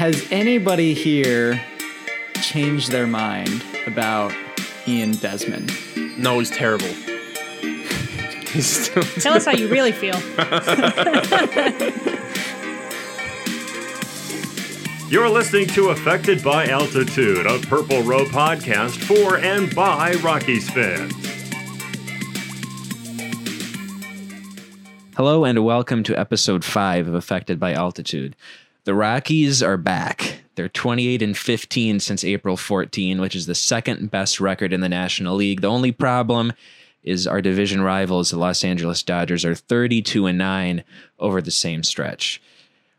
Has 0.00 0.26
anybody 0.32 0.94
here 0.94 1.60
changed 2.40 2.90
their 2.90 3.06
mind 3.06 3.62
about 3.86 4.32
Ian 4.88 5.10
Desmond? 5.10 5.76
No, 6.16 6.38
he's 6.38 6.50
terrible. 6.50 6.86
he's 8.48 8.66
still 8.66 9.02
Tell 9.20 9.34
us 9.34 9.44
how 9.44 9.52
you 9.52 9.68
really 9.68 9.92
feel. 9.92 10.14
You're 15.10 15.28
listening 15.28 15.66
to 15.66 15.90
Affected 15.90 16.42
by 16.42 16.68
Altitude, 16.68 17.44
a 17.44 17.58
Purple 17.58 18.02
Row 18.02 18.24
podcast 18.24 18.96
for 19.04 19.36
and 19.36 19.74
by 19.74 20.12
Rockies 20.22 20.70
fans. 20.70 21.12
Hello 25.14 25.44
and 25.44 25.62
welcome 25.62 26.02
to 26.04 26.18
episode 26.18 26.64
5 26.64 27.08
of 27.08 27.12
Affected 27.12 27.60
by 27.60 27.74
Altitude. 27.74 28.34
The 28.84 28.94
Rockies 28.94 29.62
are 29.62 29.76
back. 29.76 30.40
They're 30.54 30.68
28 30.68 31.20
and 31.20 31.36
15 31.36 32.00
since 32.00 32.24
April 32.24 32.56
14, 32.56 33.20
which 33.20 33.36
is 33.36 33.44
the 33.44 33.54
second 33.54 34.10
best 34.10 34.40
record 34.40 34.72
in 34.72 34.80
the 34.80 34.88
National 34.88 35.36
League. 35.36 35.60
The 35.60 35.68
only 35.68 35.92
problem 35.92 36.54
is 37.02 37.26
our 37.26 37.42
division 37.42 37.82
rivals, 37.82 38.30
the 38.30 38.38
Los 38.38 38.64
Angeles 38.64 39.02
Dodgers, 39.02 39.44
are 39.44 39.54
32 39.54 40.26
and 40.26 40.38
9 40.38 40.82
over 41.18 41.42
the 41.42 41.50
same 41.50 41.82
stretch. 41.82 42.40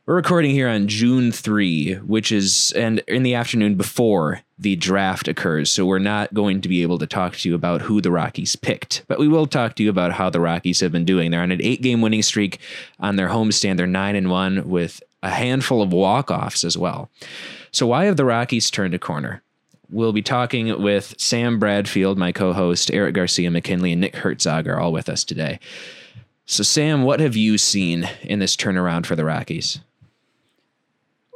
We're 0.06 0.16
recording 0.16 0.52
here 0.52 0.68
on 0.68 0.88
June 0.88 1.32
3, 1.32 1.96
which 1.96 2.32
is 2.32 2.72
and 2.76 3.00
in 3.08 3.24
the 3.24 3.36
afternoon 3.36 3.76
before 3.76 4.42
the 4.60 4.76
draft 4.76 5.28
occurs. 5.28 5.72
So 5.72 5.86
we're 5.86 6.00
not 6.00 6.34
going 6.34 6.62
to 6.62 6.70
be 6.70 6.84
able 6.84 7.00
to 7.00 7.08
talk 7.08 7.38
to 7.38 7.50
you 7.50 7.56
about 7.56 7.82
who 7.82 8.02
the 8.02 8.12
Rockies 8.12 8.56
picked, 8.56 9.04
but 9.08 9.20
we 9.20 9.28
will 9.28 9.48
talk 9.48 9.76
to 9.76 9.84
you 9.84 9.90
about 9.90 10.14
how 10.14 10.30
the 10.30 10.40
Rockies 10.40 10.80
have 10.82 10.92
been 10.92 11.06
doing. 11.06 11.32
They're 11.32 11.42
on 11.42 11.52
an 11.52 11.60
8-game 11.60 12.02
winning 12.02 12.24
streak 12.24 12.60
on 13.00 13.16
their 13.16 13.30
homestand. 13.30 13.78
They're 13.78 13.88
9 13.88 14.16
and 14.16 14.30
1 14.30 14.70
with 14.70 15.02
a 15.24 15.30
handful 15.30 15.82
of 15.82 15.94
walk-offs 15.94 16.64
as 16.64 16.78
well. 16.78 17.10
So 17.72 17.88
why 17.88 18.06
have 18.06 18.18
the 18.18 18.26
Rockies 18.26 18.72
turned 18.72 18.94
a 18.94 19.00
corner? 19.00 19.42
We'll 19.90 20.14
be 20.14 20.22
talking 20.22 20.82
with 20.82 21.16
Sam 21.18 21.60
Bradfield, 21.60 22.18
my 22.18 22.32
co-host, 22.32 22.92
Eric 22.92 23.16
Garcia 23.16 23.52
McKinley, 23.52 23.92
and 23.92 24.02
Nick 24.02 24.16
Herzog 24.16 24.68
are 24.68 24.80
all 24.80 24.92
with 24.92 25.10
us 25.10 25.24
today. 25.24 25.60
So 26.46 26.64
Sam, 26.64 27.04
what 27.04 27.20
have 27.20 27.36
you 27.36 27.58
seen 27.58 28.10
in 28.22 28.40
this 28.40 28.56
turnaround 28.56 29.06
for 29.06 29.16
the 29.16 29.26
Rockies? 29.26 29.80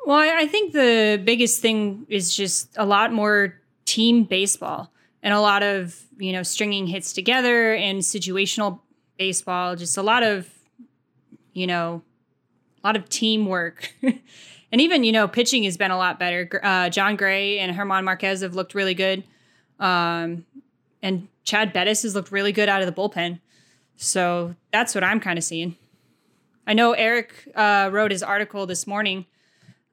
Well, 0.05 0.19
I 0.19 0.45
think 0.45 0.73
the 0.73 1.21
biggest 1.23 1.61
thing 1.61 2.05
is 2.09 2.35
just 2.35 2.69
a 2.77 2.85
lot 2.85 3.11
more 3.11 3.55
team 3.85 4.23
baseball 4.23 4.91
and 5.23 5.33
a 5.33 5.41
lot 5.41 5.63
of, 5.63 5.99
you 6.17 6.31
know, 6.31 6.43
stringing 6.43 6.87
hits 6.87 7.11
together 7.11 7.73
and 7.73 7.99
situational 8.01 8.79
baseball, 9.17 9.75
just 9.75 9.97
a 9.97 10.03
lot 10.03 10.21
of, 10.23 10.47
you 11.53 11.65
know, 11.65 12.03
a 12.85 12.87
lot 12.87 12.95
of 12.95 13.09
teamwork. 13.09 13.91
and 14.03 14.79
even, 14.79 15.03
you 15.03 15.11
know, 15.11 15.27
pitching 15.27 15.63
has 15.63 15.75
been 15.75 15.89
a 15.89 15.97
lot 15.97 16.19
better. 16.19 16.61
Uh, 16.63 16.87
Jon 16.89 17.15
Gray 17.15 17.57
and 17.57 17.75
Herman 17.75 18.05
Marquez 18.05 18.41
have 18.41 18.53
looked 18.53 18.75
really 18.75 18.93
good. 18.93 19.23
Um, 19.79 20.45
and 21.01 21.27
Chad 21.43 21.73
Bettis 21.73 22.03
has 22.03 22.13
looked 22.13 22.31
really 22.31 22.51
good 22.51 22.69
out 22.69 22.83
of 22.83 22.85
the 22.87 22.93
bullpen. 22.93 23.39
So 23.95 24.55
that's 24.71 24.93
what 24.93 25.03
I'm 25.03 25.19
kind 25.19 25.39
of 25.39 25.43
seeing. 25.43 25.77
I 26.67 26.73
know 26.73 26.93
Eric 26.93 27.49
uh, 27.55 27.89
wrote 27.91 28.11
his 28.11 28.21
article 28.21 28.67
this 28.67 28.85
morning 28.85 29.25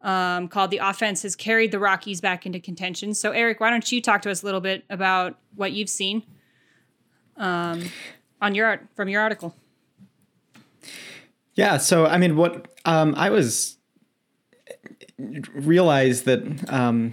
um, 0.02 0.48
called 0.48 0.70
"The 0.70 0.78
Offense 0.78 1.22
Has 1.22 1.36
Carried 1.36 1.70
the 1.70 1.78
Rockies 1.78 2.20
Back 2.20 2.46
into 2.46 2.58
Contention." 2.58 3.14
So, 3.14 3.30
Eric, 3.30 3.60
why 3.60 3.70
don't 3.70 3.90
you 3.92 4.00
talk 4.00 4.22
to 4.22 4.30
us 4.30 4.42
a 4.42 4.46
little 4.46 4.60
bit 4.60 4.84
about 4.88 5.38
what 5.54 5.72
you've 5.72 5.90
seen 5.90 6.24
um, 7.36 7.84
on 8.40 8.54
your 8.54 8.80
from 8.96 9.08
your 9.08 9.20
article? 9.20 9.54
Yeah, 11.54 11.76
so 11.76 12.06
I 12.06 12.18
mean, 12.18 12.36
what 12.36 12.68
um, 12.84 13.14
I 13.16 13.30
was 13.30 13.76
realized 15.18 16.24
that 16.24 16.72
um, 16.72 17.12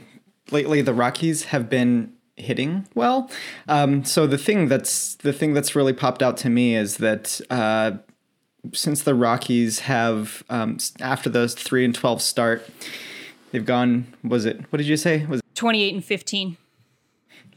lately 0.52 0.82
the 0.82 0.94
Rockies 0.94 1.46
have 1.46 1.70
been 1.70 2.14
hitting 2.36 2.88
well. 2.96 3.30
Um, 3.68 4.06
so 4.06 4.26
the 4.26 4.38
thing 4.38 4.68
that's 4.68 5.16
the 5.16 5.34
thing 5.34 5.54
that's 5.54 5.76
really 5.76 5.94
popped 5.94 6.24
out 6.24 6.38
to 6.38 6.50
me 6.50 6.76
is 6.76 6.98
that 6.98 7.42
uh, 7.50 7.92
since 8.74 9.04
the 9.04 9.16
Rockies 9.16 9.80
have 9.80 10.44
um, 10.50 10.78
after 11.00 11.30
those 11.30 11.54
three 11.54 11.84
and 11.84 11.94
twelve 11.94 12.22
start, 12.22 12.68
they've 13.52 13.66
gone. 13.66 14.14
Was 14.24 14.46
it? 14.46 14.62
What 14.72 14.78
did 14.78 14.88
you 14.88 14.98
say? 14.98 15.26
Was 15.26 15.42
28 15.56 15.94
and 15.96 16.06
15. 16.06 16.58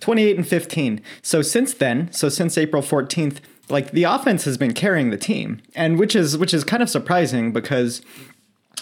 28 0.00 0.36
and 0.36 0.48
15. 0.48 1.00
So 1.22 1.40
since 1.42 1.74
then, 1.74 2.10
so 2.12 2.28
since 2.28 2.58
April 2.58 2.82
14th, 2.82 3.38
like 3.72 3.90
the 3.90 4.04
offense 4.04 4.44
has 4.44 4.56
been 4.56 4.74
carrying 4.74 5.10
the 5.10 5.16
team. 5.16 5.60
And 5.74 5.98
which 5.98 6.14
is 6.14 6.36
which 6.38 6.54
is 6.54 6.62
kind 6.62 6.82
of 6.82 6.90
surprising 6.90 7.52
because 7.52 8.02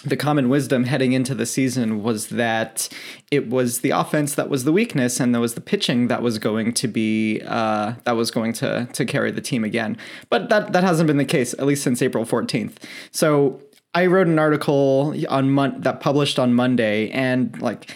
the 0.04 0.16
common 0.16 0.48
wisdom 0.48 0.84
heading 0.84 1.12
into 1.12 1.34
the 1.34 1.44
season 1.44 2.02
was 2.02 2.28
that 2.28 2.88
it 3.30 3.48
was 3.48 3.80
the 3.80 3.90
offense 3.90 4.34
that 4.34 4.48
was 4.48 4.64
the 4.64 4.72
weakness 4.72 5.20
and 5.20 5.34
there 5.34 5.40
was 5.40 5.54
the 5.54 5.60
pitching 5.60 6.08
that 6.08 6.22
was 6.22 6.38
going 6.38 6.72
to 6.72 6.88
be 6.88 7.40
uh, 7.46 7.94
that 8.04 8.12
was 8.12 8.30
going 8.30 8.52
to 8.54 8.88
to 8.92 9.04
carry 9.04 9.30
the 9.30 9.40
team 9.40 9.62
again 9.62 9.96
but 10.30 10.48
that 10.48 10.72
that 10.72 10.82
hasn't 10.82 11.06
been 11.06 11.18
the 11.18 11.24
case 11.24 11.52
at 11.54 11.66
least 11.66 11.82
since 11.82 12.00
april 12.00 12.24
14th 12.24 12.76
so 13.10 13.60
i 13.94 14.06
wrote 14.06 14.26
an 14.26 14.38
article 14.38 15.14
on 15.28 15.50
mon- 15.50 15.78
that 15.82 16.00
published 16.00 16.38
on 16.38 16.54
monday 16.54 17.10
and 17.10 17.60
like 17.60 17.94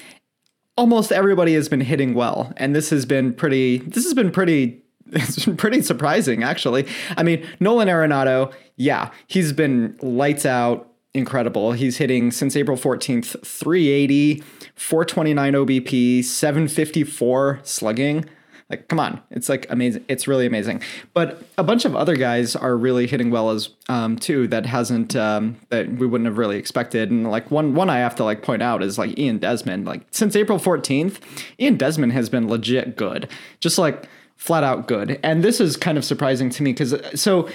almost 0.77 1.11
everybody 1.11 1.55
has 1.55 1.71
been 1.71 1.81
hitting 1.81 2.13
well 2.13 2.53
and 2.59 2.75
this 2.75 2.91
has 2.91 3.07
been 3.07 3.33
pretty 3.33 3.79
this 3.79 4.05
has 4.05 4.13
been 4.13 4.31
pretty 4.31 4.84
it's 5.15 5.45
pretty 5.57 5.83
surprising 5.83 6.43
actually. 6.43 6.87
I 7.17 7.23
mean 7.23 7.47
nolan 7.61 7.89
arenado 7.89 8.53
yeah 8.77 9.11
he's 9.27 9.53
been 9.53 9.97
lights 10.03 10.45
out 10.45 10.91
incredible. 11.15 11.73
He's 11.73 11.97
hitting 11.99 12.31
since 12.31 12.57
april 12.57 12.77
14th 12.77 13.47
380 13.47 14.43
429 14.75 15.53
obp 15.55 16.25
754 16.25 17.61
slugging. 17.63 18.25
Like 18.71 18.89
come 18.89 18.99
on 18.99 19.21
it's 19.31 19.49
like 19.49 19.67
amazing 19.71 20.05
it's 20.09 20.27
really 20.27 20.47
amazing. 20.47 20.83
But 21.13 21.43
a 21.57 21.63
bunch 21.63 21.85
of 21.85 21.95
other 21.95 22.17
guys 22.17 22.57
are 22.57 22.77
really 22.77 23.07
hitting 23.07 23.31
well 23.31 23.51
as 23.51 23.71
um 23.89 24.17
too 24.17 24.49
that 24.49 24.67
hasn't 24.67 25.15
um 25.15 25.57
that 25.69 25.89
we 25.89 26.07
wouldn't 26.07 26.27
have 26.27 26.39
really 26.39 26.57
expected. 26.57 27.11
And 27.11 27.31
like 27.31 27.51
one 27.51 27.75
one 27.75 27.91
i 27.91 27.99
have 27.99 28.17
to 28.17 28.25
like 28.25 28.43
point 28.43 28.63
out 28.63 28.83
is 28.83 28.99
like 28.99 29.17
ian 29.19 29.39
desmond. 29.39 29.87
Like 29.87 30.03
since 30.11 30.35
april 30.35 30.59
14th 30.59 31.21
ian 31.61 31.77
desmond 31.77 32.13
has 32.13 32.29
been 32.29 32.49
legit 32.49 32.97
good. 32.97 33.29
Just 33.61 33.79
like 33.79 34.09
flat 34.37 34.65
out 34.65 34.87
good. 34.87 35.19
And 35.23 35.43
this 35.43 35.61
is 35.61 35.77
kind 35.77 35.97
of 35.97 36.05
surprising 36.05 36.51
to 36.51 36.63
me 36.63 36.73
because 36.73 36.93
uh, 36.93 37.17
so 37.17 37.49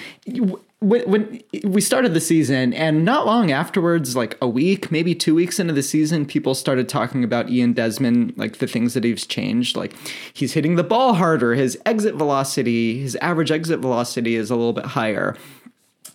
when, 0.79 1.01
when 1.09 1.43
we 1.65 1.81
started 1.81 2.13
the 2.13 2.21
season 2.21 2.73
and 2.73 3.03
not 3.03 3.25
long 3.25 3.51
afterwards 3.51 4.15
like 4.15 4.37
a 4.41 4.47
week 4.47 4.91
maybe 4.91 5.13
two 5.13 5.35
weeks 5.35 5.59
into 5.59 5.73
the 5.73 5.83
season 5.83 6.25
people 6.25 6.55
started 6.55 6.87
talking 6.87 7.23
about 7.23 7.49
ian 7.49 7.73
desmond 7.73 8.33
like 8.37 8.57
the 8.57 8.67
things 8.67 8.93
that 8.93 9.03
he's 9.03 9.25
changed. 9.25 9.75
Like 9.75 9.93
he's 10.33 10.53
hitting 10.53 10.75
the 10.75 10.83
ball 10.83 11.13
harder. 11.15 11.53
His 11.53 11.77
exit 11.85 12.15
velocity 12.15 12.99
his 12.99 13.15
average 13.17 13.51
exit 13.51 13.79
velocity 13.79 14.35
is 14.35 14.49
a 14.49 14.55
little 14.55 14.73
bit 14.73 14.85
higher. 14.85 15.35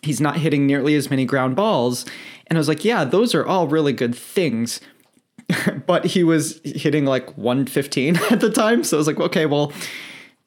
He's 0.02 0.20
not 0.20 0.38
hitting 0.38 0.66
nearly 0.66 0.94
as 0.94 1.10
many 1.10 1.25
ground 1.25 1.56
balls. 1.56 2.06
And 2.46 2.56
i 2.56 2.60
was 2.60 2.69
like 2.69 2.84
yeah 2.84 3.04
those 3.04 3.34
are 3.34 3.46
all 3.46 3.69
really 3.69 3.92
good 3.92 4.14
things. 4.14 4.81
But 5.87 6.06
he 6.06 6.25
was 6.25 6.60
hitting 6.64 7.05
like 7.05 7.37
115 7.37 8.17
at 8.31 8.40
the 8.40 8.50
time. 8.50 8.82
So 8.82 8.96
i 8.96 8.99
was 8.99 9.06
like 9.06 9.20
okay 9.20 9.44
well 9.44 9.72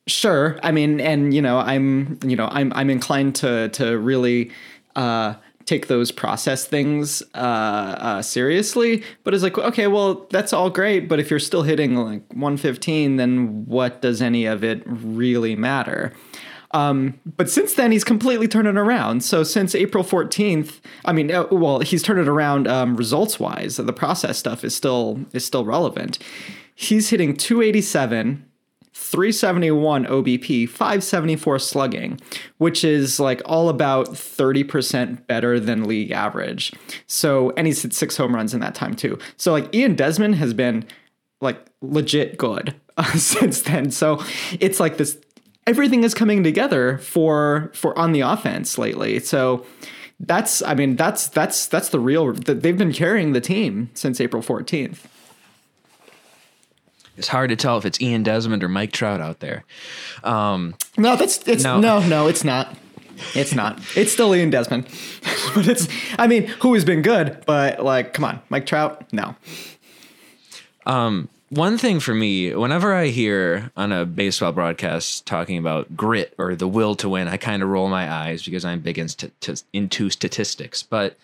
sure 0.07 0.57
i 0.63 0.71
mean 0.71 0.99
and 0.99 1.33
you 1.33 1.41
know 1.41 1.59
i'm 1.59 2.17
you 2.23 2.35
know 2.35 2.47
i'm 2.51 2.71
i'm 2.73 2.89
inclined 2.89 3.35
to 3.35 3.69
to 3.69 3.97
really 3.97 4.51
uh 4.95 5.33
take 5.65 5.87
those 5.87 6.13
process 6.13 6.65
things 6.65 7.21
uh, 7.35 7.37
uh 7.37 8.21
seriously 8.21 9.03
but 9.25 9.33
it's 9.33 9.43
like 9.43 9.57
okay 9.57 9.87
well 9.87 10.25
that's 10.29 10.53
all 10.53 10.69
great 10.69 11.09
but 11.09 11.19
if 11.19 11.29
you're 11.29 11.39
still 11.39 11.63
hitting 11.63 11.95
like 11.95 12.23
115 12.29 13.17
then 13.17 13.65
what 13.65 14.01
does 14.01 14.21
any 14.21 14.45
of 14.45 14.63
it 14.63 14.81
really 14.85 15.55
matter 15.55 16.13
um, 16.71 17.19
but 17.25 17.49
since 17.49 17.75
then, 17.75 17.91
he's 17.91 18.03
completely 18.03 18.47
turned 18.47 18.67
it 18.67 18.77
around. 18.77 19.23
So 19.23 19.43
since 19.43 19.73
April 19.73 20.03
14th, 20.03 20.79
I 21.05 21.13
mean, 21.13 21.31
uh, 21.31 21.45
well, 21.49 21.79
he's 21.79 22.03
turned 22.03 22.19
it 22.19 22.27
around 22.27 22.67
um, 22.67 22.95
results 22.95 23.39
wise. 23.39 23.77
The 23.77 23.93
process 23.93 24.37
stuff 24.37 24.63
is 24.63 24.75
still 24.75 25.19
is 25.33 25.45
still 25.45 25.65
relevant. 25.65 26.19
He's 26.75 27.09
hitting 27.09 27.35
287, 27.35 28.45
371 29.09 30.05
OBP, 30.05 30.67
574 30.67 31.59
slugging, 31.59 32.19
which 32.57 32.83
is 32.83 33.21
like 33.21 33.41
all 33.45 33.69
about 33.69 34.07
30% 34.09 35.25
better 35.27 35.61
than 35.61 35.85
league 35.85 36.11
average. 36.11 36.73
So, 37.07 37.51
and 37.51 37.67
he's 37.67 37.81
hit 37.81 37.93
six 37.93 38.17
home 38.17 38.35
runs 38.35 38.53
in 38.53 38.59
that 38.59 38.75
time 38.75 38.95
too. 38.95 39.17
So, 39.37 39.53
like 39.53 39.73
Ian 39.73 39.95
Desmond 39.95 40.35
has 40.35 40.53
been 40.53 40.85
like 41.39 41.65
legit 41.81 42.37
good 42.37 42.75
uh, 42.97 43.03
since 43.17 43.61
then. 43.61 43.91
So, 43.91 44.21
it's 44.59 44.79
like 44.79 44.97
this 44.97 45.17
everything 45.65 46.03
is 46.03 46.13
coming 46.13 46.43
together 46.43 46.97
for 46.97 47.71
for 47.73 47.97
on 47.97 48.11
the 48.11 48.21
offense 48.21 48.77
lately. 48.77 49.19
So, 49.19 49.65
that's 50.19 50.61
I 50.63 50.73
mean, 50.73 50.97
that's 50.97 51.29
that's 51.29 51.67
that's 51.67 51.89
the 51.89 51.99
real 51.99 52.33
they've 52.33 52.77
been 52.77 52.93
carrying 52.93 53.31
the 53.31 53.41
team 53.41 53.89
since 53.93 54.19
April 54.19 54.43
14th. 54.43 55.05
It's 57.17 57.27
hard 57.27 57.49
to 57.49 57.55
tell 57.55 57.77
if 57.77 57.85
it's 57.85 57.99
Ian 58.01 58.23
Desmond 58.23 58.63
or 58.63 58.69
Mike 58.69 58.91
Trout 58.91 59.19
out 59.21 59.39
there. 59.39 59.63
Um, 60.23 60.75
no, 60.97 61.15
that's 61.15 61.45
it's 61.47 61.63
No. 61.63 61.79
no, 61.79 62.05
no, 62.07 62.27
it's 62.27 62.43
not. 62.43 62.75
It's 63.33 63.55
not. 63.55 63.79
It's 63.95 64.11
still 64.11 64.35
Ian 64.35 64.51
Desmond, 64.51 64.85
but 65.55 65.67
it's. 65.67 65.87
I 66.19 66.27
mean, 66.27 66.47
who 66.61 66.73
has 66.75 66.85
been 66.85 67.01
good, 67.01 67.43
but 67.45 67.83
like, 67.83 68.13
come 68.13 68.25
on, 68.25 68.41
Mike 68.49 68.65
Trout, 68.67 69.11
no. 69.11 69.35
one 71.49 71.77
thing 71.77 71.99
for 71.99 72.13
me, 72.13 72.53
whenever 72.53 72.93
I 72.93 73.07
hear 73.07 73.71
on 73.75 73.91
a 73.91 74.05
baseball 74.05 74.51
broadcast 74.51 75.25
talking 75.25 75.57
about 75.57 75.95
grit 75.95 76.33
or 76.37 76.55
the 76.55 76.67
will 76.67 76.95
to 76.95 77.09
win, 77.09 77.27
I 77.27 77.37
kind 77.37 77.63
of 77.63 77.69
roll 77.69 77.89
my 77.89 78.11
eyes 78.11 78.43
because 78.43 78.65
I'm 78.65 78.81
big 78.81 78.97
into, 78.99 79.29
to, 79.41 79.61
into 79.73 80.09
statistics. 80.09 80.83
But 80.83 81.17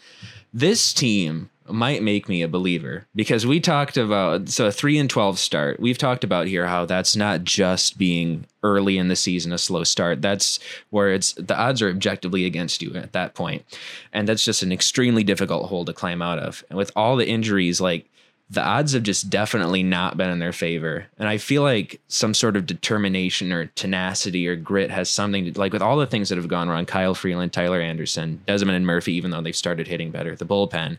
this 0.53 0.93
team 0.93 1.49
might 1.69 2.03
make 2.03 2.27
me 2.27 2.41
a 2.41 2.47
believer 2.47 3.05
because 3.15 3.45
we 3.45 3.59
talked 3.59 3.97
about 3.97 4.49
so 4.49 4.67
a 4.67 4.71
three 4.71 4.97
and 4.97 5.09
twelve 5.09 5.39
start. 5.39 5.79
We've 5.79 5.97
talked 5.97 6.23
about 6.23 6.47
here 6.47 6.67
how 6.67 6.85
that's 6.85 7.15
not 7.15 7.43
just 7.43 7.97
being 7.97 8.45
early 8.63 8.97
in 8.97 9.07
the 9.07 9.15
season 9.15 9.51
a 9.53 9.57
slow 9.57 9.83
start. 9.83 10.21
That's 10.21 10.59
where 10.89 11.13
it's 11.13 11.33
the 11.33 11.57
odds 11.57 11.81
are 11.81 11.89
objectively 11.89 12.45
against 12.45 12.81
you 12.81 12.93
at 12.95 13.13
that 13.13 13.33
point, 13.33 13.65
and 14.11 14.27
that's 14.27 14.45
just 14.45 14.63
an 14.63 14.71
extremely 14.71 15.23
difficult 15.23 15.69
hole 15.69 15.85
to 15.85 15.93
climb 15.93 16.21
out 16.21 16.39
of. 16.39 16.63
And 16.69 16.77
with 16.77 16.91
all 16.95 17.15
the 17.15 17.27
injuries, 17.27 17.79
like 17.79 18.09
the 18.49 18.61
odds 18.63 18.93
have 18.93 19.03
just 19.03 19.29
definitely 19.29 19.83
not 19.83 20.17
been 20.17 20.29
in 20.29 20.39
their 20.39 20.53
favor. 20.53 21.07
And 21.17 21.27
I 21.27 21.37
feel 21.37 21.63
like 21.63 22.01
some 22.07 22.33
sort 22.33 22.55
of 22.55 22.65
determination 22.65 23.51
or 23.51 23.67
tenacity 23.67 24.47
or 24.47 24.55
grit 24.55 24.91
has 24.91 25.09
something 25.09 25.51
to 25.51 25.59
like 25.59 25.73
with 25.73 25.81
all 25.81 25.97
the 25.97 26.05
things 26.05 26.29
that 26.29 26.37
have 26.37 26.47
gone 26.47 26.69
wrong 26.69 26.85
Kyle 26.85 27.15
Freeland, 27.15 27.53
Tyler 27.53 27.81
Anderson, 27.81 28.41
Desmond 28.45 28.75
and 28.75 28.85
Murphy, 28.85 29.13
even 29.13 29.31
though 29.31 29.41
they've 29.41 29.55
started 29.55 29.87
hitting 29.87 30.11
better, 30.11 30.35
the 30.35 30.45
bullpen, 30.45 30.97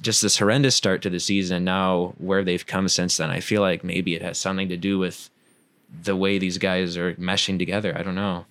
just 0.00 0.22
this 0.22 0.38
horrendous 0.38 0.74
start 0.74 1.02
to 1.02 1.10
the 1.10 1.20
season. 1.20 1.56
and 1.56 1.64
Now, 1.64 2.14
where 2.18 2.44
they've 2.44 2.66
come 2.66 2.88
since 2.88 3.16
then, 3.16 3.30
I 3.30 3.40
feel 3.40 3.60
like 3.60 3.84
maybe 3.84 4.14
it 4.14 4.22
has 4.22 4.38
something 4.38 4.68
to 4.68 4.76
do 4.76 4.98
with 4.98 5.28
the 6.02 6.16
way 6.16 6.38
these 6.38 6.58
guys 6.58 6.96
are 6.96 7.14
meshing 7.14 7.58
together. 7.58 7.96
I 7.96 8.02
don't 8.02 8.14
know. 8.14 8.46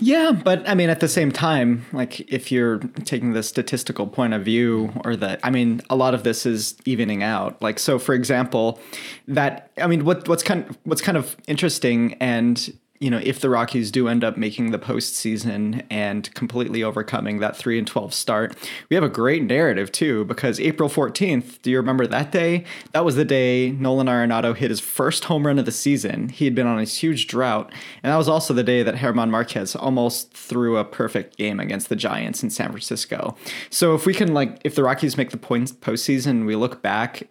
Yeah, 0.00 0.32
but 0.32 0.68
I 0.68 0.74
mean, 0.74 0.90
at 0.90 1.00
the 1.00 1.08
same 1.08 1.30
time, 1.30 1.84
like 1.92 2.20
if 2.32 2.50
you're 2.50 2.78
taking 3.04 3.32
the 3.32 3.42
statistical 3.42 4.06
point 4.06 4.34
of 4.34 4.44
view, 4.44 4.92
or 5.04 5.16
that 5.16 5.40
I 5.42 5.50
mean, 5.50 5.80
a 5.90 5.96
lot 5.96 6.14
of 6.14 6.24
this 6.24 6.46
is 6.46 6.76
evening 6.84 7.22
out. 7.22 7.60
Like, 7.62 7.78
so 7.78 7.98
for 7.98 8.14
example, 8.14 8.80
that 9.28 9.70
I 9.78 9.86
mean, 9.86 10.04
what 10.04 10.28
what's 10.28 10.42
kind 10.42 10.76
what's 10.84 11.02
kind 11.02 11.16
of 11.16 11.36
interesting 11.46 12.14
and 12.14 12.72
you 13.00 13.10
know, 13.10 13.20
if 13.22 13.40
the 13.40 13.48
Rockies 13.48 13.90
do 13.90 14.08
end 14.08 14.22
up 14.22 14.36
making 14.36 14.70
the 14.70 14.78
postseason 14.78 15.82
and 15.90 16.32
completely 16.34 16.82
overcoming 16.82 17.38
that 17.38 17.56
three 17.56 17.78
and 17.78 17.86
twelve 17.86 18.12
start, 18.12 18.54
we 18.90 18.94
have 18.94 19.02
a 19.02 19.08
great 19.08 19.42
narrative 19.42 19.90
too. 19.90 20.26
Because 20.26 20.60
April 20.60 20.90
fourteenth, 20.90 21.62
do 21.62 21.70
you 21.70 21.78
remember 21.78 22.06
that 22.06 22.30
day? 22.30 22.64
That 22.92 23.04
was 23.04 23.16
the 23.16 23.24
day 23.24 23.70
Nolan 23.72 24.06
Arenado 24.06 24.54
hit 24.54 24.68
his 24.68 24.80
first 24.80 25.24
home 25.24 25.46
run 25.46 25.58
of 25.58 25.64
the 25.64 25.72
season. 25.72 26.28
He 26.28 26.44
had 26.44 26.54
been 26.54 26.66
on 26.66 26.78
a 26.78 26.84
huge 26.84 27.26
drought, 27.26 27.72
and 28.02 28.12
that 28.12 28.18
was 28.18 28.28
also 28.28 28.52
the 28.52 28.62
day 28.62 28.82
that 28.82 28.98
Herman 28.98 29.30
Marquez 29.30 29.74
almost 29.74 30.34
threw 30.34 30.76
a 30.76 30.84
perfect 30.84 31.38
game 31.38 31.58
against 31.58 31.88
the 31.88 31.96
Giants 31.96 32.42
in 32.42 32.50
San 32.50 32.68
Francisco. 32.68 33.34
So 33.70 33.94
if 33.94 34.04
we 34.04 34.12
can 34.12 34.34
like, 34.34 34.60
if 34.62 34.74
the 34.74 34.84
Rockies 34.84 35.16
make 35.16 35.30
the 35.30 35.38
points 35.38 35.72
postseason, 35.72 36.44
we 36.44 36.54
look 36.54 36.82
back 36.82 37.22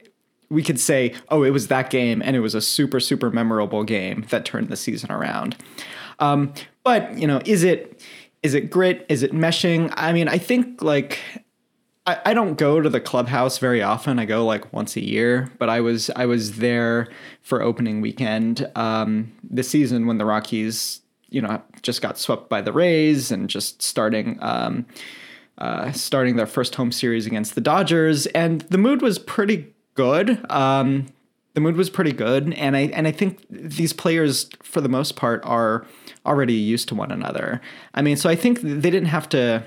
we 0.50 0.64
could 0.64 0.80
say, 0.80 1.14
oh, 1.30 1.44
it 1.44 1.52
was 1.52 1.68
that 1.68 1.90
game, 1.90 2.22
and 2.24 2.36
it 2.36 2.40
was 2.40 2.56
a 2.56 2.62
super, 2.62 3.00
super 3.00 3.30
memorable 3.30 3.84
game 3.84 4.26
that 4.30 4.46
turned 4.46 4.70
the 4.70 4.76
season 4.76 5.12
around. 5.12 5.56
Um, 6.20 6.54
but 6.84 7.18
you 7.18 7.28
know, 7.28 7.42
is 7.46 7.64
it 7.64 8.02
is 8.44 8.54
it 8.54 8.70
grit? 8.70 9.06
Is 9.10 9.24
it 9.24 9.32
meshing? 9.32 9.94
I 9.96 10.14
mean, 10.14 10.28
I 10.28 10.38
think 10.38 10.82
like 10.82 11.20
I, 12.06 12.20
I 12.26 12.34
don't 12.34 12.58
go 12.58 12.82
to 12.82 12.90
the 12.90 13.00
clubhouse 13.00 13.58
very 13.58 13.82
often. 13.82 14.20
I 14.20 14.26
go 14.26 14.46
like 14.46 14.74
once 14.74 14.96
a 14.96 15.04
year, 15.04 15.52
but 15.60 15.70
I 15.70 15.82
was 15.82 16.10
I 16.16 16.26
was 16.26 16.58
there 16.58 17.08
for 17.42 17.62
opening 17.62 18.02
weekend 18.02 18.70
um, 18.76 19.32
this 19.44 19.70
season 19.70 20.08
when 20.08 20.18
the 20.18 20.26
Rockies, 20.26 21.02
you 21.30 21.42
know, 21.42 21.62
just 21.82 22.02
got 22.02 22.18
swept 22.18 22.50
by 22.50 22.62
the 22.62 22.74
Rays 22.74 23.32
and 23.32 23.50
just 23.50 23.82
starting. 23.82 24.38
Um, 24.42 24.86
uh, 25.58 25.92
starting 25.92 26.38
their 26.38 26.48
first 26.48 26.76
home 26.76 26.90
series 26.90 27.26
against 27.26 27.54
the 27.54 27.60
Dodgers, 27.60 28.28
and 28.28 28.62
the 28.70 28.78
mood 28.78 29.02
was 29.02 29.20
pretty 29.20 29.74
good. 30.00 30.50
Um, 30.50 31.08
the 31.56 31.60
mood 31.60 31.76
was 31.76 31.90
pretty 31.90 32.14
good, 32.14 32.54
and 32.54 32.78
I 32.78 32.84
and 32.94 33.06
I 33.06 33.12
think 33.12 33.46
these 33.50 33.92
players, 33.92 34.50
for 34.64 34.80
the 34.80 34.88
most 34.88 35.18
part, 35.18 35.42
are 35.44 35.86
already 36.26 36.54
used 36.54 36.88
to 36.88 36.96
one 36.96 37.12
another. 37.12 37.60
I 37.94 38.02
mean, 38.02 38.16
so 38.16 38.30
I 38.30 38.36
think 38.38 38.62
they 38.62 38.90
didn't 38.90 39.10
have 39.10 39.28
to 39.30 39.66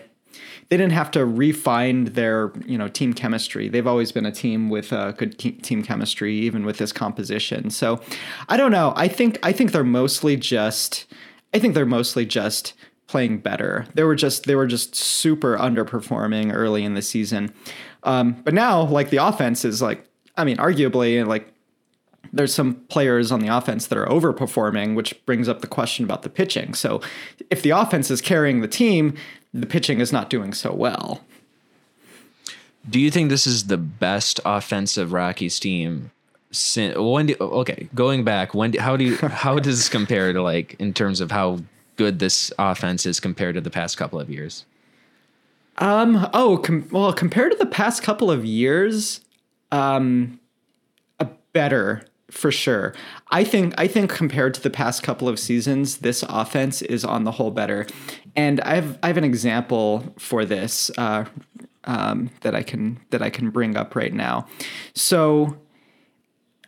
they 0.71 0.79
didn't 0.79 0.93
have 0.93 1.11
to 1.11 1.27
refine 1.27 2.05
their 2.05 2.51
you 2.65 2.79
know 2.79 2.89
team 2.89 3.13
chemistry. 3.13 3.69
They've 3.69 3.87
always 3.87 4.11
been 4.11 4.25
a 4.25 4.33
team 4.33 4.71
with 4.71 4.91
uh, 4.91 5.13
good 5.13 5.39
team 5.39 5.83
chemistry, 5.83 6.35
even 6.37 6.65
with 6.65 6.79
this 6.79 6.93
composition. 6.93 7.69
So 7.69 8.01
I 8.49 8.57
don't 8.57 8.73
know. 8.73 8.95
I 8.97 9.09
think 9.09 9.39
I 9.43 9.53
think 9.53 9.73
they're 9.73 9.85
mostly 9.85 10.39
just 10.39 11.05
I 11.53 11.59
think 11.59 11.75
they're 11.75 11.85
mostly 11.85 12.25
just 12.25 12.73
playing 13.07 13.41
better. 13.41 13.85
They 13.93 14.05
were 14.05 14.15
just 14.15 14.45
they 14.45 14.55
were 14.55 14.67
just 14.67 14.95
super 14.95 15.59
underperforming 15.59 16.55
early 16.55 16.85
in 16.85 16.95
the 16.95 17.03
season, 17.03 17.53
um, 18.05 18.41
but 18.45 18.55
now 18.55 18.83
like 18.85 19.11
the 19.11 19.19
offense 19.19 19.67
is 19.67 19.83
like 19.83 20.07
I 20.37 20.45
mean 20.45 20.57
arguably 20.57 21.27
like 21.27 21.53
there's 22.33 22.55
some 22.55 22.75
players 22.89 23.31
on 23.31 23.41
the 23.41 23.49
offense 23.49 23.87
that 23.87 23.99
are 23.99 24.07
overperforming, 24.07 24.95
which 24.95 25.25
brings 25.27 25.49
up 25.49 25.61
the 25.61 25.67
question 25.67 26.05
about 26.05 26.23
the 26.23 26.31
pitching. 26.31 26.75
So 26.75 27.01
if 27.51 27.63
the 27.63 27.71
offense 27.71 28.11
is 28.11 28.21
carrying 28.21 28.61
the 28.61 28.69
team, 28.69 29.15
the 29.53 29.67
pitching 29.67 30.01
is 30.01 30.13
not 30.13 30.31
doing 30.31 30.55
so 30.55 30.73
well. 30.73 31.23
Do 32.89 32.99
you 32.99 33.11
think 33.11 33.29
this 33.29 33.47
is 33.47 33.67
the 33.67 33.77
best 33.77 34.41
offensive 34.45 35.13
Rockies 35.13 35.61
team? 35.61 36.11
When 36.77 37.27
do, 37.27 37.37
okay, 37.41 37.89
going 37.95 38.25
back, 38.25 38.55
when 38.55 38.73
do, 38.73 38.81
how 38.81 38.97
do 38.97 39.05
you 39.05 39.17
how 39.23 39.59
does 39.59 39.79
this 39.79 39.89
compare 39.89 40.33
to 40.33 40.43
like 40.43 40.77
in 40.79 40.93
terms 40.93 41.21
of 41.21 41.31
how 41.31 41.61
good 41.97 42.19
this 42.19 42.53
offense 42.59 43.07
is 43.07 43.21
compared 43.21 43.55
to 43.55 43.61
the 43.61 43.71
past 43.71 43.97
couple 43.97 44.19
of 44.19 44.29
years? 44.29 44.65
Um. 45.79 46.29
Oh. 46.35 46.59
Com- 46.59 46.89
well, 46.91 47.13
compared 47.13 47.53
to 47.53 47.59
the 47.59 47.67
past 47.67 48.03
couple 48.03 48.31
of 48.31 48.45
years, 48.45 49.21
um, 49.73 50.39
a 51.19 51.29
better 51.53 52.03
for 52.31 52.51
sure. 52.51 52.95
I 53.31 53.45
think. 53.45 53.75
I 53.77 53.87
think 53.87 54.11
compared 54.11 54.55
to 54.55 54.63
the 54.63 54.71
past 54.71 55.03
couple 55.03 55.29
of 55.29 55.39
seasons, 55.39 55.99
this 55.99 56.25
offense 56.29 56.81
is 56.81 57.05
on 57.05 57.25
the 57.25 57.33
whole 57.33 57.51
better. 57.51 57.87
And 58.37 58.61
I 58.63 58.77
have. 58.77 58.99
I 59.03 59.09
have 59.09 59.17
an 59.17 59.25
example 59.25 60.15
for 60.19 60.45
this. 60.45 60.91
Uh, 60.97 61.27
um, 61.85 62.31
that 62.43 62.55
I 62.55 62.63
can 62.63 63.01
that 63.11 63.23
I 63.23 63.31
can 63.31 63.51
bring 63.51 63.77
up 63.77 63.95
right 63.95 64.13
now. 64.13 64.47
So, 64.95 65.59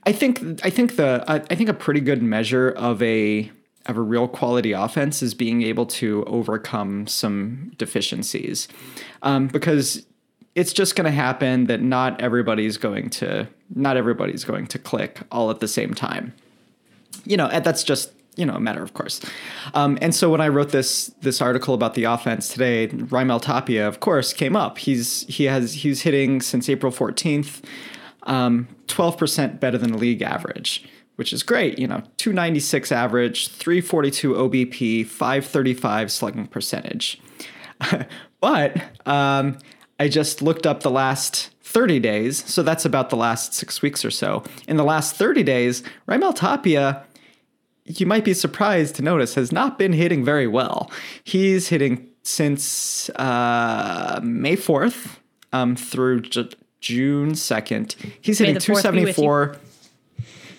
I 0.04 0.12
think 0.12 0.64
I 0.64 0.70
think 0.70 0.96
the 0.96 1.24
I 1.28 1.36
I 1.36 1.54
think 1.54 1.68
a 1.68 1.74
pretty 1.74 2.00
good 2.00 2.22
measure 2.22 2.70
of 2.70 3.02
a 3.02 3.50
of 3.86 3.96
a 3.96 4.02
real 4.02 4.26
quality 4.26 4.72
offense 4.72 5.22
is 5.22 5.34
being 5.34 5.62
able 5.62 5.86
to 5.86 6.24
overcome 6.24 7.06
some 7.06 7.72
deficiencies, 7.76 8.66
um, 9.22 9.46
because 9.46 10.06
it's 10.54 10.72
just 10.72 10.94
going 10.96 11.04
to 11.04 11.10
happen 11.10 11.64
that 11.66 11.82
not 11.82 12.20
everybody's 12.20 12.76
going 12.76 13.10
to 13.10 13.48
not 13.74 13.96
everybody's 13.96 14.44
going 14.44 14.66
to 14.68 14.78
click 14.78 15.20
all 15.32 15.50
at 15.50 15.60
the 15.60 15.68
same 15.68 15.94
time. 15.94 16.32
You 17.24 17.36
know, 17.36 17.48
that's 17.60 17.82
just 17.82 18.12
you 18.36 18.44
know 18.44 18.54
a 18.54 18.60
matter 18.60 18.82
of 18.82 18.94
course. 18.94 19.20
Um, 19.74 19.98
and 20.00 20.14
so 20.14 20.30
when 20.30 20.40
I 20.40 20.48
wrote 20.48 20.70
this 20.70 21.08
this 21.20 21.40
article 21.40 21.74
about 21.74 21.94
the 21.94 22.04
offense 22.04 22.48
today, 22.48 22.88
Raimel 22.88 23.40
Tapia, 23.40 23.86
of 23.88 24.00
course, 24.00 24.32
came 24.32 24.56
up. 24.56 24.78
He's 24.78 25.22
he 25.28 25.44
has 25.44 25.74
he's 25.74 26.02
hitting 26.02 26.40
since 26.40 26.68
April 26.68 26.92
fourteenth, 26.92 27.62
um, 28.24 28.68
twelve 28.86 29.18
percent 29.18 29.60
better 29.60 29.78
than 29.78 29.92
the 29.92 29.98
league 29.98 30.22
average 30.22 30.84
which 31.16 31.32
is 31.32 31.42
great. 31.42 31.78
You 31.78 31.86
know, 31.86 32.02
296 32.16 32.90
average, 32.90 33.48
342 33.48 34.34
OBP, 34.34 35.06
535 35.06 36.10
slugging 36.10 36.46
percentage. 36.46 37.20
but 38.40 38.82
um, 39.06 39.58
I 39.98 40.08
just 40.08 40.42
looked 40.42 40.66
up 40.66 40.82
the 40.82 40.90
last 40.90 41.50
30 41.62 42.00
days, 42.00 42.44
so 42.50 42.62
that's 42.62 42.84
about 42.84 43.10
the 43.10 43.16
last 43.16 43.54
six 43.54 43.82
weeks 43.82 44.04
or 44.04 44.10
so. 44.10 44.42
In 44.68 44.76
the 44.76 44.84
last 44.84 45.16
30 45.16 45.42
days, 45.42 45.82
Raimel 46.08 46.34
Tapia, 46.34 47.04
you 47.84 48.06
might 48.06 48.24
be 48.24 48.34
surprised 48.34 48.96
to 48.96 49.02
notice, 49.02 49.34
has 49.34 49.52
not 49.52 49.78
been 49.78 49.92
hitting 49.92 50.24
very 50.24 50.46
well. 50.46 50.90
He's 51.22 51.68
hitting 51.68 52.08
since 52.22 53.08
uh, 53.10 54.20
May 54.22 54.56
4th 54.56 55.18
um, 55.52 55.76
through 55.76 56.22
J- 56.22 56.50
June 56.80 57.32
2nd. 57.32 57.94
He's 58.20 58.40
May 58.40 58.52
hitting 58.52 58.74
the 58.74 58.80
4th 58.80 58.92
be 58.92 59.04
with 59.04 59.18
you. 59.18 59.24
274. 59.24 59.56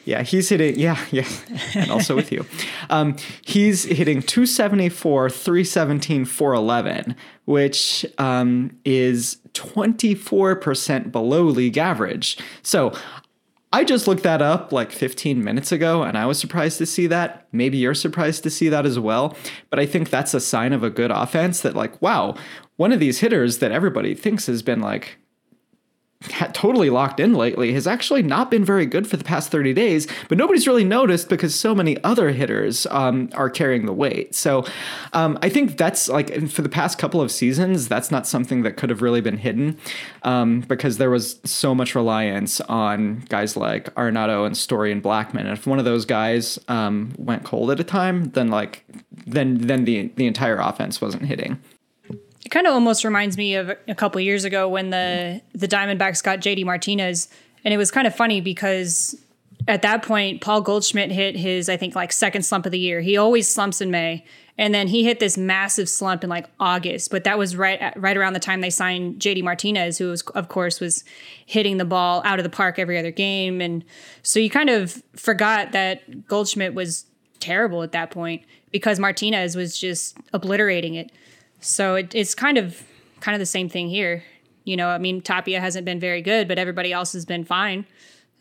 Yeah, 0.06 0.22
he's 0.22 0.50
hitting. 0.50 0.80
Yeah, 0.80 1.04
yeah, 1.12 1.28
and 1.74 1.92
also 1.92 2.16
with 2.16 2.32
you. 2.32 2.46
Um, 2.90 3.18
he's 3.42 3.84
hitting 3.84 4.22
274, 4.22 5.30
317, 5.30 6.26
411, 6.26 7.16
which 7.46 8.06
um, 8.18 8.78
is 8.86 9.38
24% 9.54 11.12
below 11.12 11.44
league 11.44 11.78
average. 11.78 12.38
So 12.62 12.94
I 13.74 13.84
just 13.84 14.08
looked 14.08 14.24
that 14.24 14.42
up 14.42 14.72
like 14.72 14.92
15 14.92 15.44
minutes 15.44 15.72
ago 15.72 16.04
and 16.04 16.18
I 16.18 16.26
was 16.28 16.40
surprised 16.40 16.78
to 16.78 16.86
see 16.86 17.08
that. 17.08 17.48
Maybe 17.52 17.78
you're 17.78 17.94
surprised 17.94 18.44
to 18.44 18.50
see 18.50 18.70
that 18.70 18.86
as 18.86 18.98
well. 18.98 19.36
But 19.70 19.80
I 19.80 19.86
think 19.86 20.10
that's 20.10 20.34
a 20.34 20.40
sign 20.40 20.72
of 20.72 20.84
a 20.84 20.90
good 20.90 21.12
offense 21.12 21.60
that, 21.62 21.76
like, 21.76 22.02
wow, 22.02 22.36
one 22.78 22.92
of 22.92 23.02
these 23.02 23.20
hitters 23.20 23.58
that 23.58 23.72
everybody 23.72 24.14
thinks 24.14 24.46
has 24.46 24.62
been 24.62 24.80
like 24.80 25.18
totally 26.54 26.90
locked 26.90 27.20
in 27.20 27.34
lately 27.34 27.74
has 27.74 27.88
actually 27.88 28.24
not 28.24 28.52
been 28.52 28.66
very 28.66 28.86
good 28.86 29.08
for 29.08 29.18
the 29.18 29.24
past 29.24 29.52
30 29.52 29.74
days, 29.74 30.08
but 30.30 30.38
nobody's 30.38 30.68
really 30.68 30.84
noticed 30.84 31.30
because 31.30 31.56
so 31.56 31.76
many 31.76 32.02
other 32.04 32.32
hitters 32.32 32.86
um, 32.88 33.30
are 33.34 33.50
carrying 33.50 33.86
the 33.86 33.94
weight. 33.94 34.36
So 34.36 34.66
um, 35.14 35.38
I 35.42 35.50
think 35.50 35.78
that's 35.78 36.08
like 36.10 36.48
for 36.50 36.62
the 36.62 36.70
past 36.70 36.98
couple 36.98 37.22
of 37.22 37.32
seasons, 37.32 37.88
that's 37.88 38.12
not 38.12 38.28
something 38.28 38.64
that 38.64 38.78
could 38.78 38.90
have 38.90 39.02
really 39.02 39.22
been 39.22 39.38
hidden 39.38 39.78
um, 40.24 40.62
because 40.62 40.98
there 40.98 41.10
was 41.10 41.40
so 41.44 41.76
much 41.76 41.96
reliance 41.96 42.62
on 42.62 43.20
guys 43.30 43.56
like 43.56 43.94
Arenado 43.96 44.46
and 44.46 44.58
Story 44.58 44.92
and 44.92 45.04
Blackmon. 45.04 45.42
And 45.42 45.50
if 45.50 45.68
one 45.68 45.80
of 45.80 45.86
those 45.86 46.06
guys 46.06 46.60
um, 46.68 47.14
went 47.18 47.44
cold 47.44 47.72
at 47.72 47.80
a 47.80 47.84
time, 47.84 48.26
then 48.32 48.50
like 48.50 48.84
then 49.26 49.58
then 49.58 49.86
the 49.86 50.12
the 50.16 50.28
entire 50.28 50.58
offense 50.58 51.02
wasn't 51.02 51.26
hitting. 51.26 51.60
It 52.46 52.50
kind 52.50 52.68
of 52.68 52.74
almost 52.74 53.04
reminds 53.04 53.38
me 53.38 53.56
of 53.56 53.76
a 53.88 53.96
couple 53.96 54.22
years 54.22 54.44
ago 54.46 54.70
when 54.70 54.92
the 54.92 55.42
the 55.54 55.68
Diamondbacks 55.68 56.24
got 56.24 56.40
JD 56.40 56.64
Martinez, 56.64 57.28
and 57.64 57.74
it 57.74 57.78
was 57.78 57.90
kind 57.90 58.06
of 58.06 58.16
funny 58.16 58.40
because 58.40 59.20
at 59.68 59.82
that 59.82 60.04
point 60.04 60.42
Paul 60.42 60.62
Goldschmidt 60.62 61.12
hit 61.12 61.36
his 61.36 61.70
I 61.70 61.78
think 61.78 61.96
like 61.96 62.12
second 62.12 62.44
slump 62.44 62.68
of 62.68 62.72
the 62.72 62.78
year. 62.78 63.02
He 63.02 63.18
always 63.18 63.52
slumps 63.52 63.82
in 63.82 63.90
May, 63.90 64.24
and 64.60 64.76
then 64.76 64.88
he 64.88 65.04
hit 65.04 65.20
this 65.20 65.40
massive 65.40 65.90
slump 65.90 66.24
in 66.24 66.30
like 66.30 66.46
August. 66.60 67.10
But 67.10 67.24
that 67.24 67.40
was 67.40 67.56
right 67.56 67.80
at, 67.80 68.00
right 68.00 68.16
around 68.16 68.34
the 68.34 68.40
time 68.40 68.62
they 68.62 68.70
signed 68.70 69.20
JD 69.20 69.42
Martinez, 69.44 69.98
who 69.98 70.10
was 70.10 70.22
of 70.22 70.48
course 70.48 70.80
was 70.80 71.04
hitting 71.48 71.78
the 71.78 71.86
ball 71.86 72.22
out 72.26 72.38
of 72.38 72.44
the 72.44 72.50
park 72.50 72.78
every 72.78 73.00
other 73.00 73.12
game, 73.12 73.60
and 73.60 73.84
so 74.22 74.40
you 74.40 74.52
kind 74.52 74.70
of 74.70 75.02
forgot 75.16 75.72
that 75.72 76.28
Goldschmidt 76.28 76.76
was 76.76 77.08
terrible 77.40 77.82
at 77.82 77.92
that 77.94 78.12
point 78.12 78.44
because 78.72 79.00
Martinez 79.00 79.56
was 79.56 79.80
just 79.80 80.16
obliterating 80.32 80.94
it. 80.94 81.12
So 81.66 81.96
it, 81.96 82.14
it's 82.14 82.36
kind 82.36 82.58
of 82.58 82.84
kind 83.22 83.34
of 83.34 83.40
the 83.40 83.46
same 83.46 83.70
thing 83.70 83.90
here. 83.90 84.24
You 84.66 84.78
know, 84.78 84.88
I 84.88 85.00
mean, 85.00 85.22
Tapia 85.22 85.60
hasn't 85.60 85.86
been 85.86 86.00
very 86.00 86.22
good, 86.22 86.48
but 86.48 86.60
everybody 86.60 86.92
else 86.94 87.14
has 87.14 87.26
been 87.26 87.44
fine 87.44 87.86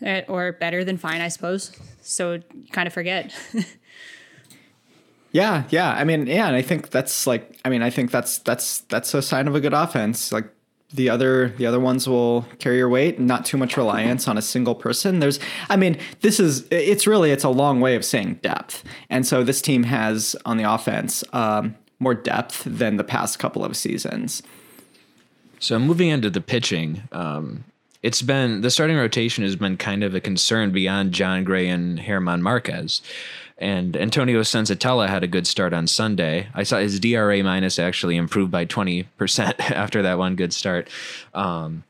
eh, 0.02 0.22
or 0.28 0.52
better 0.52 0.84
than 0.84 0.98
fine, 0.98 1.20
I 1.20 1.28
suppose. 1.28 1.72
So 2.02 2.34
you 2.34 2.42
kind 2.70 2.86
of 2.86 2.92
forget. 2.92 3.34
yeah, 5.32 5.64
yeah. 5.70 5.90
I 5.92 6.04
mean, 6.04 6.26
yeah, 6.26 6.46
and 6.46 6.56
I 6.56 6.62
think 6.62 6.90
that's 6.90 7.26
like, 7.26 7.58
I 7.64 7.70
mean, 7.70 7.82
I 7.82 7.90
think 7.90 8.10
that's 8.10 8.38
that's 8.38 8.80
that's 8.80 9.14
a 9.14 9.22
sign 9.22 9.48
of 9.48 9.54
a 9.54 9.60
good 9.60 9.74
offense. 9.74 10.30
Like 10.30 10.50
the 10.92 11.08
other 11.08 11.48
the 11.56 11.64
other 11.64 11.80
ones 11.80 12.06
will 12.06 12.46
carry 12.58 12.76
your 12.76 12.90
weight 12.90 13.18
not 13.18 13.44
too 13.44 13.56
much 13.56 13.76
reliance 13.76 14.28
on 14.28 14.38
a 14.38 14.42
single 14.42 14.76
person 14.76 15.18
there's 15.18 15.40
i 15.68 15.76
mean 15.76 15.98
this 16.20 16.38
is 16.38 16.68
it's 16.70 17.04
really 17.04 17.32
it's 17.32 17.42
a 17.42 17.48
long 17.48 17.80
way 17.80 17.96
of 17.96 18.04
saying 18.04 18.38
depth 18.42 18.84
and 19.10 19.26
so 19.26 19.42
this 19.42 19.60
team 19.60 19.82
has 19.82 20.36
on 20.44 20.56
the 20.56 20.62
offense 20.62 21.24
um, 21.32 21.74
more 22.04 22.14
depth 22.14 22.62
than 22.64 22.96
the 22.96 23.04
past 23.04 23.40
couple 23.40 23.64
of 23.64 23.76
seasons. 23.76 24.42
So 25.58 25.78
moving 25.78 26.08
into 26.08 26.30
the 26.30 26.40
pitching, 26.40 27.02
um, 27.11 27.64
it's 28.02 28.23
been 28.23 28.61
the 28.61 28.70
starting 28.70 28.96
rotation 28.96 29.42
has 29.42 29.56
been 29.56 29.76
kind 29.76 30.04
of 30.04 30.14
a 30.14 30.20
concern 30.20 30.70
beyond 30.70 31.12
Jon 31.12 31.42
Gray 31.42 31.68
and 31.68 31.99
German 31.99 32.42
Marquez. 32.42 33.00
And 33.56 33.96
Antonio 33.96 34.40
Senzatela 34.42 35.08
had 35.08 35.25
a 35.25 35.28
good 35.28 35.46
start 35.46 35.73
on 35.73 35.87
Sunday. 35.87 36.49
I 36.54 36.64
saw 36.64 36.78
his 36.78 37.00
DRA 37.00 37.42
minus 37.42 37.78
actually 37.78 38.16
improved 38.16 38.50
by 38.50 38.66
20% 38.66 39.06
after 39.70 40.02
that 40.02 40.18
one 40.18 40.37
good 40.37 40.52
start. 40.52 40.90
Um, 41.32 41.84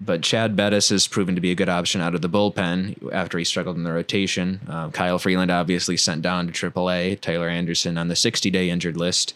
but 0.00 0.22
Chad 0.22 0.56
Bettis 0.56 0.90
has 0.90 1.08
proven 1.08 1.34
to 1.34 1.40
be 1.40 1.50
a 1.50 1.54
good 1.54 1.68
option 1.68 2.00
out 2.00 2.14
of 2.14 2.22
the 2.22 2.28
bullpen 2.28 3.12
after 3.12 3.38
he 3.38 3.44
struggled 3.44 3.76
in 3.76 3.84
the 3.84 3.92
rotation. 3.92 4.60
Um, 4.68 4.92
Kyle 4.92 5.18
Freeland 5.18 5.50
obviously 5.50 5.96
sent 5.96 6.22
down 6.22 6.46
to 6.46 6.52
AAA. 6.52 7.20
Tyler 7.20 7.48
Anderson 7.48 7.96
on 7.96 8.08
the 8.08 8.16
60 8.16 8.50
day 8.50 8.68
injured 8.68 8.96
list. 8.96 9.34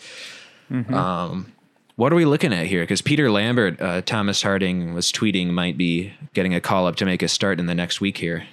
Mm-hmm. 0.70 0.92
Um, 0.92 1.52
what 1.96 2.12
are 2.12 2.16
we 2.16 2.24
looking 2.24 2.52
at 2.52 2.66
here? 2.66 2.82
Because 2.82 3.02
Peter 3.02 3.30
Lambert, 3.30 3.80
uh, 3.80 4.02
Thomas 4.02 4.42
Harding 4.42 4.94
was 4.94 5.12
tweeting 5.12 5.48
might 5.48 5.76
be 5.76 6.12
getting 6.34 6.54
a 6.54 6.60
call 6.60 6.86
up 6.86 6.96
to 6.96 7.04
make 7.04 7.22
a 7.22 7.28
start 7.28 7.58
in 7.58 7.66
the 7.66 7.74
next 7.74 8.00
week 8.00 8.18
here. 8.18 8.46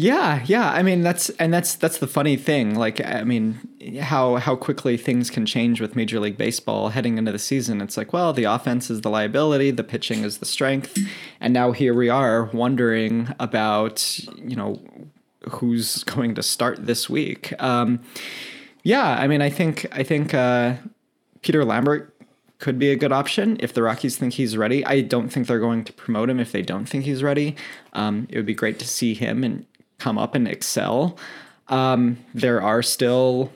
Yeah, 0.00 0.42
yeah. 0.46 0.70
I 0.72 0.82
mean, 0.82 1.02
that's 1.02 1.28
and 1.30 1.52
that's 1.52 1.74
that's 1.74 1.98
the 1.98 2.06
funny 2.06 2.36
thing. 2.36 2.74
Like, 2.74 3.04
I 3.04 3.22
mean, 3.22 3.58
how 4.00 4.36
how 4.36 4.56
quickly 4.56 4.96
things 4.96 5.28
can 5.28 5.44
change 5.44 5.78
with 5.78 5.94
Major 5.94 6.18
League 6.18 6.38
Baseball 6.38 6.88
heading 6.88 7.18
into 7.18 7.32
the 7.32 7.38
season. 7.38 7.82
It's 7.82 7.98
like, 7.98 8.10
well, 8.10 8.32
the 8.32 8.44
offense 8.44 8.88
is 8.88 9.02
the 9.02 9.10
liability, 9.10 9.70
the 9.72 9.84
pitching 9.84 10.24
is 10.24 10.38
the 10.38 10.46
strength, 10.46 10.98
and 11.38 11.52
now 11.52 11.72
here 11.72 11.92
we 11.92 12.08
are 12.08 12.44
wondering 12.46 13.28
about 13.38 14.18
you 14.38 14.56
know 14.56 14.80
who's 15.50 16.02
going 16.04 16.34
to 16.34 16.42
start 16.42 16.86
this 16.86 17.10
week. 17.10 17.52
Um, 17.62 18.00
yeah, 18.82 19.18
I 19.20 19.26
mean, 19.26 19.42
I 19.42 19.50
think 19.50 19.86
I 19.92 20.02
think 20.02 20.32
uh, 20.32 20.76
Peter 21.42 21.62
Lambert 21.62 22.16
could 22.58 22.78
be 22.78 22.90
a 22.90 22.96
good 22.96 23.12
option 23.12 23.58
if 23.60 23.74
the 23.74 23.82
Rockies 23.82 24.16
think 24.16 24.32
he's 24.32 24.56
ready. 24.56 24.82
I 24.86 25.02
don't 25.02 25.28
think 25.28 25.46
they're 25.46 25.58
going 25.58 25.84
to 25.84 25.92
promote 25.92 26.30
him 26.30 26.40
if 26.40 26.52
they 26.52 26.62
don't 26.62 26.86
think 26.86 27.04
he's 27.04 27.22
ready. 27.22 27.54
Um, 27.92 28.28
it 28.30 28.36
would 28.36 28.46
be 28.46 28.54
great 28.54 28.78
to 28.78 28.88
see 28.88 29.12
him 29.12 29.44
and 29.44 29.66
come 30.00 30.18
up 30.18 30.34
and 30.34 30.48
excel. 30.48 31.16
Um, 31.68 32.18
there 32.34 32.60
are 32.60 32.82
still, 32.82 33.52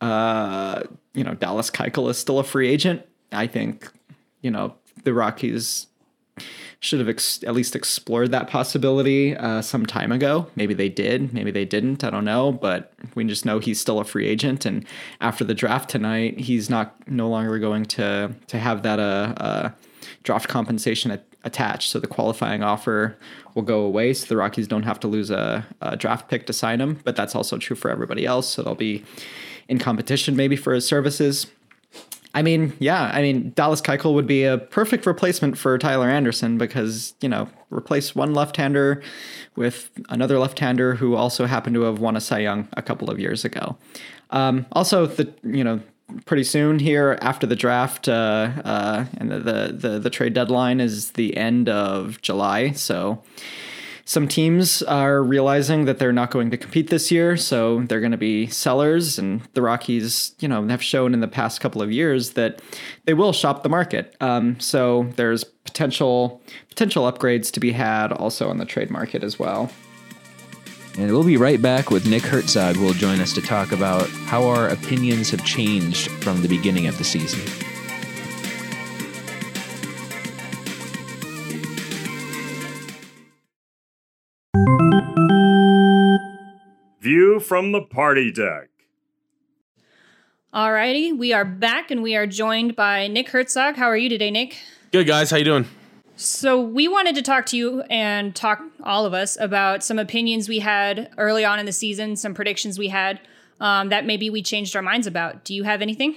uh, 0.00 0.82
you 1.14 1.24
know, 1.24 1.34
Dallas 1.34 1.70
Keuchel 1.70 2.10
is 2.10 2.18
still 2.18 2.38
a 2.38 2.44
free 2.44 2.68
agent. 2.68 3.02
I 3.32 3.46
think, 3.46 3.90
you 4.42 4.50
know, 4.50 4.74
the 5.04 5.14
Rockies 5.14 5.86
should 6.80 6.98
have 6.98 7.08
ex- 7.08 7.42
at 7.44 7.54
least 7.54 7.74
explored 7.74 8.30
that 8.32 8.48
possibility 8.48 9.34
uh, 9.34 9.62
some 9.62 9.86
time 9.86 10.12
ago. 10.12 10.48
Maybe 10.54 10.74
they 10.74 10.90
did, 10.90 11.32
maybe 11.32 11.50
they 11.50 11.64
didn't. 11.64 12.04
I 12.04 12.10
don't 12.10 12.26
know, 12.26 12.52
but 12.52 12.92
we 13.14 13.24
just 13.24 13.46
know 13.46 13.58
he's 13.58 13.80
still 13.80 14.00
a 14.00 14.04
free 14.04 14.26
agent. 14.26 14.66
And 14.66 14.84
after 15.22 15.44
the 15.44 15.54
draft 15.54 15.88
tonight, 15.88 16.38
he's 16.38 16.68
not 16.68 16.94
no 17.08 17.28
longer 17.28 17.58
going 17.58 17.86
to 17.86 18.34
to 18.48 18.58
have 18.58 18.82
that 18.82 18.98
uh, 18.98 19.34
uh 19.36 19.70
draft 20.22 20.48
compensation 20.48 21.18
attached. 21.44 21.90
So 21.90 21.98
the 21.98 22.06
qualifying 22.06 22.62
offer 22.62 23.16
will 23.54 23.62
go 23.62 23.80
away. 23.80 24.12
So 24.14 24.26
the 24.26 24.36
Rockies 24.36 24.68
don't 24.68 24.82
have 24.82 25.00
to 25.00 25.08
lose 25.08 25.30
a, 25.30 25.66
a, 25.80 25.96
draft 25.96 26.28
pick 26.28 26.46
to 26.46 26.52
sign 26.52 26.80
him. 26.80 27.00
But 27.04 27.16
that's 27.16 27.34
also 27.34 27.56
true 27.58 27.76
for 27.76 27.90
everybody 27.90 28.26
else. 28.26 28.48
So 28.48 28.62
they'll 28.62 28.74
be 28.74 29.04
in 29.68 29.78
competition 29.78 30.36
maybe 30.36 30.56
for 30.56 30.74
his 30.74 30.86
services. 30.86 31.46
I 32.36 32.42
mean, 32.42 32.72
yeah, 32.80 33.12
I 33.14 33.22
mean, 33.22 33.52
Dallas 33.54 33.80
Keuchel 33.80 34.12
would 34.14 34.26
be 34.26 34.42
a 34.42 34.58
perfect 34.58 35.06
replacement 35.06 35.56
for 35.56 35.78
Tyler 35.78 36.08
Anderson 36.08 36.58
because, 36.58 37.14
you 37.20 37.28
know, 37.28 37.48
replace 37.70 38.16
one 38.16 38.34
left 38.34 38.56
hander 38.56 39.02
with 39.54 39.90
another 40.08 40.40
left 40.40 40.58
hander 40.58 40.96
who 40.96 41.14
also 41.14 41.46
happened 41.46 41.74
to 41.74 41.82
have 41.82 42.00
won 42.00 42.16
a 42.16 42.20
Cy 42.20 42.40
Young 42.40 42.68
a 42.72 42.82
couple 42.82 43.08
of 43.08 43.20
years 43.20 43.44
ago. 43.44 43.76
Um, 44.30 44.66
also, 44.72 45.06
the, 45.06 45.32
you 45.44 45.62
know, 45.62 45.80
pretty 46.26 46.44
soon 46.44 46.78
here 46.78 47.18
after 47.20 47.46
the 47.46 47.56
draft 47.56 48.08
uh, 48.08 48.50
uh, 48.64 49.06
and 49.16 49.30
the, 49.30 49.74
the, 49.76 49.98
the 49.98 50.10
trade 50.10 50.34
deadline 50.34 50.80
is 50.80 51.12
the 51.12 51.36
end 51.36 51.68
of 51.68 52.20
July. 52.20 52.72
So 52.72 53.22
some 54.06 54.28
teams 54.28 54.82
are 54.82 55.22
realizing 55.22 55.86
that 55.86 55.98
they're 55.98 56.12
not 56.12 56.30
going 56.30 56.50
to 56.50 56.58
compete 56.58 56.90
this 56.90 57.10
year, 57.10 57.38
so 57.38 57.80
they're 57.84 58.00
going 58.00 58.12
to 58.12 58.18
be 58.18 58.46
sellers. 58.46 59.18
And 59.18 59.40
the 59.54 59.62
Rockies, 59.62 60.34
you 60.40 60.48
know, 60.48 60.66
have 60.68 60.82
shown 60.82 61.14
in 61.14 61.20
the 61.20 61.28
past 61.28 61.60
couple 61.60 61.80
of 61.80 61.90
years 61.90 62.32
that 62.32 62.60
they 63.06 63.14
will 63.14 63.32
shop 63.32 63.62
the 63.62 63.70
market. 63.70 64.14
Um, 64.20 64.60
so 64.60 65.10
there's 65.16 65.44
potential 65.44 66.42
potential 66.68 67.10
upgrades 67.10 67.50
to 67.52 67.60
be 67.60 67.72
had 67.72 68.12
also 68.12 68.50
on 68.50 68.58
the 68.58 68.66
trade 68.66 68.90
market 68.90 69.24
as 69.24 69.38
well. 69.38 69.70
And 70.96 71.10
we'll 71.10 71.24
be 71.24 71.36
right 71.36 71.60
back 71.60 71.90
with 71.90 72.06
Nick 72.06 72.22
Herzog, 72.22 72.76
who 72.76 72.84
will 72.84 72.92
join 72.92 73.20
us 73.20 73.32
to 73.32 73.42
talk 73.42 73.72
about 73.72 74.08
how 74.08 74.46
our 74.46 74.68
opinions 74.68 75.28
have 75.30 75.44
changed 75.44 76.08
from 76.22 76.40
the 76.40 76.48
beginning 76.48 76.86
of 76.86 76.96
the 76.98 77.04
season. 77.04 77.40
View 87.00 87.40
from 87.40 87.72
the 87.72 87.82
party 87.82 88.30
deck. 88.30 88.68
Alrighty, 90.54 91.18
we 91.18 91.32
are 91.32 91.44
back 91.44 91.90
and 91.90 92.02
we 92.04 92.14
are 92.14 92.28
joined 92.28 92.76
by 92.76 93.08
Nick 93.08 93.28
Herzog. 93.30 93.74
How 93.74 93.86
are 93.86 93.96
you 93.96 94.08
today, 94.08 94.30
Nick? 94.30 94.56
Good 94.92 95.08
guys, 95.08 95.30
how 95.30 95.38
you 95.38 95.44
doing? 95.44 95.66
So 96.16 96.60
we 96.60 96.86
wanted 96.86 97.16
to 97.16 97.22
talk 97.22 97.46
to 97.46 97.56
you 97.56 97.82
and 97.90 98.34
talk 98.34 98.62
all 98.84 99.04
of 99.04 99.14
us 99.14 99.36
about 99.40 99.82
some 99.82 99.98
opinions 99.98 100.48
we 100.48 100.60
had 100.60 101.10
early 101.18 101.44
on 101.44 101.58
in 101.58 101.66
the 101.66 101.72
season, 101.72 102.14
some 102.14 102.34
predictions 102.34 102.78
we 102.78 102.88
had 102.88 103.20
um, 103.60 103.88
that 103.88 104.06
maybe 104.06 104.30
we 104.30 104.42
changed 104.42 104.76
our 104.76 104.82
minds 104.82 105.06
about. 105.06 105.44
Do 105.44 105.54
you 105.54 105.64
have 105.64 105.82
anything? 105.82 106.14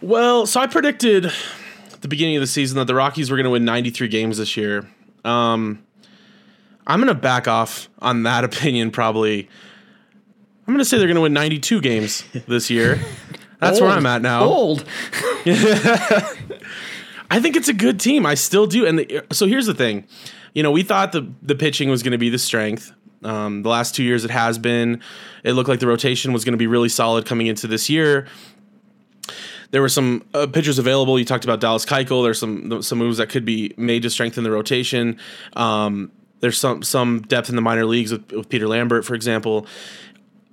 Well, 0.00 0.46
so 0.46 0.60
I 0.60 0.66
predicted 0.66 1.26
at 1.26 2.00
the 2.00 2.08
beginning 2.08 2.36
of 2.36 2.40
the 2.40 2.48
season 2.48 2.78
that 2.78 2.86
the 2.86 2.94
Rockies 2.96 3.30
were 3.30 3.36
going 3.36 3.44
to 3.44 3.50
win 3.50 3.64
93 3.64 4.08
games 4.08 4.38
this 4.38 4.56
year. 4.56 4.88
Um, 5.24 5.84
I'm 6.84 6.98
going 6.98 7.14
to 7.14 7.20
back 7.20 7.46
off 7.46 7.88
on 8.00 8.24
that 8.24 8.42
opinion 8.48 8.90
probably. 8.90 9.48
I'm 10.66 10.74
going 10.74 10.78
to 10.78 10.84
say 10.84 10.98
they're 10.98 11.06
going 11.06 11.14
to 11.14 11.22
win 11.22 11.32
92 11.32 11.80
games 11.80 12.24
this 12.48 12.70
year. 12.70 13.00
That's 13.60 13.80
where 13.80 13.90
I'm 13.90 14.06
at 14.06 14.22
now. 14.22 14.44
Bold. 14.44 14.84
I 17.32 17.40
think 17.40 17.56
it's 17.56 17.68
a 17.68 17.72
good 17.72 17.98
team. 17.98 18.26
I 18.26 18.34
still 18.34 18.66
do. 18.66 18.86
And 18.86 18.98
the, 18.98 19.24
so 19.32 19.46
here's 19.46 19.64
the 19.64 19.72
thing. 19.72 20.06
You 20.52 20.62
know, 20.62 20.70
we 20.70 20.82
thought 20.82 21.12
the 21.12 21.26
the 21.40 21.54
pitching 21.54 21.88
was 21.88 22.02
going 22.02 22.12
to 22.12 22.18
be 22.18 22.28
the 22.28 22.38
strength. 22.38 22.92
Um, 23.24 23.62
the 23.62 23.70
last 23.70 23.94
two 23.94 24.04
years 24.04 24.22
it 24.22 24.30
has 24.30 24.58
been. 24.58 25.00
It 25.42 25.54
looked 25.54 25.70
like 25.70 25.80
the 25.80 25.86
rotation 25.86 26.34
was 26.34 26.44
going 26.44 26.52
to 26.52 26.58
be 26.58 26.66
really 26.66 26.90
solid 26.90 27.24
coming 27.24 27.46
into 27.46 27.66
this 27.66 27.88
year. 27.88 28.26
There 29.70 29.80
were 29.80 29.88
some 29.88 30.26
uh, 30.34 30.46
pitchers 30.46 30.78
available. 30.78 31.18
You 31.18 31.24
talked 31.24 31.44
about 31.44 31.58
Dallas 31.58 31.86
Keuchel. 31.86 32.22
There's 32.22 32.38
some 32.38 32.82
some 32.82 32.98
moves 32.98 33.16
that 33.16 33.30
could 33.30 33.46
be 33.46 33.72
made 33.78 34.02
to 34.02 34.10
strengthen 34.10 34.44
the 34.44 34.50
rotation. 34.50 35.18
Um, 35.54 36.12
there's 36.40 36.58
some 36.58 36.82
some 36.82 37.22
depth 37.22 37.48
in 37.48 37.56
the 37.56 37.62
minor 37.62 37.86
leagues 37.86 38.12
with, 38.12 38.30
with 38.30 38.50
Peter 38.50 38.68
Lambert, 38.68 39.06
for 39.06 39.14
example. 39.14 39.66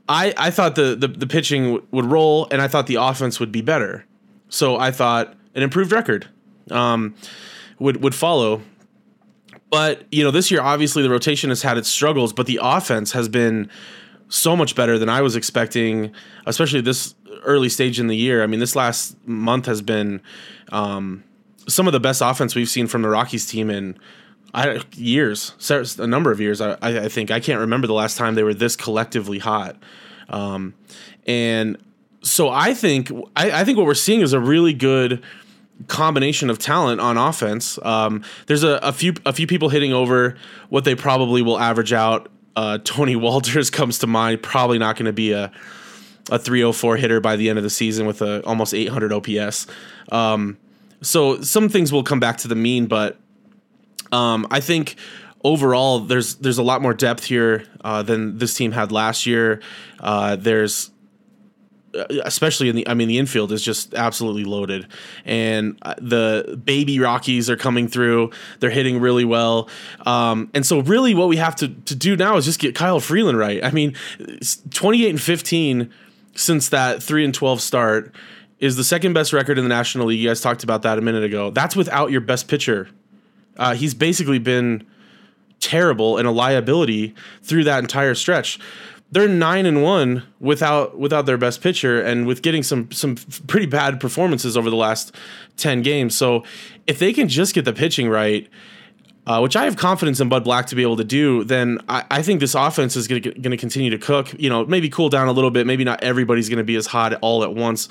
I, 0.07 0.33
I 0.37 0.49
thought 0.49 0.75
the, 0.75 0.95
the 0.95 1.09
the 1.09 1.27
pitching 1.27 1.63
w- 1.63 1.85
would 1.91 2.05
roll, 2.05 2.47
and 2.51 2.61
I 2.61 2.69
thought 2.69 2.87
the 2.87 2.95
offense 2.95 3.37
would 3.37 3.51
be 3.51 3.61
better. 3.61 4.05
So 4.47 4.77
I 4.79 4.91
thought 4.91 5.33
an 5.55 5.61
improved 5.61 5.91
record 5.91 6.29
um, 6.71 7.15
would 7.79 8.03
would 8.03 8.15
follow. 8.15 8.61
But 9.69 10.03
you 10.11 10.23
know, 10.23 10.31
this 10.31 10.49
year 10.51 10.61
obviously 10.61 11.03
the 11.03 11.09
rotation 11.09 11.49
has 11.49 11.61
had 11.61 11.77
its 11.77 11.89
struggles, 11.89 12.33
but 12.33 12.47
the 12.47 12.59
offense 12.61 13.11
has 13.11 13.29
been 13.29 13.69
so 14.29 14.55
much 14.55 14.75
better 14.75 14.97
than 14.97 15.09
I 15.09 15.21
was 15.21 15.35
expecting, 15.35 16.13
especially 16.45 16.81
this 16.81 17.15
early 17.43 17.69
stage 17.69 17.99
in 17.99 18.07
the 18.07 18.15
year. 18.15 18.43
I 18.43 18.47
mean, 18.47 18.59
this 18.59 18.75
last 18.75 19.17
month 19.27 19.65
has 19.65 19.81
been 19.81 20.21
um, 20.71 21.23
some 21.67 21.87
of 21.87 21.93
the 21.93 21.99
best 21.99 22.21
offense 22.21 22.55
we've 22.55 22.69
seen 22.69 22.87
from 22.87 23.01
the 23.01 23.09
Rockies 23.09 23.45
team 23.45 23.69
in 23.69 23.97
I, 24.53 24.81
years, 24.95 25.53
a 25.99 26.07
number 26.07 26.31
of 26.31 26.39
years. 26.39 26.61
I, 26.61 26.77
I 26.81 27.07
think 27.09 27.29
I 27.31 27.39
can't 27.39 27.59
remember 27.59 27.87
the 27.87 27.93
last 27.93 28.17
time 28.17 28.35
they 28.35 28.43
were 28.43 28.53
this 28.53 28.75
collectively 28.75 29.39
hot. 29.39 29.77
Um, 30.29 30.73
and 31.27 31.77
so 32.21 32.49
I 32.49 32.73
think 32.73 33.11
I, 33.35 33.61
I 33.61 33.63
think 33.63 33.77
what 33.77 33.85
we're 33.85 33.93
seeing 33.93 34.21
is 34.21 34.33
a 34.33 34.39
really 34.39 34.73
good 34.73 35.23
combination 35.87 36.49
of 36.49 36.59
talent 36.59 37.01
on 37.01 37.17
offense. 37.17 37.79
Um, 37.83 38.23
there's 38.47 38.63
a, 38.63 38.79
a 38.81 38.91
few 38.91 39.13
a 39.25 39.33
few 39.33 39.47
people 39.47 39.69
hitting 39.69 39.93
over 39.93 40.35
what 40.69 40.83
they 40.83 40.95
probably 40.95 41.41
will 41.41 41.59
average 41.59 41.93
out. 41.93 42.31
Uh, 42.55 42.79
Tony 42.83 43.15
Wolters 43.17 43.71
comes 43.71 43.99
to 43.99 44.07
mind. 44.07 44.43
Probably 44.43 44.77
not 44.77 44.95
going 44.95 45.05
to 45.05 45.13
be 45.13 45.31
a 45.31 45.51
a 46.31 46.37
304 46.37 46.97
hitter 46.97 47.19
by 47.19 47.35
the 47.35 47.49
end 47.49 47.57
of 47.57 47.63
the 47.63 47.69
season 47.69 48.05
with 48.05 48.21
a 48.21 48.45
almost 48.45 48.73
800 48.73 49.11
OPS. 49.11 49.65
Um, 50.11 50.57
so 51.01 51.41
some 51.41 51.69
things 51.69 51.91
will 51.91 52.03
come 52.03 52.19
back 52.19 52.37
to 52.39 52.47
the 52.47 52.55
mean, 52.55 52.85
but 52.85 53.17
um, 54.11 54.47
I 54.51 54.59
think 54.59 54.95
overall 55.43 55.99
there's 55.99 56.35
there's 56.35 56.57
a 56.57 56.63
lot 56.63 56.81
more 56.81 56.93
depth 56.93 57.23
here 57.23 57.65
uh, 57.83 58.03
than 58.03 58.37
this 58.37 58.53
team 58.53 58.71
had 58.71 58.91
last 58.91 59.25
year. 59.25 59.61
Uh, 59.99 60.35
there's 60.35 60.91
especially 61.93 62.69
in 62.69 62.75
the 62.75 62.87
I 62.87 62.93
mean 62.93 63.07
the 63.07 63.17
infield 63.17 63.51
is 63.51 63.63
just 63.63 63.93
absolutely 63.93 64.43
loaded. 64.43 64.87
And 65.25 65.77
uh, 65.81 65.95
the 65.97 66.59
baby 66.63 66.99
Rockies 66.99 67.49
are 67.49 67.57
coming 67.57 67.87
through. 67.87 68.31
They're 68.59 68.69
hitting 68.69 68.99
really 68.99 69.25
well. 69.25 69.69
Um, 70.05 70.49
and 70.53 70.65
so 70.65 70.81
really 70.81 71.13
what 71.13 71.27
we 71.27 71.37
have 71.37 71.55
to, 71.57 71.67
to 71.67 71.95
do 71.95 72.15
now 72.15 72.37
is 72.37 72.45
just 72.45 72.59
get 72.59 72.75
Kyle 72.75 72.99
Freeland 72.99 73.37
right. 73.37 73.63
I 73.63 73.71
mean 73.71 73.95
28 74.73 75.09
and 75.09 75.21
15 75.21 75.91
since 76.35 76.69
that 76.69 77.03
3 77.03 77.25
and 77.25 77.33
12 77.33 77.61
start 77.61 78.13
is 78.59 78.75
the 78.75 78.83
second 78.83 79.13
best 79.13 79.33
record 79.33 79.57
in 79.57 79.63
the 79.63 79.69
National 79.69 80.07
League. 80.07 80.19
You 80.19 80.29
guys 80.29 80.41
talked 80.41 80.63
about 80.63 80.81
that 80.83 80.97
a 80.97 81.01
minute 81.01 81.23
ago. 81.23 81.49
That's 81.49 81.75
without 81.75 82.11
your 82.11 82.21
best 82.21 82.47
pitcher. 82.47 82.89
Uh, 83.57 83.73
he's 83.73 83.93
basically 83.93 84.39
been 84.39 84.85
terrible 85.59 86.17
and 86.17 86.27
a 86.27 86.31
liability 86.31 87.13
through 87.41 87.65
that 87.65 87.79
entire 87.79 88.15
stretch. 88.15 88.59
They're 89.11 89.27
nine 89.27 89.65
and 89.65 89.81
one 89.81 90.23
without 90.39 90.99
without 90.99 91.25
their 91.25 91.37
best 91.37 91.61
pitcher 91.61 91.99
and 91.99 92.27
with 92.27 92.41
getting 92.41 92.61
some 92.61 92.91
some 92.91 93.15
pretty 93.47 93.65
bad 93.65 93.99
performances 93.99 94.55
over 94.55 94.69
the 94.69 94.75
last 94.75 95.15
ten 95.57 95.81
games. 95.81 96.15
So 96.15 96.43
if 96.85 96.99
they 96.99 97.11
can 97.11 97.27
just 97.27 97.55
get 97.55 97.65
the 97.65 97.73
pitching 97.73 98.07
right, 98.07 98.47
uh, 99.25 99.39
which 99.39 99.55
I 99.55 99.63
have 99.65 99.77
confidence 99.77 100.19
in 100.19 100.29
Bud 100.29 100.43
Black 100.43 100.67
to 100.67 100.75
be 100.75 100.83
able 100.83 100.97
to 100.97 101.03
do, 101.03 101.43
then 101.43 101.79
I, 101.89 102.03
I 102.09 102.21
think 102.21 102.39
this 102.39 102.55
offense 102.55 102.95
is 102.95 103.07
going 103.07 103.21
to 103.21 103.57
continue 103.57 103.89
to 103.91 103.97
cook. 103.97 104.33
You 104.39 104.49
know, 104.49 104.65
maybe 104.65 104.89
cool 104.89 105.09
down 105.09 105.27
a 105.27 105.31
little 105.31 105.51
bit. 105.51 105.65
Maybe 105.65 105.83
not 105.83 106.03
everybody's 106.03 106.49
going 106.49 106.57
to 106.57 106.63
be 106.63 106.75
as 106.75 106.85
hot 106.85 107.13
all 107.21 107.43
at 107.43 107.53
once 107.53 107.89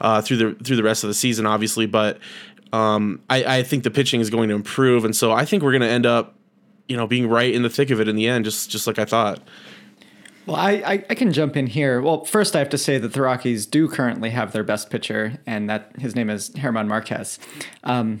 uh, 0.00 0.20
through 0.22 0.36
the 0.36 0.64
through 0.64 0.76
the 0.76 0.82
rest 0.82 1.04
of 1.04 1.08
the 1.08 1.14
season, 1.14 1.46
obviously. 1.46 1.86
But 1.86 2.18
um, 2.72 3.22
I, 3.30 3.58
I 3.58 3.62
think 3.62 3.84
the 3.84 3.90
pitching 3.90 4.20
is 4.20 4.30
going 4.30 4.48
to 4.48 4.54
improve, 4.54 5.04
and 5.04 5.14
so 5.14 5.32
I 5.32 5.44
think 5.44 5.62
we're 5.62 5.72
going 5.72 5.82
to 5.82 5.88
end 5.88 6.06
up, 6.06 6.34
you 6.88 6.96
know, 6.96 7.06
being 7.06 7.28
right 7.28 7.52
in 7.52 7.62
the 7.62 7.70
thick 7.70 7.90
of 7.90 8.00
it 8.00 8.08
in 8.08 8.16
the 8.16 8.26
end, 8.26 8.44
just 8.44 8.70
just 8.70 8.86
like 8.86 8.98
I 8.98 9.04
thought. 9.04 9.40
Well, 10.46 10.56
I, 10.56 10.72
I, 10.72 10.92
I 11.10 11.14
can 11.14 11.32
jump 11.32 11.56
in 11.56 11.66
here. 11.66 12.00
Well, 12.00 12.24
first 12.24 12.54
I 12.54 12.58
have 12.58 12.68
to 12.70 12.78
say 12.78 12.98
that 12.98 13.12
the 13.12 13.22
Rockies 13.22 13.66
do 13.66 13.88
currently 13.88 14.30
have 14.30 14.52
their 14.52 14.64
best 14.64 14.90
pitcher, 14.90 15.38
and 15.46 15.70
that 15.70 15.92
his 15.98 16.14
name 16.14 16.28
is 16.28 16.54
Herman 16.56 16.86
Marquez. 16.86 17.38
Um, 17.82 18.20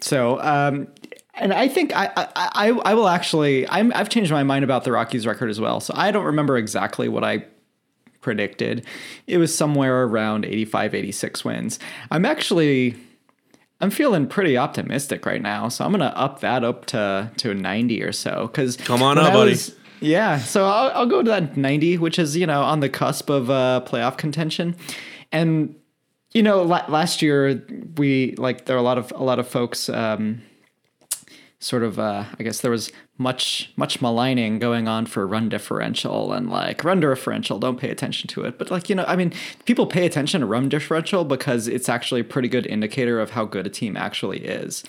so, 0.00 0.40
um, 0.40 0.88
and 1.34 1.52
I 1.52 1.68
think 1.68 1.94
I, 1.94 2.10
I, 2.16 2.28
I, 2.36 2.68
I 2.70 2.94
will 2.94 3.08
actually 3.08 3.68
I'm, 3.68 3.92
I've 3.94 4.08
changed 4.08 4.30
my 4.30 4.42
mind 4.42 4.64
about 4.64 4.84
the 4.84 4.92
Rockies 4.92 5.26
record 5.26 5.50
as 5.50 5.60
well. 5.60 5.80
So 5.80 5.94
I 5.96 6.10
don't 6.10 6.24
remember 6.24 6.56
exactly 6.56 7.08
what 7.08 7.24
I 7.24 7.46
predicted. 8.20 8.84
It 9.26 9.38
was 9.38 9.54
somewhere 9.54 10.04
around 10.04 10.44
85, 10.44 10.94
86 10.94 11.44
wins. 11.44 11.78
I'm 12.10 12.26
actually 12.26 12.96
I'm 13.80 13.90
feeling 13.90 14.26
pretty 14.26 14.56
optimistic 14.56 15.26
right 15.26 15.42
now, 15.42 15.68
so 15.68 15.84
I'm 15.84 15.90
gonna 15.90 16.06
up 16.16 16.40
that 16.40 16.64
up 16.64 16.86
to 16.86 17.30
to 17.38 17.54
90 17.54 18.02
or 18.02 18.12
so. 18.12 18.48
Because 18.48 18.76
Come 18.76 19.02
on 19.02 19.18
up, 19.18 19.32
buddy. 19.32 19.56
Yeah, 20.02 20.38
so 20.38 20.66
I'll, 20.66 20.90
I'll 20.90 21.06
go 21.06 21.22
to 21.22 21.30
that 21.30 21.56
90, 21.56 21.98
which 21.98 22.18
is 22.18 22.36
you 22.36 22.46
know 22.46 22.62
on 22.62 22.80
the 22.80 22.88
cusp 22.88 23.30
of 23.30 23.50
uh, 23.50 23.82
playoff 23.86 24.16
contention, 24.16 24.76
and 25.30 25.74
you 26.32 26.42
know 26.42 26.62
la- 26.62 26.86
last 26.88 27.22
year 27.22 27.64
we 27.96 28.34
like 28.36 28.66
there 28.66 28.76
were 28.76 28.80
a 28.80 28.84
lot 28.84 28.98
of 28.98 29.12
a 29.12 29.22
lot 29.22 29.38
of 29.38 29.48
folks. 29.48 29.88
Um, 29.88 30.42
sort 31.58 31.84
of 31.84 31.98
uh, 31.98 32.24
I 32.38 32.42
guess 32.42 32.60
there 32.60 32.70
was 32.70 32.90
much 33.22 33.72
much 33.76 34.00
maligning 34.00 34.58
going 34.58 34.88
on 34.88 35.06
for 35.06 35.26
run 35.26 35.48
differential 35.48 36.32
and 36.32 36.50
like 36.50 36.84
run 36.84 37.00
differential 37.00 37.58
don't 37.58 37.78
pay 37.78 37.90
attention 37.90 38.28
to 38.28 38.42
it. 38.42 38.58
But 38.58 38.70
like 38.70 38.88
you 38.88 38.94
know 38.94 39.04
I 39.06 39.16
mean 39.16 39.32
people 39.64 39.86
pay 39.86 40.04
attention 40.04 40.40
to 40.40 40.46
run 40.46 40.68
differential 40.68 41.24
because 41.24 41.68
it's 41.68 41.88
actually 41.88 42.20
a 42.20 42.24
pretty 42.24 42.48
good 42.48 42.66
indicator 42.66 43.20
of 43.20 43.30
how 43.30 43.44
good 43.44 43.66
a 43.66 43.70
team 43.70 43.96
actually 43.96 44.44
is. 44.44 44.82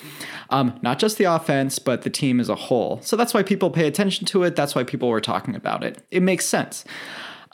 Um, 0.50 0.80
not 0.82 1.00
just 1.00 1.18
the 1.18 1.26
offense 1.26 1.80
but 1.80 2.02
the 2.02 2.10
team 2.10 2.40
as 2.40 2.50
a 2.50 2.56
whole. 2.56 3.00
So 3.02 3.16
that's 3.16 3.34
why 3.34 3.44
people 3.44 3.70
pay 3.70 3.88
attention 3.88 4.26
to 4.28 4.44
it. 4.44 4.56
That's 4.56 4.76
why 4.76 4.84
people 4.84 5.10
were 5.10 5.22
talking 5.22 5.56
about 5.56 5.84
it. 5.84 6.04
It 6.12 6.24
makes 6.24 6.46
sense. 6.46 6.84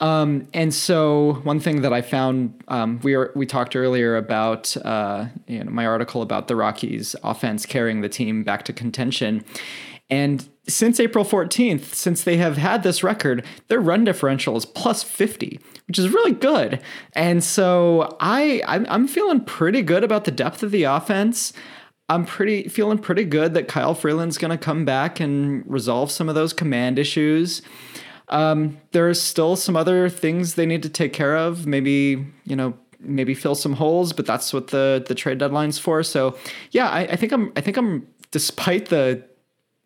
Um, 0.00 0.48
and 0.54 0.72
so 0.72 1.40
one 1.42 1.60
thing 1.60 1.82
that 1.82 1.92
I 1.92 2.00
found, 2.00 2.64
um, 2.68 3.00
we 3.02 3.16
were, 3.16 3.32
we 3.34 3.44
talked 3.44 3.76
earlier 3.76 4.16
about 4.16 4.74
uh, 4.78 5.26
you 5.46 5.62
know, 5.62 5.70
my 5.70 5.86
article 5.86 6.22
about 6.22 6.48
the 6.48 6.56
Rockies 6.56 7.14
offense 7.22 7.66
carrying 7.66 8.00
the 8.00 8.08
team 8.08 8.42
back 8.42 8.64
to 8.64 8.72
contention. 8.72 9.44
And 10.10 10.48
since 10.66 11.00
April 11.00 11.24
14th, 11.24 11.94
since 11.94 12.24
they 12.24 12.36
have 12.36 12.56
had 12.56 12.82
this 12.82 13.02
record, 13.02 13.44
their 13.68 13.80
run 13.80 14.04
differential 14.04 14.56
is 14.56 14.64
plus 14.64 15.02
50, 15.02 15.60
which 15.86 15.98
is 15.98 16.08
really 16.08 16.32
good. 16.32 16.80
And 17.14 17.42
so 17.42 18.16
I 18.20 18.62
I'm, 18.66 19.08
feeling 19.08 19.40
pretty 19.40 19.82
good 19.82 20.04
about 20.04 20.24
the 20.24 20.30
depth 20.30 20.62
of 20.62 20.70
the 20.70 20.84
offense. 20.84 21.52
I'm 22.08 22.24
pretty 22.24 22.68
feeling 22.68 22.98
pretty 22.98 23.24
good 23.24 23.54
that 23.54 23.68
Kyle 23.68 23.94
Freeland's 23.94 24.38
going 24.38 24.50
to 24.50 24.58
come 24.58 24.84
back 24.84 25.20
and 25.20 25.64
resolve 25.66 26.10
some 26.10 26.28
of 26.28 26.34
those 26.34 26.52
command 26.52 26.98
issues. 26.98 27.62
Um, 28.28 28.78
there's 28.92 29.20
still 29.20 29.56
some 29.56 29.76
other 29.76 30.08
things 30.08 30.54
they 30.54 30.66
need 30.66 30.82
to 30.82 30.88
take 30.88 31.12
care 31.12 31.36
of. 31.36 31.66
Maybe 31.66 32.26
you 32.44 32.56
know, 32.56 32.74
maybe 33.00 33.34
fill 33.34 33.54
some 33.54 33.74
holes, 33.74 34.12
but 34.12 34.26
that's 34.26 34.52
what 34.52 34.68
the 34.68 35.04
the 35.06 35.14
trade 35.14 35.38
deadline's 35.38 35.78
for. 35.78 36.02
So 36.02 36.36
yeah, 36.70 36.88
I, 36.88 37.00
I 37.00 37.16
think 37.16 37.32
I'm 37.32 37.52
I 37.56 37.60
think 37.60 37.76
I'm 37.76 38.06
despite 38.30 38.86
the 38.86 39.24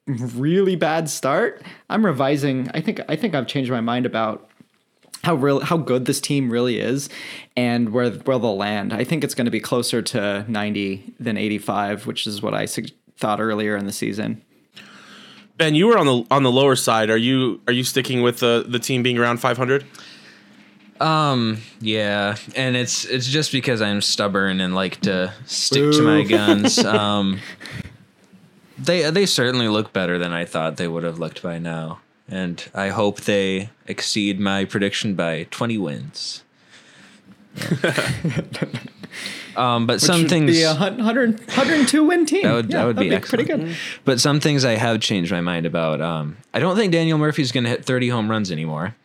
really 0.07 0.77
bad 0.77 1.09
start, 1.09 1.63
I'm 1.89 2.05
revising. 2.05 2.71
I 2.75 2.81
think 2.81 3.01
I 3.09 3.17
think 3.17 3.35
I've 3.35 3.47
changed 3.47 3.71
my 3.71 3.81
mind 3.81 4.07
about 4.07 4.49
how 5.23 5.35
real 5.35 5.61
how 5.61 5.77
good 5.77 6.05
this 6.05 6.21
team 6.21 6.51
really 6.51 6.79
is 6.79 7.09
and 7.57 7.91
where 7.91 8.11
where 8.11 8.39
they'll 8.39 8.57
land. 8.57 8.93
I 8.93 9.05
think 9.05 9.25
it's 9.25 9.35
going 9.35 9.47
to 9.47 9.51
be 9.51 9.61
closer 9.61 10.03
to 10.03 10.45
90 10.49 11.15
than 11.19 11.37
85, 11.37 12.07
which 12.07 12.27
is 12.27 12.43
what 12.43 12.55
I 12.55 12.67
sug- 12.67 12.91
thought 13.17 13.41
earlier 13.41 13.77
in 13.77 13.87
the 13.87 13.93
season. 13.93 14.43
Ben, 15.57 15.75
you 15.75 15.87
were 15.87 15.97
on 15.97 16.07
the 16.07 16.25
on 16.31 16.43
the 16.43 16.53
lower 16.53 16.77
side. 16.77 17.11
Are 17.11 17.17
you 17.17 17.61
are 17.67 17.73
you 17.73 17.85
sticking 17.85 18.23
with 18.23 18.41
the 18.41 18.65
the 18.69 18.79
team 18.79 19.03
being 19.03 19.19
around 19.19 19.39
500? 19.39 19.85
Um, 21.01 21.59
yeah, 21.81 22.37
and 22.55 22.77
it's 22.77 23.05
it's 23.05 23.27
just 23.27 23.53
because 23.53 23.83
I'm 23.83 24.01
stubborn 24.01 24.61
and 24.61 24.75
like 24.75 25.01
to 25.03 25.33
stick 25.47 25.93
to 25.93 26.03
my 26.03 26.23
guns. 26.23 26.79
Um, 26.85 27.41
they 28.85 29.11
they 29.11 29.27
certainly 29.27 29.69
look 29.69 29.93
better 29.93 30.19
than 30.19 30.33
I 30.33 30.45
thought 30.45 30.77
they 30.77 30.89
would 30.89 31.03
have 31.03 31.19
looked 31.19 31.43
by 31.43 31.59
now, 31.59 32.01
and 32.29 32.65
I 32.75 32.89
hope 32.89 33.23
they 33.23 33.71
exceed 33.87 34.41
my 34.41 34.65
prediction 34.65 35.15
by 35.15 35.47
20 35.51 35.79
wins. 35.79 36.43
Um, 39.57 39.87
but 39.87 39.95
Which 39.95 40.03
some 40.03 40.23
would 40.23 40.29
things 40.29 40.51
be 40.51 40.63
a 40.63 40.75
100, 40.75 41.39
102 41.39 42.05
win 42.05 42.27
team. 42.27 42.43
That 42.43 42.55
would, 42.55 42.71
Yeah, 42.71 42.79
that 42.79 42.87
would 42.87 42.97
that'd 42.97 43.23
be, 43.23 43.29
pretty 43.29 43.45
good. 43.45 43.77
But 44.05 44.21
some 44.21 44.41
things 44.41 44.65
I 44.65 44.73
have 44.73 45.01
changed 45.01 45.31
my 45.31 45.41
mind 45.41 45.67
about. 45.67 46.01
Um, 46.01 46.39
I 46.53 46.59
don't 46.59 46.77
think 46.77 46.93
Daniel 46.93 47.19
Murphy's 47.19 47.53
going 47.53 47.65
to 47.65 47.71
hit 47.71 47.85
30 47.85 48.09
home 48.09 48.31
runs 48.31 48.51
anymore. 48.51 48.97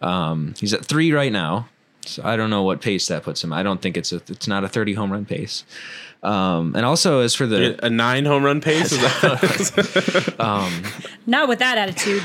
Um, 0.00 0.54
he's 0.58 0.74
at 0.74 0.84
three 0.84 1.12
right 1.12 1.30
now, 1.32 1.68
so 2.04 2.22
I 2.24 2.36
don't 2.36 2.50
know 2.50 2.62
what 2.62 2.80
pace 2.80 3.06
that 3.08 3.22
puts 3.22 3.42
him. 3.42 3.52
I 3.52 3.62
don't 3.62 3.80
think 3.80 3.96
it's 3.96 4.12
a 4.12 4.16
it's 4.28 4.46
not 4.48 4.64
a 4.64 4.68
30 4.68 4.94
home 4.94 5.12
run 5.12 5.24
pace. 5.24 5.64
Um, 6.22 6.74
and 6.76 6.86
also 6.86 7.20
as 7.20 7.34
for 7.34 7.46
the 7.46 7.84
A 7.84 7.90
nine 7.90 8.24
home 8.24 8.44
run 8.44 8.60
pace. 8.60 8.92
Is 8.92 9.00
that 9.00 10.34
Not 11.26 11.48
with 11.48 11.58
that 11.58 11.78
attitude. 11.78 12.22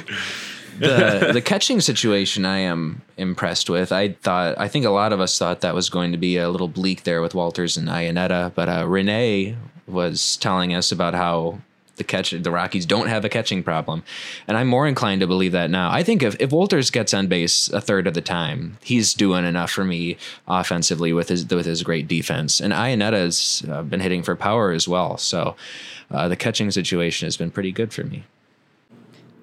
the 0.80 1.32
the 1.34 1.42
catching 1.42 1.82
situation 1.82 2.46
I 2.46 2.60
am 2.60 3.02
impressed 3.18 3.70
with. 3.70 3.92
I 3.92 4.10
thought 4.10 4.60
I 4.60 4.68
think 4.68 4.86
a 4.86 4.92
lot 4.92 5.14
of 5.14 5.20
us 5.20 5.38
thought 5.38 5.62
that 5.62 5.74
was 5.74 5.90
going 5.90 6.12
to 6.12 6.18
be 6.18 6.38
a 6.38 6.50
little 6.50 6.68
bleak 6.68 7.04
there 7.04 7.22
with 7.22 7.34
Wolters 7.34 7.78
and 7.78 7.88
Iannetta, 7.88 8.54
but 8.54 8.70
uh, 8.70 8.86
Renee 8.88 9.56
was 9.88 10.38
telling 10.38 10.74
us 10.76 10.92
about 10.92 11.14
how 11.16 11.60
the 11.98 12.04
catch 12.04 12.32
the 12.32 12.52
Rockies 12.52 12.86
don't 12.86 13.08
have 13.08 13.26
a 13.26 13.30
catching 13.30 13.64
problem, 13.64 14.04
and 14.48 14.58
I'm 14.58 14.68
more 14.68 14.88
inclined 14.88 15.22
to 15.22 15.28
believe 15.28 15.52
that 15.52 15.70
now. 15.70 15.92
I 15.92 16.04
think 16.04 16.24
if 16.24 16.36
if 16.40 16.52
Wolters 16.52 16.92
gets 16.92 17.14
on 17.14 17.28
base 17.28 17.70
a 17.70 17.82
third 17.82 18.08
of 18.08 18.14
the 18.14 18.22
time, 18.22 18.78
he's 18.84 19.14
doing 19.14 19.46
enough 19.46 19.72
for 19.72 19.84
me 19.84 20.18
offensively 20.48 21.14
with 21.14 21.30
his 21.30 21.48
with 21.48 21.66
his 21.66 21.84
great 21.84 22.08
defense, 22.08 22.60
and 22.60 22.74
Iannetta's 22.74 23.66
uh, 23.70 23.82
been 23.82 24.00
hitting 24.00 24.24
for 24.24 24.36
power 24.36 24.72
as 24.72 24.88
well. 24.88 25.18
So 25.18 25.56
uh, 26.12 26.28
the 26.28 26.36
catching 26.36 26.72
situation 26.72 27.26
has 27.26 27.38
been 27.38 27.52
pretty 27.52 27.72
good 27.72 27.94
for 27.94 28.04
me. 28.04 28.24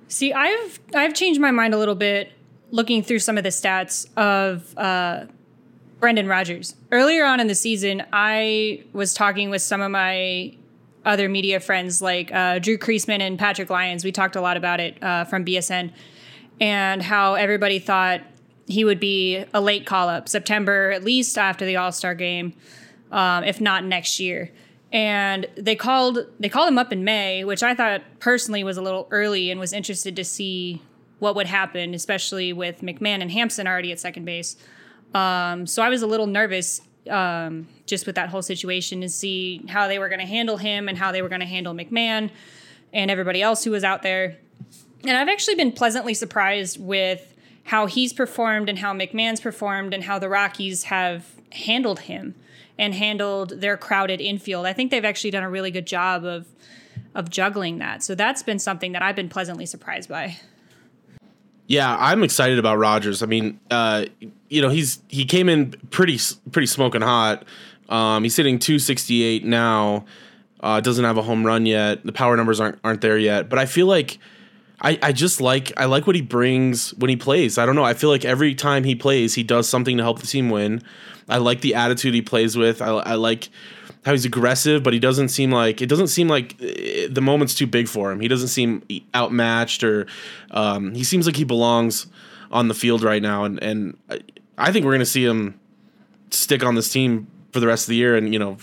See, 0.09 0.33
I've 0.33 0.81
I've 0.95 1.15
changed 1.15 1.41
my 1.41 1.51
mind 1.51 1.75
a 1.75 1.79
little 1.79 1.95
bit 1.95 2.33
looking 2.71 3.03
through 3.03 3.21
some 3.21 3.39
of 3.39 3.45
the 3.45 3.51
stats 3.51 4.07
of 4.17 4.77
uh, 4.77 5.27
Brendan 6.01 6.27
Rodgers. 6.27 6.75
Earlier 6.91 7.25
on 7.25 7.41
in 7.41 7.47
the 7.47 7.55
season, 7.55 8.05
I 8.13 8.83
was 8.93 9.15
talking 9.15 9.51
with 9.51 9.63
some 9.63 9.81
of 9.81 9.91
my 9.91 10.55
other 11.05 11.29
media 11.29 11.61
friends 11.61 12.01
like 12.01 12.33
uh, 12.33 12.59
Drew 12.59 12.79
Creasman 12.79 13.21
and 13.21 13.39
Patrick 13.39 13.71
Lyons. 13.71 14.05
We 14.05 14.13
talked 14.13 14.37
a 14.37 14.41
lot 14.41 14.57
about 14.57 14.81
it 14.81 15.03
uh, 15.03 15.25
from 15.25 15.45
BSN 15.45 15.93
and 16.61 17.03
how 17.03 17.35
everybody 17.35 17.79
thought 17.79 18.23
he 18.67 18.85
would 18.85 19.01
be 19.01 19.45
a 19.53 19.61
late 19.61 19.87
call 19.87 20.09
up, 20.09 20.29
September 20.29 20.91
at 20.91 21.05
least 21.05 21.37
after 21.37 21.67
the 21.67 21.77
All 21.77 21.93
Star 21.93 22.15
game, 22.15 22.55
um, 23.13 23.45
if 23.45 23.61
not 23.61 23.85
next 23.85 24.19
year. 24.19 24.51
And 24.93 25.47
they 25.57 25.75
called 25.75 26.19
they 26.39 26.49
called 26.49 26.69
him 26.69 26.79
up 26.79 26.93
in 26.93 27.05
May, 27.05 27.45
which 27.45 27.63
I 27.63 27.75
thought 27.75 28.03
personally 28.21 28.65
was 28.65 28.77
a 28.77 28.83
little 28.83 29.09
early, 29.11 29.51
and 29.51 29.59
was 29.59 29.73
interested 29.73 30.17
to 30.17 30.25
see 30.25 30.81
what 31.19 31.35
would 31.35 31.47
happen, 31.47 31.95
especially 31.95 32.53
with 32.53 32.81
McMahon 32.81 33.21
and 33.21 33.31
Hampson 33.31 33.67
already 33.67 33.93
at 33.93 34.01
second 34.01 34.25
base. 34.25 34.57
Um, 35.15 35.67
so 35.67 35.83
I 35.83 35.89
was 35.89 36.03
a 36.03 36.07
little 36.07 36.27
nervous 36.27 36.81
um, 37.11 37.69
just 37.87 38.07
with 38.07 38.17
that 38.17 38.29
whole 38.29 38.43
situation 38.43 39.01
to 39.01 39.09
see 39.09 39.63
how 39.69 39.89
they 39.89 39.99
were 39.99 40.09
going 40.09 40.21
to 40.21 40.27
handle 40.27 40.57
him 40.57 40.89
and 40.89 40.99
how 40.99 41.13
they 41.13 41.23
were 41.23 41.29
going 41.29 41.41
to 41.41 41.47
handle 41.47 41.75
McMahon 41.75 42.31
and 42.93 43.11
everybody 43.11 43.43
else 43.43 43.65
who 43.65 43.71
was 43.71 43.85
out 43.85 44.03
there. 44.03 44.37
And 45.03 45.17
I've 45.17 45.29
actually 45.29 45.57
been 45.57 45.73
pleasantly 45.73 46.15
surprised 46.15 46.81
with 46.81 47.35
how 47.65 47.87
he's 47.87 48.13
performed 48.13 48.69
and 48.69 48.79
how 48.79 48.93
McMahon's 48.93 49.41
performed 49.41 49.93
and 49.93 50.05
how 50.05 50.19
the 50.19 50.29
Rockies 50.29 50.85
have 50.85 51.27
handled 51.53 52.01
him 52.01 52.35
and 52.79 52.95
handled 52.95 53.61
their 53.61 53.77
crowded 53.77 54.21
infield. 54.21 54.67
I 54.67 54.73
think 54.73 54.91
they've 54.91 55.05
actually 55.05 55.31
done 55.31 55.45
a 55.45 55.51
really 55.51 55.71
good 55.71 55.87
job 55.87 56.25
of 56.25 56.47
of 57.15 57.31
juggling 57.31 57.79
that. 57.79 58.03
So 58.03 58.15
that's 58.17 58.43
been 58.43 58.59
something 58.59 58.93
that 58.93 59.03
I've 59.03 59.15
been 59.15 59.29
pleasantly 59.29 59.67
surprised 59.67 60.09
by. 60.09 60.37
Yeah, 61.67 61.97
I'm 61.99 62.23
excited 62.23 62.59
about 62.59 62.79
Rodgers. 62.79 63.23
I 63.23 63.27
mean, 63.27 63.59
uh, 63.71 64.07
you 64.49 64.61
know, 64.61 64.69
he's 64.69 65.01
he 65.09 65.25
came 65.25 65.49
in 65.49 65.73
pretty 65.91 66.19
pretty 66.53 66.67
smoking 66.67 67.01
hot. 67.01 67.45
Um, 67.89 68.23
he's 68.23 68.37
hitting 68.37 68.59
268 68.59 69.45
now. 69.45 70.05
Uh, 70.61 70.81
doesn't 70.81 71.05
have 71.05 71.19
a 71.19 71.23
home 71.23 71.45
run 71.45 71.67
yet. 71.67 72.05
The 72.05 72.13
power 72.13 72.37
numbers 72.37 72.61
aren't 72.61 72.79
aren't 72.85 73.01
there 73.01 73.19
yet. 73.19 73.49
But 73.49 73.59
I 73.59 73.67
feel 73.67 73.87
like 73.87 74.19
I, 74.81 74.99
I 75.03 75.13
just 75.13 75.41
like 75.41 75.73
I 75.79 75.87
like 75.87 76.07
what 76.07 76.17
he 76.17 76.23
brings 76.23 76.93
when 76.95 77.09
he 77.09 77.17
plays. 77.17 77.59
I 77.59 77.67
don't 77.67 77.77
know. 77.77 77.85
I 77.85 77.95
feel 77.95 78.11
like 78.11 78.25
every 78.25 78.55
time 78.55 78.85
he 78.85 78.95
plays, 78.95 79.35
he 79.35 79.43
does 79.43 79.69
something 79.69 79.97
to 79.97 80.03
help 80.03 80.21
the 80.21 80.27
team 80.27 80.51
win. 80.51 80.83
I 81.29 81.39
like 81.39 81.63
the 81.63 81.75
attitude 81.75 82.13
he 82.13 82.23
plays 82.23 82.57
with. 82.57 82.83
I, 82.83 82.89
I 82.89 83.15
like 83.15 83.49
how 84.05 84.13
he's 84.13 84.25
aggressive, 84.25 84.83
but 84.83 84.93
he 84.93 84.99
doesn't 84.99 85.29
seem 85.29 85.51
like 85.51 85.81
it 85.81 85.87
doesn't 85.87 86.09
seem 86.09 86.29
like 86.29 86.57
eh, 86.61 87.09
the 87.11 87.21
moment's 87.21 87.55
too 87.55 87.67
big 87.67 87.89
for 87.89 88.13
him. 88.13 88.21
He 88.21 88.29
doesn't 88.29 88.49
seem 88.49 88.83
outmatched, 89.15 89.83
or 89.83 90.07
um, 90.51 90.95
he 90.95 91.05
seems 91.05 91.27
like 91.27 91.37
he 91.37 91.45
belongs 91.45 92.07
on 92.51 92.69
the 92.69 92.75
field 92.75 93.03
right 93.03 93.23
now. 93.23 93.45
And 93.45 93.63
and 93.63 93.99
I, 94.59 94.73
think 94.73 94.85
we're 94.85 94.93
going 94.93 95.01
to 95.01 95.07
see 95.07 95.25
him 95.25 95.59
stick 96.31 96.63
on 96.63 96.75
this 96.75 96.93
team 96.93 97.27
for 97.53 97.61
the 97.61 97.67
rest 97.67 97.85
of 97.85 97.91
the 97.91 97.97
year, 97.97 98.15
and 98.15 98.33
you 98.33 98.39
know, 98.39 98.59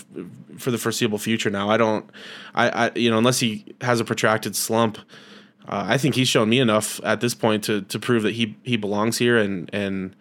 for 0.58 0.70
the 0.70 0.78
foreseeable 0.78 1.18
future. 1.18 1.50
Now, 1.50 1.68
I 1.68 1.76
don't, 1.76 2.08
I, 2.54 2.86
I 2.86 2.90
you 2.94 3.10
know, 3.10 3.18
unless 3.18 3.40
he 3.40 3.64
has 3.80 4.00
a 4.00 4.04
protracted 4.04 4.56
slump. 4.56 4.98
Uh, 5.68 5.86
I 5.90 5.96
think 5.96 6.16
he's 6.16 6.26
shown 6.26 6.48
me 6.48 6.58
enough 6.58 7.00
at 7.04 7.20
this 7.20 7.34
point 7.34 7.62
to 7.64 7.82
to 7.82 7.98
prove 7.98 8.22
that 8.24 8.34
he 8.34 8.56
he 8.62 8.76
belongs 8.76 9.18
here, 9.18 9.38
and 9.38 9.70
and 9.72 10.16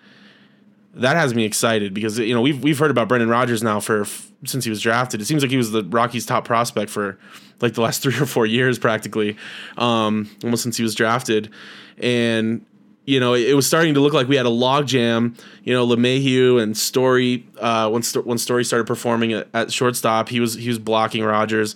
that 0.93 1.15
has 1.15 1.34
me 1.34 1.45
excited 1.45 1.93
because 1.93 2.19
you 2.19 2.34
know 2.34 2.41
we've 2.41 2.62
we've 2.63 2.77
heard 2.77 2.91
about 2.91 3.08
Brendan 3.08 3.30
Rodgers 3.30 3.63
now 3.63 3.80
for 3.80 4.06
since 4.45 4.63
he 4.63 4.69
was 4.69 4.82
drafted. 4.82 5.21
It 5.21 5.25
seems 5.25 5.41
like 5.41 5.51
he 5.51 5.58
was 5.58 5.71
the 5.71 5.84
Rockies' 5.84 6.25
top 6.25 6.45
prospect 6.45 6.89
for 6.89 7.17
like 7.62 7.73
the 7.73 7.82
last 7.82 8.01
three 8.04 8.17
or 8.17 8.25
four 8.25 8.45
years, 8.45 8.77
practically, 8.77 9.38
um, 9.77 10.30
almost 10.43 10.63
since 10.63 10.77
he 10.77 10.84
was 10.84 10.95
drafted, 10.95 11.49
and 11.97 12.65
you 13.06 13.19
know 13.19 13.34
it, 13.34 13.54
was 13.54 13.65
starting 13.65 13.93
to 13.93 13.99
look 13.99 14.13
like 14.13 14.27
we 14.27 14.36
had 14.36 14.45
a 14.45 14.49
logjam. 14.49 15.39
You 15.63 15.73
know, 15.73 15.88
LeMahieu 15.88 16.62
and 16.62 16.75
Story. 16.75 17.47
Uh, 17.60 17.89
when 17.89 18.04
when 18.25 18.38
Story 18.38 18.65
started 18.65 18.86
performing 18.86 19.34
at, 19.34 19.47
at 19.54 19.71
shortstop, 19.71 20.27
he 20.27 20.39
was 20.39 20.56
he 20.56 20.67
was 20.67 20.80
blocking 20.80 21.23
Rodgers. 21.23 21.75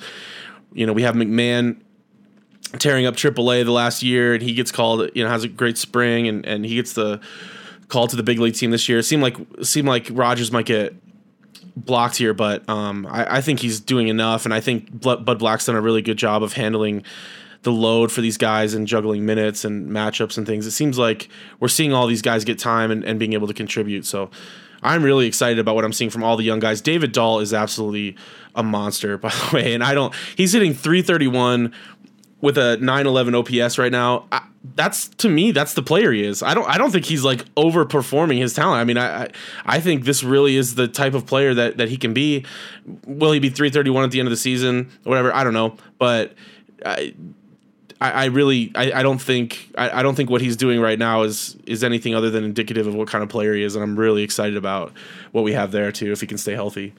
You 0.74 0.86
know, 0.86 0.94
we 0.94 1.04
have 1.04 1.16
McMahon 1.16 1.78
tearing 2.80 3.06
up 3.06 3.16
AAA 3.16 3.64
the 3.64 3.72
last 3.72 4.04
year, 4.04 4.34
and 4.34 4.44
he 4.44 4.54
gets 4.54 4.74
called. 4.74 5.10
You 5.16 5.24
know, 5.24 5.30
has 5.30 5.46
a 5.46 5.48
great 5.48 5.78
spring, 5.78 6.28
and 6.28 6.46
and 6.46 6.66
he 6.66 6.76
gets 6.76 6.92
the 6.94 7.22
call 7.88 8.08
to 8.08 8.16
the 8.16 8.24
big 8.24 8.40
league 8.40 8.56
team 8.56 8.72
this 8.72 8.90
year. 8.90 9.00
It 9.00 9.04
seemed 9.04 9.24
like 9.24 9.38
seemed 9.62 9.88
like 9.88 10.08
Rodgers 10.12 10.52
might 10.52 10.66
get 10.66 10.94
blocked 11.76 12.18
here, 12.18 12.34
but 12.34 12.68
um, 12.70 13.06
I, 13.10 13.38
I, 13.38 13.42
think 13.42 13.60
he's 13.60 13.80
doing 13.80 14.08
enough, 14.08 14.46
and 14.46 14.54
I 14.54 14.62
think 14.62 15.02
Bud 15.02 15.38
Black's 15.38 15.66
done 15.66 15.76
a 15.76 15.82
really 15.82 16.02
good 16.02 16.18
job 16.18 16.42
of 16.42 16.54
handling 16.54 17.04
the 17.64 17.72
load 17.72 18.12
for 18.12 18.22
these 18.22 18.38
guys 18.38 18.74
and 18.74 18.88
juggling 18.88 19.26
minutes 19.26 19.66
and 19.66 19.90
matchups 19.90 20.38
and 20.38 20.46
things. 20.48 20.66
It 20.68 20.72
seems 20.72 20.98
like 20.98 21.28
we're 21.60 21.68
seeing 21.68 21.94
all 21.94 22.08
these 22.08 22.22
guys 22.22 22.46
get 22.46 22.60
time 22.60 22.92
and, 22.92 23.04
and 23.04 23.20
being 23.20 23.34
able 23.34 23.48
to 23.48 23.54
contribute. 23.54 24.06
So 24.06 24.30
I'm 24.84 25.04
really 25.04 25.26
excited 25.26 25.58
about 25.58 25.74
what 25.74 25.84
I'm 25.84 25.92
seeing 25.92 26.12
from 26.12 26.24
all 26.24 26.38
the 26.38 26.44
young 26.44 26.60
guys. 26.60 26.80
David 26.80 27.12
Dahl 27.12 27.40
is 27.40 27.54
absolutely 27.54 28.16
a 28.54 28.62
monster, 28.62 29.18
by 29.18 29.30
the 29.30 29.50
way, 29.52 29.74
and 29.74 29.84
I 29.84 29.94
don't. 29.94 30.14
He's 30.38 30.54
hitting 30.54 30.74
331 30.74 31.74
with 32.46 32.60
a 32.60 32.78
911 32.78 33.34
OPS 33.34 33.80
right 33.80 33.92
now. 33.92 34.28
I, 34.32 34.46
that's 34.76 35.08
to 35.08 35.30
me, 35.30 35.52
that's 35.52 35.74
the 35.74 35.82
player 35.82 36.12
he 36.12 36.24
is. 36.24 36.44
I 36.44 36.54
don't 36.54 36.70
I 36.70 36.78
don't 36.78 36.92
think 36.92 37.06
he's 37.06 37.24
like 37.24 37.44
overperforming 37.56 38.38
his 38.38 38.54
talent. 38.54 38.80
I 38.80 38.84
mean, 38.84 38.98
I, 38.98 39.24
I 39.24 39.30
I 39.66 39.80
think 39.80 40.06
this 40.06 40.24
really 40.24 40.56
is 40.56 40.76
the 40.76 40.88
type 40.88 41.16
of 41.16 41.26
player 41.26 41.56
that 41.56 41.78
that 41.78 41.90
he 41.90 41.98
can 41.98 42.14
be. 42.14 42.46
Will 43.08 43.32
he 43.32 43.40
be 43.40 43.50
331 43.50 44.04
at 44.04 44.12
the 44.12 44.20
end 44.20 44.28
of 44.28 44.32
the 44.32 44.38
season 44.38 44.92
whatever? 45.04 45.34
I 45.34 45.44
don't 45.44 45.54
know, 45.54 45.76
but 45.98 46.34
I 46.86 47.16
I, 48.00 48.26
really 48.26 48.72
I, 48.76 48.92
I 48.92 49.04
don't 49.04 49.20
think 49.20 49.72
I, 49.76 50.00
I 50.00 50.04
don't 50.04 50.14
think 50.14 50.30
what 50.30 50.42
he's 50.42 50.56
doing 50.56 50.80
right 50.80 51.00
now 51.00 51.24
is 51.24 51.58
is 51.66 51.84
anything 51.84 52.14
other 52.14 52.30
than 52.30 52.44
indicative 52.44 52.86
of 52.86 52.94
what 52.94 53.08
kind 53.08 53.24
of 53.24 53.30
player 53.30 53.56
he 53.56 53.64
is, 53.64 53.76
and 53.76 53.82
I'm 53.82 53.98
really 53.98 54.22
excited 54.22 54.56
about 54.56 54.94
what 55.32 55.44
we 55.44 55.54
have 55.54 55.72
there 55.72 55.92
too 55.92 56.12
if 56.12 56.22
he 56.22 56.28
can 56.28 56.38
stay 56.38 56.54
healthy. 56.54 56.94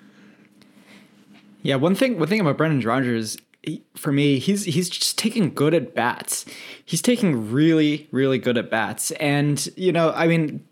Yeah, 1.63 1.77
one 1.77 1.95
thing 1.95 2.19
one 2.19 2.27
thing 2.29 2.41
about 2.41 2.57
Brendan 2.57 2.81
Rodgers 2.81 3.37
for 3.95 4.13
me, 4.13 4.39
he's 4.39 4.65
he's 4.65 4.89
just 4.89 5.19
taking 5.19 5.53
good 5.55 5.75
at 5.75 5.95
bats. 5.95 6.45
He's 6.85 7.03
taking 7.03 7.51
really 7.51 8.09
really 8.11 8.39
good 8.39 8.59
at 8.59 8.71
bats, 8.71 9.11
and 9.13 9.69
you 9.77 9.93
know, 9.93 10.13
I 10.13 10.27
mean, 10.27 10.65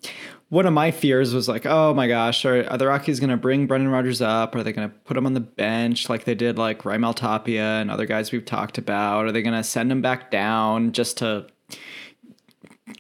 one 0.49 0.67
of 0.67 0.73
my 0.73 0.91
fears 0.91 1.35
was 1.35 1.49
like, 1.49 1.67
oh 1.67 1.95
my 1.95 2.07
gosh, 2.07 2.45
are, 2.45 2.65
are 2.71 2.79
the 2.79 2.87
Rockies 2.87 3.19
going 3.19 3.31
to 3.31 3.37
bring 3.37 3.67
Brendan 3.67 3.91
Rodgers 3.91 4.23
up? 4.23 4.55
Are 4.55 4.63
they 4.63 4.73
going 4.73 4.89
to 4.89 4.95
put 4.99 5.17
him 5.17 5.27
on 5.27 5.33
the 5.33 5.41
bench 5.41 6.09
like 6.09 6.25
they 6.25 6.37
did 6.37 6.59
like 6.59 6.83
Raimel 6.83 7.15
Tapia 7.15 7.81
and 7.81 7.91
other 7.91 8.07
guys 8.07 8.31
we've 8.31 8.45
talked 8.45 8.79
about? 8.79 9.27
Are 9.27 9.33
they 9.33 9.43
going 9.43 9.57
to 9.57 9.65
send 9.65 9.91
him 9.91 10.01
back 10.01 10.31
down 10.31 10.93
just 10.93 11.19
to 11.19 11.47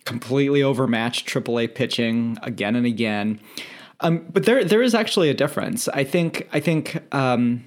completely 0.05 0.63
overmatch 0.63 1.27
AAA 1.27 1.75
pitching 1.75 2.39
again 2.43 2.75
and 2.75 2.87
again? 2.87 3.39
Um, 4.01 4.27
but 4.33 4.45
there 4.45 4.65
there 4.65 4.83
is 4.83 4.95
actually 4.95 5.31
a 5.31 5.35
difference. 5.35 5.87
I 5.89 6.03
think 6.03 6.49
I 6.53 6.61
think. 6.61 7.03
Um, 7.15 7.65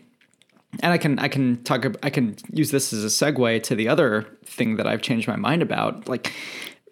and 0.82 0.94
I 0.94 0.98
can 0.98 1.20
I 1.20 1.28
can 1.28 1.64
talk 1.64 1.86
I 2.04 2.10
can 2.10 2.36
use 2.52 2.72
this 2.72 2.94
as 2.94 3.04
a 3.04 3.08
segue 3.08 3.64
to 3.64 3.76
the 3.76 3.88
other 3.88 4.28
thing 4.46 4.78
that 4.78 4.88
I've 4.88 5.02
changed 5.02 5.28
my 5.28 5.36
mind 5.36 5.62
about. 5.62 6.08
Like 6.08 6.34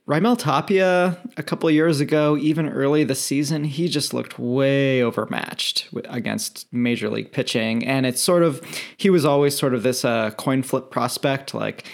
Raimel 0.08 0.38
Tapia 0.38 1.18
a 1.36 1.44
couple 1.44 1.70
years 1.72 2.00
ago, 2.00 2.38
even 2.38 2.70
early 2.70 3.04
this 3.04 3.22
season, 3.22 3.64
he 3.64 3.88
just 3.88 4.14
looked 4.14 4.38
way 4.38 5.02
overmatched 5.02 5.90
against 6.06 6.72
major 6.72 7.10
league 7.10 7.32
pitching, 7.32 7.86
and 7.86 8.06
it's 8.06 8.22
sort 8.22 8.44
of 8.44 8.64
he 8.98 9.10
was 9.10 9.26
always 9.26 9.58
sort 9.58 9.74
of 9.74 9.84
this 9.84 10.06
uh, 10.06 10.32
coin 10.32 10.62
flip 10.62 10.92
prospect. 10.92 11.54
Like 11.54 11.86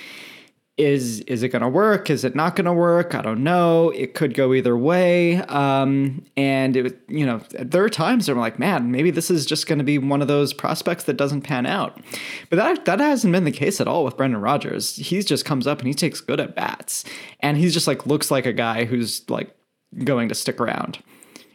is 0.77 1.19
is 1.21 1.43
it 1.43 1.49
going 1.49 1.61
to 1.61 1.69
work? 1.69 2.09
Is 2.09 2.23
it 2.23 2.33
not 2.33 2.55
going 2.55 2.65
to 2.65 2.73
work? 2.73 3.13
I 3.13 3.21
don't 3.21 3.43
know. 3.43 3.89
It 3.89 4.13
could 4.13 4.33
go 4.33 4.53
either 4.53 4.77
way. 4.77 5.37
Um, 5.43 6.25
and 6.37 6.75
it, 6.75 6.99
you 7.07 7.25
know, 7.25 7.41
there 7.51 7.83
are 7.83 7.89
times 7.89 8.27
where 8.27 8.35
I'm 8.35 8.41
like, 8.41 8.57
man, 8.57 8.89
maybe 8.89 9.11
this 9.11 9.29
is 9.29 9.45
just 9.45 9.67
going 9.67 9.79
to 9.79 9.83
be 9.83 9.97
one 9.97 10.21
of 10.21 10.27
those 10.27 10.53
prospects 10.53 11.03
that 11.05 11.17
doesn't 11.17 11.41
pan 11.41 11.65
out. 11.65 11.99
But 12.49 12.55
that 12.55 12.85
that 12.85 12.99
hasn't 12.99 13.33
been 13.33 13.43
the 13.43 13.51
case 13.51 13.81
at 13.81 13.87
all 13.87 14.05
with 14.05 14.17
Brendan 14.17 14.41
Rodgers. 14.41 14.95
He 14.95 15.21
just 15.21 15.45
comes 15.45 15.67
up 15.67 15.79
and 15.79 15.87
he 15.87 15.93
takes 15.93 16.21
good 16.21 16.39
at 16.39 16.55
bats, 16.55 17.03
and 17.41 17.57
he's 17.57 17.73
just 17.73 17.87
like 17.87 18.07
looks 18.07 18.31
like 18.31 18.45
a 18.45 18.53
guy 18.53 18.85
who's 18.85 19.29
like 19.29 19.55
going 20.03 20.29
to 20.29 20.35
stick 20.35 20.59
around. 20.59 20.99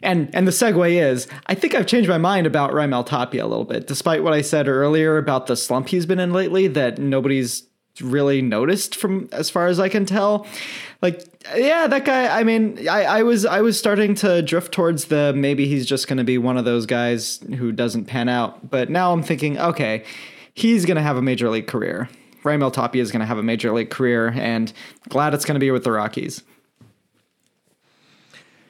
And 0.03 0.29
and 0.35 0.47
the 0.47 0.51
segue 0.51 0.91
is, 0.91 1.27
I 1.47 1.55
think 1.55 1.73
I've 1.73 1.87
changed 1.87 2.07
my 2.07 2.19
mind 2.19 2.45
about 2.45 2.71
Raimel 2.71 3.05
Tapia 3.05 3.43
a 3.43 3.47
little 3.47 3.65
bit, 3.65 3.87
despite 3.87 4.23
what 4.23 4.33
I 4.33 4.41
said 4.41 4.67
earlier 4.67 5.17
about 5.17 5.47
the 5.47 5.55
slump 5.55 5.89
he's 5.89 6.05
been 6.05 6.19
in 6.19 6.33
lately 6.33 6.67
that 6.67 6.99
nobody's 6.99 7.63
really 8.01 8.41
noticed 8.41 8.95
from 8.95 9.29
as 9.31 9.49
far 9.49 9.67
as 9.67 9.79
I 9.79 9.89
can 9.89 10.05
tell. 10.05 10.45
Like, 11.01 11.23
yeah, 11.55 11.87
that 11.87 12.05
guy. 12.05 12.39
I 12.39 12.43
mean, 12.43 12.87
I, 12.87 13.03
I 13.03 13.23
was 13.23 13.45
I 13.45 13.61
was 13.61 13.77
starting 13.77 14.15
to 14.15 14.41
drift 14.41 14.71
towards 14.71 15.05
the 15.05 15.33
maybe 15.35 15.67
he's 15.67 15.85
just 15.85 16.07
going 16.07 16.17
to 16.17 16.23
be 16.23 16.37
one 16.37 16.57
of 16.57 16.65
those 16.65 16.85
guys 16.85 17.39
who 17.57 17.71
doesn't 17.71 18.05
pan 18.05 18.29
out. 18.29 18.69
But 18.69 18.89
now 18.89 19.13
I'm 19.13 19.23
thinking, 19.23 19.59
okay, 19.59 20.03
he's 20.53 20.85
going 20.85 20.97
to 20.97 21.03
have 21.03 21.17
a 21.17 21.21
major 21.21 21.49
league 21.49 21.67
career. 21.67 22.09
Raimel 22.43 22.71
Tapia 22.71 23.01
is 23.01 23.11
going 23.11 23.19
to 23.19 23.25
have 23.25 23.37
a 23.37 23.43
major 23.43 23.71
league 23.71 23.89
career, 23.89 24.29
and 24.35 24.71
glad 25.09 25.33
it's 25.33 25.45
going 25.45 25.55
to 25.55 25.59
be 25.59 25.71
with 25.71 25.83
the 25.83 25.91
Rockies. 25.91 26.43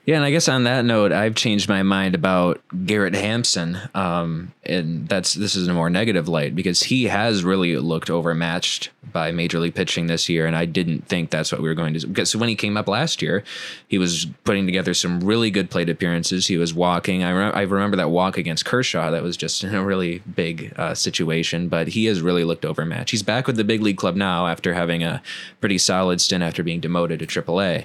Yeah, 0.08 0.16
and 0.16 0.24
I 0.24 0.32
guess 0.32 0.48
on 0.48 0.64
that 0.64 0.86
note, 0.86 1.12
I've 1.12 1.36
changed 1.36 1.68
my 1.68 1.84
mind 1.84 2.16
about 2.16 2.62
Garrett 2.86 3.14
Hampson, 3.14 3.78
um, 3.94 4.54
and 4.64 5.06
that's 5.06 5.34
this 5.34 5.54
is 5.54 5.68
a 5.68 5.74
more 5.74 5.90
negative 5.90 6.30
light 6.30 6.56
because 6.56 6.84
he 6.84 7.08
has 7.08 7.44
really 7.44 7.76
looked 7.76 8.10
overmatched 8.10 8.90
by 9.12 9.34
major 9.34 9.60
league 9.60 9.76
pitching 9.76 10.08
this 10.08 10.30
year, 10.30 10.46
and 10.46 10.56
I 10.56 10.64
didn't 10.64 11.06
think 11.10 11.30
that's 11.30 11.52
what 11.52 11.60
we 11.60 11.68
were 11.68 11.76
going 11.76 11.94
to. 11.94 12.08
Because 12.08 12.30
so 12.30 12.40
when 12.40 12.48
he 12.48 12.56
came 12.56 12.78
up 12.78 12.88
last 12.88 13.22
year, 13.22 13.44
he 13.90 13.98
was 13.98 14.28
putting 14.46 14.66
together 14.66 14.94
some 14.94 15.20
really 15.20 15.52
good 15.52 15.70
plate 15.70 15.90
appearances. 15.90 16.48
He 16.48 16.56
was 16.56 16.74
walking. 16.74 17.26
I, 17.26 17.32
re- 17.32 17.52
I 17.52 17.62
remember 17.64 17.98
that 17.98 18.10
walk 18.10 18.38
against 18.38 18.64
Kershaw. 18.64 19.12
That 19.12 19.24
was 19.24 19.36
just 19.36 19.62
a 19.66 19.84
really 19.84 20.20
big 20.20 20.74
uh, 20.78 20.94
situation, 20.94 21.68
but 21.68 21.90
he 21.90 22.06
has 22.06 22.22
really 22.22 22.46
looked 22.46 22.64
overmatched. 22.64 23.12
He's 23.12 23.24
back 23.24 23.46
with 23.46 23.58
the 23.58 23.66
big 23.66 23.82
league 23.82 23.98
club 23.98 24.16
now 24.16 24.48
after 24.48 24.74
having 24.74 25.04
a 25.04 25.22
pretty 25.60 25.78
solid 25.78 26.22
stint 26.22 26.44
after 26.44 26.64
being 26.64 26.80
demoted 26.80 27.20
to 27.20 27.28
AAA. 27.28 27.84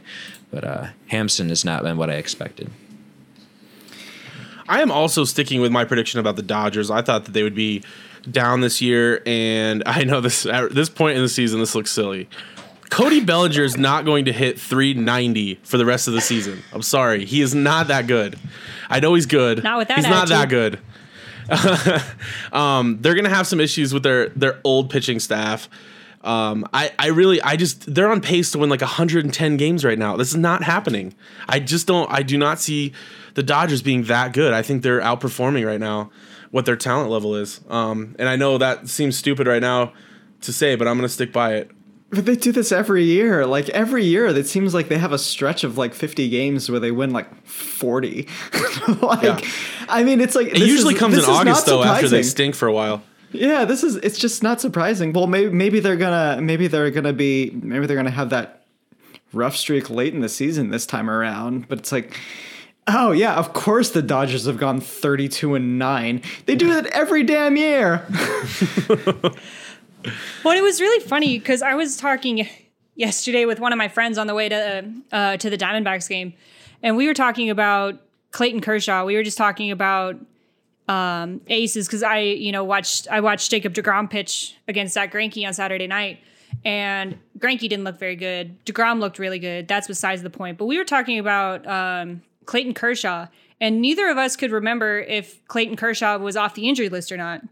But 0.53 0.65
uh, 0.65 0.87
Hampson 1.09 1.49
has 1.49 1.65
not 1.65 1.83
been 1.83 1.97
what 1.97 2.11
I 2.11 2.15
expected. 2.15 2.71
I 4.69 4.81
am 4.81 4.93
also 4.93 5.25
sticking 5.25 5.61
with 5.61 5.73
my 5.73 5.85
prediction 5.85 6.21
about 6.21 6.37
the 6.37 6.43
Dodgers. 6.43 6.91
I 6.91 7.03
thought 7.03 7.25
that 7.25 7.33
they 7.33 7.43
would 7.43 7.55
be 7.55 7.83
down 8.31 8.61
this 8.61 8.81
year, 8.81 9.23
and 9.27 9.83
I 9.87 10.05
know 10.05 10.21
this 10.21 10.47
at 10.47 10.75
this 10.75 10.89
point 10.89 11.17
in 11.17 11.23
the 11.23 11.29
season, 11.29 11.59
this 11.59 11.75
looks 11.75 11.91
silly. 11.91 12.29
Cody 12.91 13.21
Bellinger 13.25 13.65
is 13.65 13.79
not 13.79 14.05
going 14.05 14.27
to 14.27 14.33
hit 14.33 14.61
390 14.61 15.61
for 15.63 15.79
the 15.79 15.87
rest 15.87 16.09
of 16.09 16.15
the 16.15 16.21
season. 16.21 16.63
I'm 16.75 16.83
sorry, 16.83 17.25
he 17.25 17.41
is 17.41 17.55
not 17.55 17.89
that 17.89 18.07
good. 18.07 18.39
I 18.91 19.01
know 19.01 19.15
he's 19.15 19.25
good. 19.25 19.65
Not 19.65 19.79
with 19.79 19.89
that 19.89 19.97
He's 19.97 20.09
not 20.09 20.29
that 20.29 20.51
good. 20.51 20.79
um, 22.53 22.99
they're 23.01 23.15
gonna 23.15 23.31
have 23.31 23.47
some 23.47 23.61
issues 23.61 23.93
with 23.93 24.03
their 24.03 24.29
their 24.31 24.61
old 24.63 24.91
pitching 24.91 25.19
staff. 25.21 25.69
Um, 26.25 26.69
I, 26.73 26.93
I 26.99 27.09
really, 27.09 27.43
I 27.43 27.57
just, 27.57 27.93
they're 27.93 28.11
on 28.11 28.21
pace 28.21 28.53
to 28.53 28.59
win 28.59 28.71
like 28.71 28.81
110 28.81 29.57
games 29.57 29.85
right 29.85 29.99
now. 29.99 30.17
This 30.17 30.29
is 30.29 30.37
not 30.37 30.63
happening. 30.63 31.15
I 31.49 31.59
just 31.59 31.87
don't, 31.87 32.11
I 32.11 32.23
do 32.23 32.39
not 32.39 32.61
see 32.61 32.93
the 33.35 33.43
Dodgers 33.43 33.83
being 33.83 34.05
that 34.05 34.33
good. 34.33 34.53
I 34.53 34.63
think 34.63 34.83
they're 34.83 35.01
outperforming 35.01 35.67
right 35.67 35.81
now 35.81 36.11
what 36.51 36.67
their 36.67 36.77
talent 36.77 37.11
level 37.11 37.35
is. 37.35 37.61
Um, 37.69 38.15
and 38.19 38.29
I 38.29 38.37
know 38.37 38.59
that 38.59 38.89
seems 38.89 39.17
stupid 39.17 39.47
right 39.47 39.63
now 39.63 39.93
to 40.43 40.53
say, 40.53 40.77
but 40.77 40.87
I'm 40.87 40.97
going 40.97 41.09
to 41.09 41.13
stick 41.13 41.33
by 41.33 41.55
it. 41.55 41.71
But 42.11 42.27
they 42.27 42.37
do 42.37 42.53
this 42.53 42.73
every 42.73 43.05
year. 43.05 43.47
Like 43.47 43.71
every 43.71 44.05
year, 44.05 44.27
it 44.27 44.47
seems 44.47 44.75
like 44.75 44.89
they 44.89 44.99
have 44.99 45.13
a 45.13 45.19
stretch 45.19 45.65
of 45.65 45.79
like 45.79 45.95
50 45.95 46.29
games 46.29 46.71
where 46.71 46.79
they 46.79 46.91
win 46.91 47.11
like 47.11 47.47
40. 47.47 48.29
like, 49.01 49.23
Yeah. 49.23 49.41
I 49.89 50.05
mean, 50.05 50.21
it's 50.21 50.35
like 50.35 50.49
It 50.49 50.59
usually 50.59 50.95
comes 50.95 51.17
in 51.17 51.25
August 51.25 51.65
though, 51.65 51.83
after 51.83 52.09
they 52.09 52.23
stink 52.23 52.55
for 52.55 52.69
a 52.69 52.73
while. 52.73 53.03
Yeah, 53.33 53.65
this 53.65 53.83
is. 53.83 53.97
It's 53.97 54.19
just 54.19 54.43
not 54.43 54.61
surprising. 54.61 55.13
Well, 55.13 55.27
maybe 55.27 55.51
maybe 55.51 55.81
they're 55.81 55.97
gonna 55.97 56.41
maybe 56.41 56.67
they're 56.67 56.91
gonna 56.91 57.13
be 57.13 57.51
maybe 57.51 57.87
they're 57.87 57.97
gonna 57.97 58.11
have 58.11 58.31
that 58.31 58.65
rough 59.33 59.57
streak 59.57 59.91
late 59.91 60.15
in 60.15 60.21
the 60.21 60.29
season 60.29 60.71
this 60.71 60.87
time 60.87 61.11
around. 61.11 61.69
But 61.69 61.81
it's 61.81 61.93
like. 61.93 62.19
Oh 62.89 63.13
yeah, 63.13 63.37
of 63.37 63.53
course 63.53 63.91
the 63.91 64.03
Dodgers 64.03 64.47
have 64.47 64.59
gone 64.59 64.81
32 64.81 65.55
and 65.55 65.79
9. 65.79 66.21
They 66.47 66.57
do 66.57 66.69
that 66.71 66.87
every 66.87 67.23
damn 67.23 67.57
year. 67.57 68.05
Well, 70.45 70.57
it 70.57 70.63
was 70.63 70.81
really 70.81 71.05
funny 71.05 71.39
because 71.39 71.63
I 71.63 71.75
was 71.75 71.97
talking 71.97 72.49
yesterday 72.95 73.45
with 73.45 73.61
one 73.61 73.73
of 73.73 73.79
my 73.79 73.89
friends 73.89 74.19
on 74.19 74.27
the 74.27 74.35
way 74.35 74.49
to 74.49 74.93
uh, 75.13 75.37
to 75.37 75.51
the 75.51 75.57
Diamondbacks 75.57 76.09
game, 76.09 76.35
and 76.83 76.97
we 76.97 77.07
were 77.07 77.15
talking 77.15 77.51
about 77.51 78.01
Clayton 78.33 78.61
Kershaw. 78.61 79.05
We 79.05 79.15
were 79.15 79.23
just 79.23 79.39
talking 79.39 79.71
about 79.71 80.17
um, 80.93 81.41
aces 81.49 81.87
because 81.87 82.03
I, 82.03 82.19
you 82.19 82.53
know, 82.53 82.65
watched 82.65 83.09
I 83.11 83.21
watched 83.21 83.51
Jacob 83.51 83.73
Degrom 83.73 84.11
pitch 84.11 84.57
against 84.69 84.95
Zack 84.95 85.13
Greinke 85.13 85.47
on 85.47 85.55
Saturday 85.55 85.87
night, 85.87 86.21
and 86.65 87.19
Greinke 87.39 87.61
didn't 87.61 87.85
look 87.85 87.99
very 87.99 88.17
good. 88.17 88.63
Degrom 88.65 89.01
looked 89.01 89.19
really 89.19 89.39
good. 89.39 89.69
That's 89.69 89.89
besides 89.89 90.23
the 90.23 90.31
point. 90.31 90.59
But 90.59 90.67
we 90.67 90.77
were 90.77 90.85
talking 90.85 91.19
about 91.19 91.67
um, 91.67 92.23
Clayton 92.45 92.75
Kershaw, 92.75 93.29
and 93.61 93.81
neither 93.81 94.09
of 94.11 94.19
us 94.19 94.37
could 94.37 94.51
remember 94.51 95.01
if 95.01 95.47
Clayton 95.49 95.77
Kershaw 95.77 96.19
was 96.19 96.37
off 96.37 96.55
the 96.55 96.69
injury 96.69 96.91
list 96.91 97.11
or 97.11 97.17
not. 97.17 97.43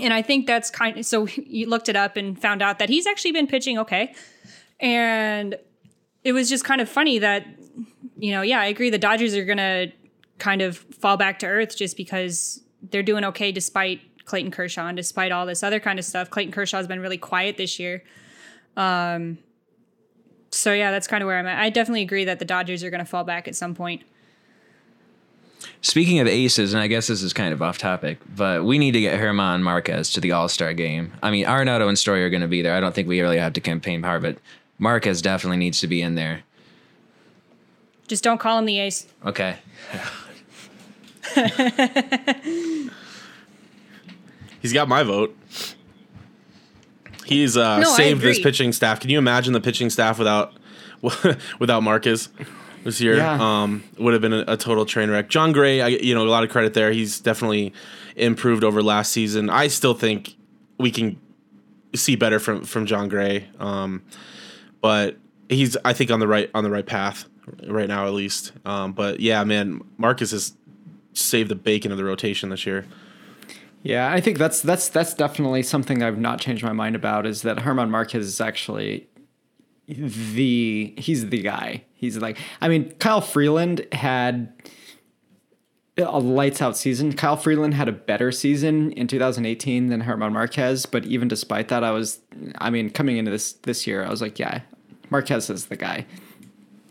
And 0.00 0.12
I 0.12 0.22
think 0.22 0.46
that's 0.46 0.70
kind 0.70 0.98
of 0.98 1.06
so 1.06 1.26
you 1.36 1.68
looked 1.68 1.88
it 1.88 1.96
up 1.96 2.16
and 2.16 2.40
found 2.40 2.60
out 2.60 2.78
that 2.80 2.90
he's 2.90 3.06
actually 3.06 3.32
been 3.32 3.46
pitching 3.46 3.78
okay. 3.78 4.14
And 4.80 5.56
it 6.22 6.32
was 6.32 6.48
just 6.48 6.64
kind 6.64 6.80
of 6.80 6.88
funny 6.88 7.18
that, 7.20 7.46
you 8.18 8.32
know, 8.32 8.42
yeah, 8.42 8.60
I 8.60 8.66
agree. 8.66 8.90
The 8.90 8.98
Dodgers 8.98 9.34
are 9.34 9.44
going 9.44 9.58
to 9.58 9.92
kind 10.38 10.60
of 10.62 10.78
fall 10.78 11.16
back 11.16 11.38
to 11.38 11.46
earth 11.46 11.76
just 11.76 11.96
because 11.96 12.63
they're 12.90 13.02
doing 13.02 13.24
okay 13.24 13.52
despite 13.52 14.00
Clayton 14.24 14.50
Kershaw 14.50 14.86
and 14.86 14.96
despite 14.96 15.32
all 15.32 15.46
this 15.46 15.62
other 15.62 15.80
kind 15.80 15.98
of 15.98 16.04
stuff. 16.04 16.30
Clayton 16.30 16.52
Kershaw 16.52 16.78
has 16.78 16.86
been 16.86 17.00
really 17.00 17.18
quiet 17.18 17.56
this 17.56 17.78
year. 17.78 18.02
Um, 18.76 19.38
so 20.50 20.72
yeah, 20.72 20.90
that's 20.90 21.06
kind 21.06 21.22
of 21.22 21.26
where 21.26 21.38
I'm 21.38 21.46
at. 21.46 21.58
I 21.58 21.70
definitely 21.70 22.02
agree 22.02 22.24
that 22.24 22.38
the 22.38 22.44
Dodgers 22.44 22.82
are 22.84 22.90
going 22.90 23.00
to 23.00 23.10
fall 23.10 23.24
back 23.24 23.48
at 23.48 23.56
some 23.56 23.74
point. 23.74 24.02
Speaking 25.80 26.20
of 26.20 26.26
aces, 26.26 26.74
and 26.74 26.82
I 26.82 26.86
guess 26.86 27.06
this 27.06 27.22
is 27.22 27.32
kind 27.32 27.52
of 27.52 27.62
off 27.62 27.78
topic, 27.78 28.18
but 28.34 28.64
we 28.64 28.78
need 28.78 28.92
to 28.92 29.00
get 29.00 29.18
Herman 29.18 29.62
Marquez 29.62 30.10
to 30.10 30.20
the 30.20 30.32
All 30.32 30.48
Star 30.48 30.72
game. 30.74 31.12
I 31.22 31.30
mean, 31.30 31.46
Arenado 31.46 31.88
and 31.88 31.98
Story 31.98 32.24
are 32.24 32.30
going 32.30 32.42
to 32.42 32.48
be 32.48 32.62
there. 32.62 32.74
I 32.74 32.80
don't 32.80 32.94
think 32.94 33.08
we 33.08 33.20
really 33.20 33.38
have 33.38 33.54
to 33.54 33.60
campaign 33.60 34.02
hard, 34.02 34.22
but 34.22 34.38
Marquez 34.78 35.22
definitely 35.22 35.56
needs 35.56 35.80
to 35.80 35.86
be 35.86 36.02
in 36.02 36.14
there. 36.14 36.42
Just 38.08 38.22
don't 38.22 38.38
call 38.38 38.58
him 38.58 38.66
the 38.66 38.78
ace. 38.78 39.06
Okay. 39.24 39.56
He's 44.60 44.72
got 44.72 44.88
my 44.88 45.02
vote. 45.02 45.36
He's 47.24 47.56
uh, 47.56 47.80
No, 47.80 47.94
saved 47.96 48.22
this 48.22 48.38
pitching 48.40 48.72
staff. 48.72 49.00
Can 49.00 49.10
you 49.10 49.18
imagine 49.18 49.52
the 49.52 49.60
pitching 49.60 49.90
staff 49.90 50.18
without 50.18 50.54
without 51.58 51.82
Marcus 51.82 52.28
this 52.82 53.00
year? 53.00 53.16
Yeah. 53.16 53.38
Um, 53.40 53.84
would 53.98 54.12
have 54.12 54.22
been 54.22 54.32
a, 54.32 54.44
a 54.48 54.56
total 54.56 54.86
train 54.86 55.10
wreck. 55.10 55.28
Jon 55.28 55.52
Gray, 55.52 55.80
I, 55.80 55.88
you 55.88 56.14
know, 56.14 56.22
a 56.22 56.28
lot 56.28 56.44
of 56.44 56.50
credit 56.50 56.74
there. 56.74 56.92
He's 56.92 57.20
definitely 57.20 57.72
improved 58.16 58.64
over 58.64 58.82
last 58.82 59.12
season. 59.12 59.50
I 59.50 59.68
still 59.68 59.94
think 59.94 60.34
we 60.78 60.90
can 60.90 61.20
see 61.94 62.16
better 62.16 62.38
from 62.38 62.64
from 62.64 62.86
Jon 62.86 63.08
Gray, 63.08 63.48
um, 63.58 64.02
but 64.80 65.16
he's 65.48 65.76
I 65.84 65.92
think 65.92 66.10
on 66.10 66.20
the 66.20 66.28
right 66.28 66.50
on 66.54 66.64
the 66.64 66.70
right 66.70 66.86
path 66.86 67.26
right 67.66 67.88
now 67.88 68.06
at 68.06 68.12
least. 68.12 68.52
Um, 68.64 68.92
but 68.92 69.20
yeah, 69.20 69.44
man, 69.44 69.82
Marcus 69.98 70.30
has 70.30 70.54
saved 71.14 71.50
the 71.50 71.54
bacon 71.54 71.90
of 71.90 71.98
the 71.98 72.04
rotation 72.04 72.50
this 72.50 72.66
year. 72.66 72.84
Yeah, 73.82 74.10
I 74.10 74.20
think 74.20 74.38
that's 74.38 74.62
that's 74.62 74.88
that's 74.88 75.14
definitely 75.14 75.62
something 75.62 76.02
I've 76.02 76.18
not 76.18 76.40
changed 76.40 76.64
my 76.64 76.72
mind 76.72 76.96
about 76.96 77.26
is 77.26 77.42
that 77.42 77.60
Herman 77.60 77.90
Marquez 77.90 78.26
is 78.26 78.40
actually 78.40 79.08
the 79.86 80.94
he's 80.96 81.28
the 81.28 81.42
guy. 81.42 81.84
He's 81.92 82.16
like 82.16 82.38
I 82.62 82.68
mean 82.68 82.92
Kyle 82.92 83.20
Freeland 83.20 83.86
had 83.92 84.52
a 85.98 86.18
lights 86.18 86.62
out 86.62 86.78
season. 86.78 87.12
Kyle 87.12 87.36
Freeland 87.36 87.74
had 87.74 87.88
a 87.88 87.92
better 87.92 88.32
season 88.32 88.90
in 88.92 89.06
2018 89.06 89.88
than 89.88 90.00
Herman 90.00 90.32
Marquez, 90.32 90.86
but 90.86 91.04
even 91.04 91.28
despite 91.28 91.68
that 91.68 91.84
I 91.84 91.90
was 91.90 92.20
I 92.58 92.70
mean 92.70 92.88
coming 92.88 93.18
into 93.18 93.30
this 93.30 93.52
this 93.52 93.86
year 93.86 94.02
I 94.02 94.08
was 94.08 94.22
like 94.22 94.38
yeah, 94.38 94.62
Marquez 95.10 95.50
is 95.50 95.66
the 95.66 95.76
guy. 95.76 96.06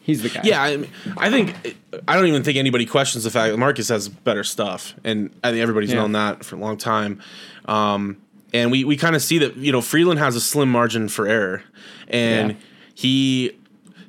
He's 0.04 0.22
the 0.22 0.30
guy. 0.30 0.42
Yeah, 0.44 0.62
I, 0.62 0.86
I 1.18 1.30
think 1.30 1.78
I 2.08 2.16
don't 2.16 2.28
even 2.28 2.44
think 2.44 2.58
anybody 2.58 2.86
questions 2.86 3.24
the 3.24 3.30
fact 3.32 3.52
that 3.52 3.58
Marcus 3.58 3.88
has 3.89 4.10
better 4.10 4.44
stuff, 4.44 4.94
and 5.04 5.32
I 5.44 5.52
think 5.52 5.62
everybody's 5.62 5.92
Yeah. 5.92 5.98
known 6.02 6.12
that 6.12 6.44
for 6.44 6.56
a 6.58 6.60
long 6.60 6.78
time. 6.78 7.22
Um, 7.66 8.18
and 8.54 8.70
we 8.70 8.84
we 8.84 8.98
kind 8.98 9.16
of 9.16 9.22
see 9.22 9.38
that 9.39 9.56
you 9.56 9.72
know 9.72 9.82
Freeland 9.82 10.20
has 10.20 10.36
a 10.36 10.42
slim 10.42 10.70
margin 10.70 11.08
for 11.08 11.26
error, 11.28 11.63
and 12.10 12.52
Yeah. 12.52 12.58
he 12.96 13.52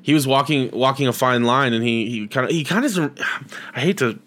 he 0.02 0.12
was 0.14 0.26
walking 0.26 0.70
walking 0.72 1.06
a 1.06 1.12
fine 1.12 1.44
line, 1.44 1.72
and 1.72 1.84
he 1.84 2.10
he 2.10 2.26
kind 2.26 2.44
of 2.44 2.50
he 2.50 2.64
kind 2.64 2.84
of 2.84 3.18
I 3.74 3.80
hate 3.80 3.98
to 3.98 4.18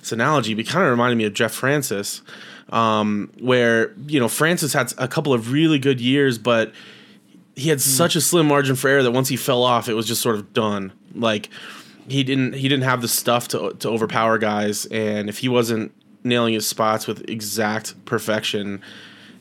this 0.00 0.10
analogy, 0.12 0.54
but 0.54 0.66
kind 0.66 0.84
of 0.84 0.90
reminded 0.90 1.16
me 1.16 1.24
of 1.24 1.32
Jeff 1.32 1.52
Francis, 1.52 2.22
um, 2.70 3.30
where 3.40 3.92
you 4.08 4.18
know 4.18 4.26
Francis 4.28 4.72
had 4.72 4.92
a 4.98 5.06
couple 5.06 5.32
of 5.32 5.52
really 5.52 5.78
good 5.78 6.00
years, 6.00 6.38
but 6.38 6.72
he 7.56 7.68
had 7.68 7.80
such 7.80 8.16
a 8.16 8.20
slim 8.20 8.48
margin 8.48 8.74
for 8.74 8.88
error 8.88 9.02
that 9.04 9.12
once 9.12 9.28
he 9.28 9.36
fell 9.36 9.62
off, 9.62 9.88
it 9.88 9.94
was 9.94 10.06
just 10.08 10.20
sort 10.20 10.34
of 10.34 10.52
done. 10.52 10.92
Like 11.14 11.48
he 12.08 12.22
didn't 12.24 12.54
he 12.54 12.68
didn't 12.68 12.84
have 12.84 13.00
the 13.02 13.08
stuff 13.08 13.48
to 13.48 13.74
to 13.78 13.88
overpower 13.88 14.38
guys, 14.38 14.86
and 14.86 15.28
if 15.28 15.38
he 15.38 15.48
wasn't 15.48 15.92
nailing 16.22 16.54
his 16.54 16.66
spots 16.66 17.06
with 17.06 17.28
exact 17.28 17.94
perfection, 18.04 18.80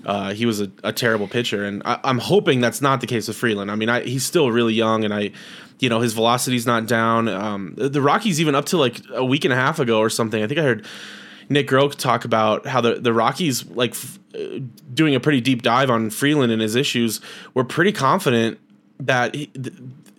uh, 0.06 0.34
he 0.34 0.46
was 0.46 0.62
a, 0.62 0.72
a 0.84 0.92
terrible 0.92 1.28
pitcher. 1.28 1.64
And 1.64 1.82
I, 1.86 2.00
I'm 2.04 2.20
hoping 2.20 2.62
that's 2.62 2.82
not 2.82 3.02
the 3.02 3.08
case 3.08 3.28
with 3.28 3.38
Freeland. 3.38 3.72
I 3.72 3.76
mean, 3.76 3.90
I, 3.90 4.02
he's 4.02 4.26
still 4.26 4.52
really 4.52 4.74
young, 4.74 5.04
and 5.04 5.14
I. 5.14 5.32
You 5.80 5.90
know 5.90 6.00
his 6.00 6.14
velocity's 6.14 6.66
not 6.66 6.88
down. 6.88 7.28
Um, 7.28 7.74
the 7.76 8.02
Rockies 8.02 8.40
even 8.40 8.56
up 8.56 8.66
to 8.68 8.78
like 8.78 9.02
a 9.14 9.26
week 9.26 9.44
and 9.44 9.52
a 9.52 9.58
half 9.58 9.80
ago 9.80 10.00
or 10.00 10.10
something. 10.10 10.42
I 10.42 10.48
think 10.48 10.60
I 10.60 10.64
heard 10.64 10.86
Nick 11.50 11.68
Groke 11.68 11.96
talk 11.96 12.26
about 12.26 12.66
how 12.66 12.80
the, 12.80 12.96
the 12.96 13.14
Rockies, 13.14 13.66
like 13.66 13.92
f- 13.92 14.20
uh, 14.36 14.60
doing 14.94 15.16
a 15.16 15.20
pretty 15.20 15.42
deep 15.42 15.62
dive 15.62 15.90
on 15.90 16.10
Freeland 16.10 16.52
and 16.52 16.62
his 16.62 16.76
issues, 16.76 17.22
were 17.54 17.64
pretty 17.66 17.92
confident 17.92 18.60
that 19.00 19.36
he, 19.36 19.52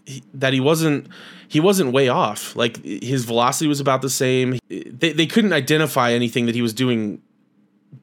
he, 0.07 0.23
that 0.35 0.53
he 0.53 0.61
wasn't 0.61 1.09
he 1.49 1.61
wasn't 1.61 1.93
way 1.93 2.09
off. 2.09 2.55
Like 2.57 2.83
his 2.85 3.25
velocity 3.25 3.69
was 3.69 3.81
about 3.81 4.03
the 4.03 4.11
same. 4.11 4.59
They, 4.69 5.13
they 5.13 5.27
couldn't 5.27 5.53
identify 5.53 6.13
anything 6.13 6.47
that 6.47 6.55
he 6.55 6.63
was 6.63 6.73
doing 6.73 7.21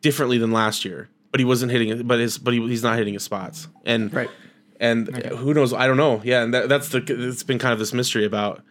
differently 0.02 0.38
than 0.38 0.52
last 0.52 0.86
year. 0.86 1.10
But 1.32 1.40
he 1.40 1.46
wasn't 1.46 1.72
hitting 1.72 1.90
it. 1.90 2.08
But 2.08 2.20
his 2.20 2.38
but 2.38 2.54
he, 2.54 2.60
he's 2.68 2.84
not 2.84 2.98
hitting 2.98 3.14
his 3.14 3.24
spots. 3.24 3.68
And 3.86 4.14
Right. 4.14 4.30
and 4.80 5.16
who 5.28 5.54
knows? 5.54 5.74
I 5.74 5.88
don't 5.88 5.98
know. 5.98 6.22
Yeah, 6.24 6.44
and 6.44 6.54
that, 6.54 6.70
that's 6.70 6.90
the 6.90 7.04
it's 7.08 7.44
been 7.44 7.60
kind 7.60 7.74
of 7.74 7.80
this 7.80 7.94
mystery 7.94 8.26
about 8.26 8.62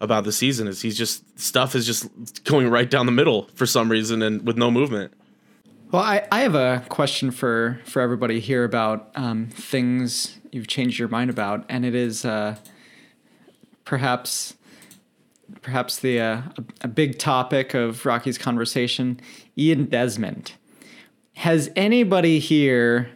about 0.00 0.24
the 0.24 0.32
season 0.32 0.68
is 0.68 0.80
he's 0.82 0.96
just 0.96 1.38
stuff 1.38 1.74
is 1.74 1.84
just 1.86 2.44
going 2.44 2.68
right 2.68 2.88
down 2.90 3.06
the 3.06 3.12
middle 3.12 3.48
for 3.54 3.66
some 3.66 3.90
reason 3.90 4.22
and 4.22 4.46
with 4.46 4.56
no 4.56 4.70
movement. 4.70 5.12
Well, 5.90 6.02
I, 6.02 6.26
I 6.30 6.40
have 6.40 6.54
a 6.54 6.84
question 6.90 7.30
for, 7.30 7.80
for 7.86 8.02
everybody 8.02 8.40
here 8.40 8.62
about 8.64 9.10
um, 9.16 9.46
things 9.46 10.38
you've 10.52 10.66
changed 10.66 10.98
your 10.98 11.08
mind 11.08 11.30
about, 11.30 11.64
and 11.70 11.82
it 11.86 11.94
is 11.94 12.26
uh, 12.26 12.56
perhaps 13.88 14.54
perhaps 15.62 15.98
the 16.00 16.20
uh, 16.20 16.42
a, 16.58 16.64
a 16.82 16.88
big 16.88 17.18
topic 17.18 17.72
of 17.72 18.04
Rocky's 18.04 18.36
conversation, 18.36 19.18
Ian 19.56 19.86
Desmond. 19.86 20.52
Has 21.36 21.70
anybody 21.74 22.38
here 22.38 23.10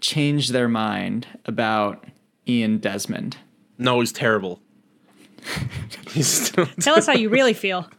changed 0.00 0.52
their 0.52 0.68
mind 0.68 1.26
about 1.46 2.04
Ian 2.46 2.78
Desmond? 2.78 3.38
No, 3.78 4.00
he's 4.00 4.12
terrible. 4.12 4.60
he's 6.10 6.28
still, 6.28 6.66
Tell 6.80 6.96
us 6.96 7.06
how 7.06 7.14
you 7.14 7.30
really 7.30 7.54
feel. 7.54 7.88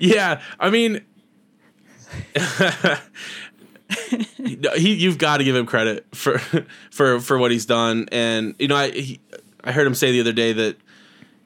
yeah, 0.00 0.40
I 0.58 0.70
mean, 0.70 1.04
he 4.76 4.94
you've 4.94 5.18
got 5.18 5.38
to 5.38 5.44
give 5.44 5.56
him 5.56 5.66
credit 5.66 6.06
for 6.14 6.38
for 6.90 7.20
for 7.20 7.38
what 7.38 7.50
he's 7.50 7.66
done, 7.66 8.08
and 8.12 8.54
you 8.58 8.68
know 8.68 8.76
I 8.76 8.90
he, 8.90 9.20
I 9.64 9.72
heard 9.72 9.86
him 9.86 9.94
say 9.94 10.12
the 10.12 10.20
other 10.20 10.32
day 10.32 10.52
that 10.52 10.76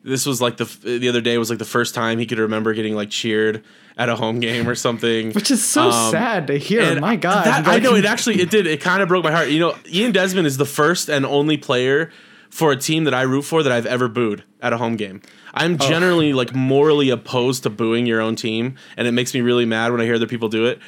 this 0.03 0.25
was 0.27 0.41
like 0.41 0.57
the 0.57 0.65
the 0.99 1.09
other 1.09 1.21
day 1.21 1.37
was 1.39 1.51
like 1.51 1.59
the 1.59 1.65
first 1.65 1.95
time 1.95 2.19
he 2.19 2.27
could 2.27 2.39
remember 2.39 2.73
getting 2.75 2.95
like 2.95 3.11
cheered 3.11 3.63
at 3.97 4.09
a 4.09 4.17
home 4.17 4.41
game 4.41 4.67
or 4.69 4.75
something, 4.75 5.33
Which 5.35 5.51
is 5.51 5.63
so 5.65 5.91
Um, 5.91 6.11
sad 6.11 6.47
to 6.47 6.57
hear. 6.59 6.99
My 7.01 7.17
God. 7.17 7.45
that- 7.45 7.67
I 7.69 7.79
know 7.79 7.95
it 7.95 8.05
actually 8.07 8.41
it 8.41 8.51
did. 8.51 8.67
It 8.67 8.81
kind 8.81 9.03
of 9.03 9.09
broke 9.09 9.25
my 9.25 9.31
heart. 9.33 9.49
You 9.51 9.59
know, 9.61 9.77
Ian 9.93 10.13
Desmond 10.13 10.47
is 10.47 10.57
the 10.57 10.65
first 10.65 11.11
and 11.11 11.27
only 11.27 11.57
player 11.59 12.11
for 12.49 12.73
a 12.73 12.77
team 12.77 13.05
that 13.05 13.15
I 13.15 13.23
root 13.23 13.43
for 13.43 13.63
that 13.63 13.71
I've 13.71 13.87
ever 13.87 14.09
booed 14.09 14.43
at 14.61 14.73
a 14.73 14.77
home 14.79 14.97
game. 14.97 15.21
I'm 15.55 15.75
Oh. 15.75 15.89
generally 15.89 16.33
like 16.33 16.55
morally 16.55 17.11
opposed 17.11 17.63
to 17.65 17.71
booing 17.71 18.07
your 18.07 18.21
own 18.21 18.37
team, 18.37 18.77
and 18.97 19.07
it 19.07 19.13
makes 19.13 19.35
me 19.35 19.41
really 19.43 19.67
mad 19.67 19.93
when 19.93 20.01
I 20.01 20.05
hear 20.05 20.15
other 20.15 20.27
people 20.27 20.49
do 20.49 20.65
it. 20.67 20.79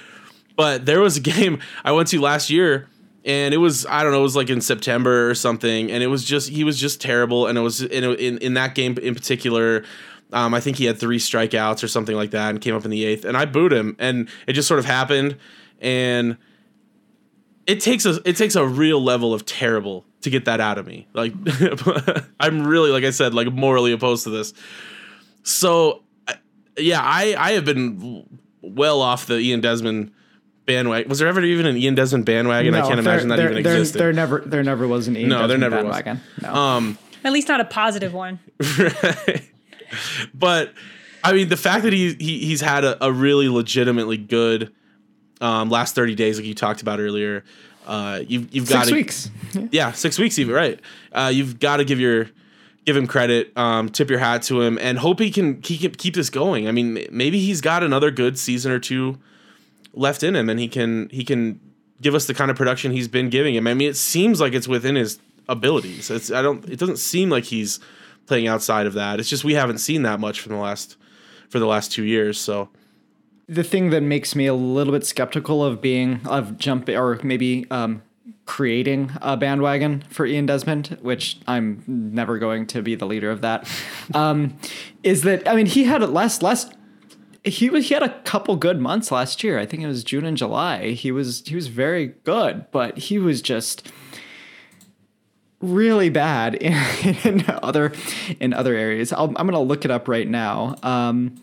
But 0.56 0.86
there 0.86 1.00
was 1.00 1.16
a 1.16 1.20
game 1.20 1.60
I 1.84 1.92
went 1.92 2.08
to 2.08 2.20
last 2.20 2.50
year, 2.50 2.88
and 3.24 3.54
it 3.54 3.58
was 3.58 3.86
I 3.86 4.02
don't 4.02 4.12
know, 4.12 4.20
it 4.20 4.22
was 4.22 4.36
like 4.36 4.50
in 4.50 4.60
September 4.60 5.30
or 5.30 5.34
something, 5.34 5.90
and 5.90 6.02
it 6.02 6.08
was 6.08 6.24
just 6.24 6.48
he 6.48 6.64
was 6.64 6.78
just 6.78 7.00
terrible, 7.00 7.46
and 7.46 7.56
it 7.56 7.62
was 7.62 7.82
in 7.82 8.04
in, 8.04 8.38
in 8.38 8.54
that 8.54 8.74
game 8.74 8.96
in 8.98 9.14
particular. 9.14 9.84
Um, 10.32 10.54
I 10.54 10.60
think 10.60 10.78
he 10.78 10.86
had 10.86 10.98
three 10.98 11.18
strikeouts 11.18 11.84
or 11.84 11.88
something 11.88 12.16
like 12.16 12.30
that, 12.30 12.50
and 12.50 12.60
came 12.60 12.74
up 12.74 12.84
in 12.84 12.90
the 12.90 13.04
eighth, 13.04 13.24
and 13.24 13.36
I 13.36 13.44
booed 13.44 13.72
him, 13.72 13.96
and 13.98 14.28
it 14.46 14.54
just 14.54 14.66
sort 14.66 14.80
of 14.80 14.86
happened, 14.86 15.36
and 15.80 16.38
it 17.66 17.80
takes 17.80 18.06
a 18.06 18.20
it 18.24 18.36
takes 18.36 18.54
a 18.54 18.66
real 18.66 19.02
level 19.02 19.34
of 19.34 19.44
terrible 19.44 20.04
to 20.22 20.30
get 20.30 20.46
that 20.46 20.60
out 20.60 20.78
of 20.78 20.86
me. 20.86 21.06
Like 21.12 21.32
I'm 22.40 22.66
really 22.66 22.90
like 22.90 23.04
I 23.04 23.10
said 23.10 23.34
like 23.34 23.52
morally 23.52 23.92
opposed 23.92 24.24
to 24.24 24.30
this. 24.30 24.54
So 25.42 26.02
yeah, 26.78 27.00
I 27.02 27.34
I 27.38 27.52
have 27.52 27.64
been 27.64 28.26
well 28.62 29.00
off 29.00 29.26
the 29.26 29.38
Ian 29.38 29.60
Desmond 29.60 30.12
bandwagon. 30.66 31.08
Was 31.08 31.18
there 31.18 31.28
ever 31.28 31.40
even 31.42 31.66
an 31.66 31.76
Ian 31.76 31.94
Desmond 31.94 32.24
bandwagon? 32.24 32.74
I 32.74 32.80
can't 32.80 32.90
there- 32.90 32.98
imagine 33.00 33.28
that 33.28 33.36
there, 33.36 33.50
even 33.50 33.62
there, 33.62 33.74
existed. 33.78 33.98
There 33.98 34.12
never, 34.12 34.40
there 34.40 34.62
never 34.62 34.86
was 34.88 35.08
an 35.08 35.16
Ian 35.16 35.28
No, 35.28 35.46
there 35.46 35.56
Desmond 35.58 35.72
never 35.72 35.84
was. 35.88 35.96
bandwagon. 35.96 36.20
No. 36.42 36.54
um, 36.54 36.98
At 37.24 37.32
least 37.32 37.48
not 37.48 37.60
a 37.60 37.64
positive 37.64 38.12
one. 38.14 38.38
but 40.34 40.72
I 41.24 41.32
mean, 41.32 41.48
the 41.48 41.56
fact 41.56 41.84
that 41.84 41.92
he, 41.92 42.14
he 42.14 42.38
he's 42.46 42.60
had 42.60 42.84
a, 42.84 43.04
a 43.04 43.12
really 43.12 43.48
legitimately 43.48 44.16
good 44.16 44.72
um, 45.40 45.70
last 45.70 45.94
thirty 45.94 46.14
days, 46.14 46.38
like 46.38 46.46
you 46.46 46.54
talked 46.54 46.82
about 46.82 47.00
earlier. 47.00 47.44
Uh, 47.86 48.20
you've 48.26 48.54
you've 48.54 48.68
got 48.68 48.86
Six 48.86 48.88
to 48.88 49.60
weeks. 49.60 49.68
yeah, 49.72 49.92
six 49.92 50.18
weeks 50.18 50.38
even 50.38 50.54
right. 50.54 50.78
Uh, 51.12 51.30
you've 51.34 51.58
got 51.58 51.78
to 51.78 51.84
give 51.84 51.98
your 52.00 52.28
give 52.84 52.96
him 52.96 53.06
credit, 53.06 53.56
um, 53.56 53.88
tip 53.88 54.08
your 54.10 54.18
hat 54.20 54.42
to 54.42 54.60
him, 54.62 54.78
and 54.80 54.98
hope 54.98 55.18
he 55.20 55.30
can 55.30 55.60
he 55.62 55.76
can 55.78 55.90
keep 55.92 56.14
this 56.14 56.30
going. 56.30 56.68
I 56.68 56.72
mean, 56.72 57.06
maybe 57.10 57.40
he's 57.40 57.60
got 57.60 57.82
another 57.82 58.10
good 58.10 58.38
season 58.38 58.70
or 58.72 58.78
two 58.78 59.18
left 59.92 60.22
in 60.22 60.34
him, 60.36 60.48
and 60.48 60.58
he 60.58 60.68
can 60.68 61.08
he 61.10 61.24
can 61.24 61.60
give 62.00 62.14
us 62.14 62.26
the 62.26 62.34
kind 62.34 62.50
of 62.50 62.56
production 62.56 62.92
he's 62.92 63.08
been 63.08 63.30
giving 63.30 63.54
him. 63.54 63.66
I 63.66 63.74
mean, 63.74 63.88
it 63.88 63.96
seems 63.96 64.40
like 64.40 64.52
it's 64.52 64.68
within 64.68 64.96
his 64.96 65.18
abilities. 65.48 66.10
It's 66.10 66.30
I 66.30 66.42
don't. 66.42 66.68
It 66.68 66.78
doesn't 66.78 66.98
seem 66.98 67.30
like 67.30 67.44
he's 67.44 67.80
playing 68.26 68.48
outside 68.48 68.86
of 68.86 68.94
that. 68.94 69.20
It's 69.20 69.28
just 69.28 69.44
we 69.44 69.54
haven't 69.54 69.78
seen 69.78 70.02
that 70.02 70.20
much 70.20 70.40
from 70.40 70.52
the 70.52 70.58
last 70.58 70.96
for 71.48 71.58
the 71.58 71.66
last 71.66 71.92
two 71.92 72.04
years. 72.04 72.38
So 72.38 72.68
the 73.48 73.64
thing 73.64 73.90
that 73.90 74.02
makes 74.02 74.34
me 74.34 74.46
a 74.46 74.54
little 74.54 74.92
bit 74.92 75.04
skeptical 75.04 75.64
of 75.64 75.80
being 75.80 76.20
of 76.26 76.58
jumping 76.58 76.96
or 76.96 77.18
maybe 77.22 77.66
um, 77.70 78.02
creating 78.46 79.12
a 79.20 79.36
bandwagon 79.36 80.02
for 80.08 80.26
Ian 80.26 80.46
Desmond, 80.46 80.98
which 81.02 81.38
I'm 81.46 81.82
never 81.86 82.38
going 82.38 82.66
to 82.68 82.82
be 82.82 82.94
the 82.94 83.06
leader 83.06 83.30
of 83.30 83.40
that, 83.42 83.68
um, 84.14 84.56
is 85.02 85.22
that 85.22 85.46
I 85.48 85.54
mean 85.54 85.66
he 85.66 85.84
had 85.84 86.02
a 86.02 86.06
last 86.06 86.42
last 86.42 86.72
he 87.44 87.70
was 87.70 87.88
he 87.88 87.94
had 87.94 88.02
a 88.02 88.20
couple 88.20 88.56
good 88.56 88.80
months 88.80 89.10
last 89.10 89.42
year. 89.42 89.58
I 89.58 89.66
think 89.66 89.82
it 89.82 89.86
was 89.86 90.04
June 90.04 90.24
and 90.24 90.36
July. 90.36 90.90
He 90.90 91.10
was 91.10 91.42
he 91.46 91.54
was 91.54 91.68
very 91.68 92.08
good, 92.24 92.66
but 92.70 92.98
he 92.98 93.18
was 93.18 93.42
just 93.42 93.90
really 95.60 96.08
bad 96.10 96.54
in, 96.60 96.74
in 97.24 97.44
other 97.62 97.92
in 98.40 98.52
other 98.52 98.74
areas. 98.74 99.12
I'll, 99.12 99.26
I'm 99.36 99.46
going 99.46 99.52
to 99.52 99.58
look 99.58 99.84
it 99.84 99.90
up 99.90 100.08
right 100.08 100.28
now. 100.28 100.76
Um, 100.82 101.36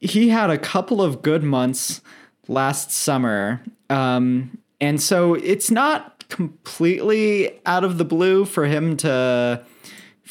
he 0.00 0.30
had 0.30 0.50
a 0.50 0.58
couple 0.58 1.00
of 1.00 1.22
good 1.22 1.44
months 1.44 2.00
last 2.48 2.90
summer. 2.90 3.62
Um, 3.88 4.58
and 4.80 5.00
so 5.00 5.34
it's 5.34 5.70
not 5.70 6.28
completely 6.28 7.60
out 7.66 7.84
of 7.84 7.98
the 7.98 8.04
blue 8.04 8.44
for 8.44 8.64
him 8.66 8.96
to 8.96 9.64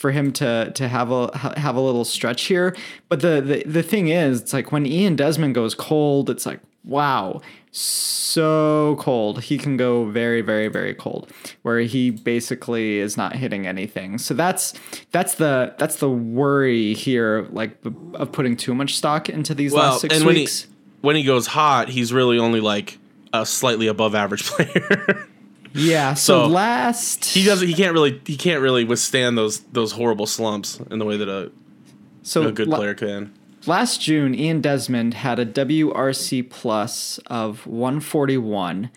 for 0.01 0.11
him 0.11 0.33
to 0.33 0.71
to 0.73 0.87
have 0.87 1.11
a 1.11 1.37
have 1.57 1.75
a 1.75 1.79
little 1.79 2.03
stretch 2.03 2.43
here. 2.43 2.75
But 3.07 3.21
the, 3.21 3.39
the 3.39 3.63
the 3.65 3.83
thing 3.83 4.07
is, 4.07 4.41
it's 4.41 4.53
like 4.53 4.71
when 4.71 4.85
Ian 4.85 5.15
Desmond 5.15 5.53
goes 5.53 5.75
cold, 5.75 6.29
it's 6.29 6.45
like 6.45 6.59
wow, 6.83 7.39
so 7.69 8.97
cold. 8.99 9.43
He 9.43 9.59
can 9.59 9.77
go 9.77 10.05
very 10.05 10.41
very 10.41 10.67
very 10.67 10.95
cold, 10.95 11.31
where 11.61 11.79
he 11.81 12.09
basically 12.09 12.97
is 12.97 13.15
not 13.15 13.35
hitting 13.35 13.67
anything. 13.67 14.17
So 14.17 14.33
that's 14.33 14.73
that's 15.11 15.35
the 15.35 15.75
that's 15.77 15.97
the 15.97 16.09
worry 16.09 16.95
here, 16.95 17.47
like 17.51 17.77
of 18.15 18.31
putting 18.31 18.57
too 18.57 18.73
much 18.73 18.97
stock 18.97 19.29
into 19.29 19.53
these 19.53 19.71
well, 19.71 19.91
last 19.91 20.01
six 20.01 20.15
and 20.15 20.25
when 20.25 20.35
he 20.35 20.41
weeks. 20.41 20.65
when 21.01 21.15
he 21.15 21.23
goes 21.23 21.45
hot, 21.45 21.89
he's 21.89 22.11
really 22.11 22.39
only 22.39 22.59
like 22.59 22.97
a 23.33 23.45
slightly 23.45 23.85
above 23.85 24.15
average 24.15 24.43
player. 24.45 25.27
Yeah. 25.73 26.13
So, 26.13 26.43
so 26.43 26.47
last 26.47 27.25
he 27.25 27.43
doesn't. 27.43 27.67
He 27.67 27.73
can't 27.73 27.93
really. 27.93 28.21
He 28.25 28.37
can't 28.37 28.61
really 28.61 28.83
withstand 28.83 29.37
those 29.37 29.59
those 29.71 29.93
horrible 29.93 30.27
slumps 30.27 30.79
in 30.91 30.99
the 30.99 31.05
way 31.05 31.17
that 31.17 31.29
a, 31.29 31.51
so 32.23 32.47
a 32.47 32.51
good 32.51 32.67
la- 32.67 32.77
player 32.77 32.93
can. 32.93 33.33
Last 33.67 34.01
June, 34.01 34.33
Ian 34.33 34.61
Desmond 34.61 35.13
had 35.13 35.37
a 35.37 35.45
WRC 35.45 36.49
plus 36.49 37.19
of 37.27 37.67
141. 37.67 38.89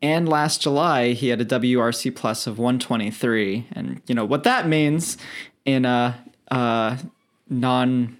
And 0.00 0.28
last 0.28 0.62
July, 0.62 1.12
he 1.12 1.28
had 1.28 1.40
a 1.40 1.44
WRC 1.44 2.14
plus 2.14 2.46
of 2.46 2.58
123. 2.58 3.66
And 3.72 4.00
you 4.06 4.14
know 4.14 4.24
what 4.24 4.44
that 4.44 4.68
means 4.68 5.18
in 5.64 5.84
a, 5.84 6.24
uh 6.50 6.96
non 7.48 8.16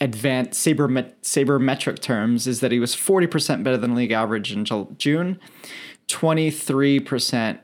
advanced 0.00 0.64
sabermet- 0.64 1.12
sabermetric 1.22 2.00
terms 2.00 2.46
is 2.46 2.60
that 2.60 2.72
he 2.72 2.78
was 2.78 2.94
40% 2.94 3.62
better 3.62 3.76
than 3.76 3.94
league 3.94 4.12
average 4.12 4.52
in 4.52 4.64
June, 4.98 5.40
23% 6.08 7.58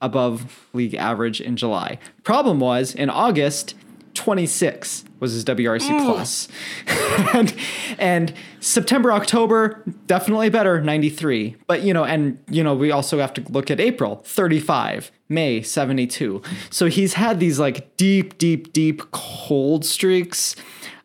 above 0.00 0.68
league 0.72 0.94
average 0.94 1.40
in 1.40 1.56
July. 1.56 1.98
Problem 2.22 2.60
was 2.60 2.94
in 2.94 3.10
August, 3.10 3.74
26 4.14 5.04
was 5.20 5.32
his 5.32 5.44
WRC 5.44 6.04
plus. 6.04 6.48
and, 7.34 7.54
and 7.98 8.34
September, 8.60 9.12
October, 9.12 9.82
definitely 10.06 10.48
better, 10.50 10.80
93. 10.80 11.56
But, 11.66 11.82
you 11.82 11.92
know, 11.92 12.04
and, 12.04 12.42
you 12.48 12.62
know, 12.62 12.74
we 12.74 12.90
also 12.90 13.18
have 13.18 13.32
to 13.34 13.44
look 13.48 13.70
at 13.70 13.80
April, 13.80 14.16
35, 14.24 15.10
May, 15.28 15.62
72. 15.62 16.42
So 16.70 16.86
he's 16.86 17.14
had 17.14 17.40
these 17.40 17.58
like 17.58 17.96
deep, 17.96 18.38
deep, 18.38 18.72
deep 18.72 19.10
cold 19.10 19.84
streaks. 19.84 20.56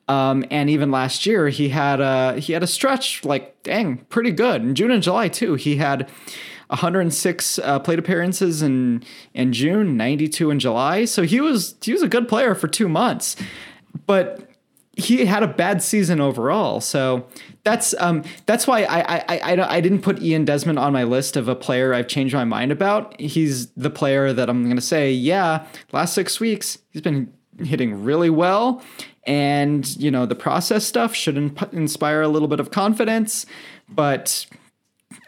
Um, 0.07 0.43
and 0.51 0.69
even 0.69 0.91
last 0.91 1.25
year, 1.25 1.49
he 1.49 1.69
had 1.69 2.01
a 2.01 2.37
he 2.37 2.51
had 2.51 2.61
a 2.61 2.67
stretch 2.67 3.23
like 3.23 3.63
dang 3.63 3.99
pretty 4.09 4.31
good 4.31 4.61
in 4.61 4.75
June 4.75 4.91
and 4.91 5.01
July 5.01 5.29
too. 5.29 5.55
He 5.55 5.77
had 5.77 6.09
106 6.67 7.59
uh, 7.59 7.79
plate 7.79 7.99
appearances 7.99 8.61
in 8.61 9.03
in 9.33 9.53
June, 9.53 9.97
92 9.97 10.51
in 10.51 10.59
July. 10.59 11.05
So 11.05 11.23
he 11.23 11.41
was 11.41 11.75
he 11.81 11.93
was 11.93 12.01
a 12.01 12.07
good 12.07 12.27
player 12.27 12.55
for 12.55 12.67
two 12.67 12.87
months, 12.87 13.35
but 14.05 14.49
he 14.95 15.25
had 15.25 15.41
a 15.41 15.47
bad 15.47 15.81
season 15.81 16.21
overall. 16.21 16.79
So 16.79 17.25
that's 17.63 17.95
um, 17.99 18.23
that's 18.45 18.67
why 18.67 18.83
I, 18.83 19.17
I 19.17 19.39
I 19.53 19.75
I 19.77 19.81
didn't 19.81 20.01
put 20.01 20.21
Ian 20.21 20.45
Desmond 20.45 20.77
on 20.77 20.93
my 20.93 21.03
list 21.03 21.35
of 21.35 21.47
a 21.47 21.55
player 21.55 21.93
I've 21.93 22.07
changed 22.07 22.33
my 22.33 22.45
mind 22.45 22.71
about. 22.71 23.19
He's 23.19 23.71
the 23.71 23.89
player 23.89 24.33
that 24.33 24.49
I'm 24.49 24.63
going 24.63 24.75
to 24.75 24.81
say, 24.81 25.11
yeah, 25.11 25.65
last 25.91 26.13
six 26.13 26.39
weeks 26.39 26.77
he's 26.91 27.01
been 27.01 27.33
hitting 27.59 28.03
really 28.03 28.29
well 28.29 28.81
and 29.25 29.95
you 29.97 30.11
know 30.11 30.25
the 30.25 30.35
process 30.35 30.85
stuff 30.85 31.13
should 31.13 31.37
inspire 31.71 32.21
a 32.21 32.27
little 32.27 32.47
bit 32.47 32.59
of 32.59 32.71
confidence 32.71 33.45
but 33.87 34.45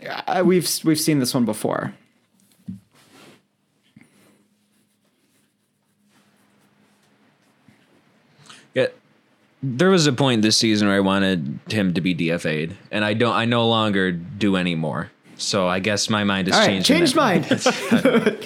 uh, 0.05 0.43
we've 0.45 0.69
we've 0.83 0.99
seen 0.99 1.19
this 1.19 1.33
one 1.33 1.45
before 1.45 1.93
yeah 8.73 8.87
there 9.73 9.89
was 9.89 10.05
a 10.07 10.13
point 10.13 10.41
this 10.41 10.57
season 10.57 10.87
where 10.87 10.97
I 10.97 10.99
wanted 10.99 11.59
him 11.69 11.93
to 11.95 12.01
be 12.01 12.13
DFA'd, 12.13 12.75
and 12.91 13.03
I 13.03 13.13
don't. 13.13 13.33
I 13.33 13.45
no 13.45 13.67
longer 13.67 14.11
do 14.11 14.55
anymore. 14.57 15.11
So 15.37 15.67
I 15.67 15.79
guess 15.79 16.09
my 16.09 16.23
mind 16.23 16.47
has 16.47 16.55
All 16.55 16.61
right, 16.61 16.83
changed. 16.83 16.87
Changed 16.87 17.15
mind. 17.15 17.45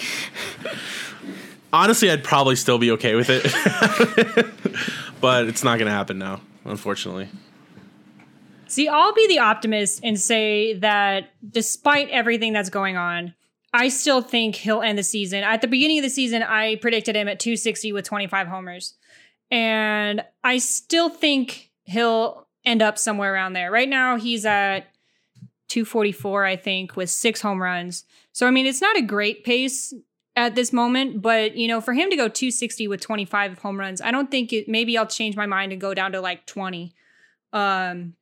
Honestly, 1.73 2.09
I'd 2.09 2.23
probably 2.23 2.55
still 2.55 2.79
be 2.79 2.91
okay 2.91 3.15
with 3.15 3.27
it. 3.29 3.43
but 5.21 5.47
it's 5.47 5.63
not 5.63 5.77
going 5.77 5.85
to 5.85 5.91
happen 5.91 6.17
now, 6.17 6.41
unfortunately. 6.65 7.29
See, 8.69 8.87
I'll 8.87 9.13
be 9.13 9.27
the 9.27 9.39
optimist 9.39 10.01
and 10.03 10.19
say 10.19 10.75
that 10.75 11.31
despite 11.49 12.09
everything 12.09 12.53
that's 12.53 12.69
going 12.69 12.97
on, 12.97 13.33
I 13.73 13.89
still 13.89 14.21
think 14.21 14.55
he'll 14.55 14.81
end 14.81 14.97
the 14.97 15.03
season. 15.03 15.43
At 15.43 15.61
the 15.61 15.67
beginning 15.67 15.97
of 15.97 16.03
the 16.03 16.09
season, 16.09 16.43
I 16.43 16.75
predicted 16.75 17.15
him 17.15 17.27
at 17.27 17.39
260 17.39 17.91
with 17.93 18.05
25 18.05 18.47
homers. 18.47 18.93
And 19.49 20.23
I 20.43 20.59
still 20.59 21.09
think 21.09 21.71
he'll 21.83 22.47
end 22.63 22.83
up 22.83 22.99
somewhere 22.99 23.33
around 23.33 23.53
there. 23.53 23.71
Right 23.71 23.89
now, 23.89 24.17
he's 24.17 24.45
at 24.45 24.81
244, 25.69 26.45
I 26.45 26.55
think, 26.55 26.95
with 26.95 27.09
six 27.09 27.41
home 27.41 27.61
runs. 27.61 28.03
So, 28.33 28.45
I 28.45 28.51
mean, 28.51 28.67
it's 28.67 28.81
not 28.81 28.97
a 28.97 29.01
great 29.01 29.43
pace 29.43 29.93
at 30.35 30.53
this 30.53 30.71
moment, 30.71 31.23
but 31.23 31.55
you 31.55 31.67
know, 31.67 31.81
for 31.81 31.93
him 31.93 32.11
to 32.11 32.15
go 32.15 32.27
260 32.27 32.87
with 32.87 33.01
25 33.01 33.57
home 33.59 33.79
runs, 33.79 33.99
I 33.99 34.11
don't 34.11 34.29
think 34.29 34.53
it 34.53 34.69
maybe 34.69 34.95
I'll 34.97 35.07
change 35.07 35.35
my 35.35 35.47
mind 35.47 35.71
and 35.71 35.81
go 35.81 35.95
down 35.95 36.11
to 36.11 36.21
like 36.21 36.45
20. 36.45 36.93
Um 37.51 38.13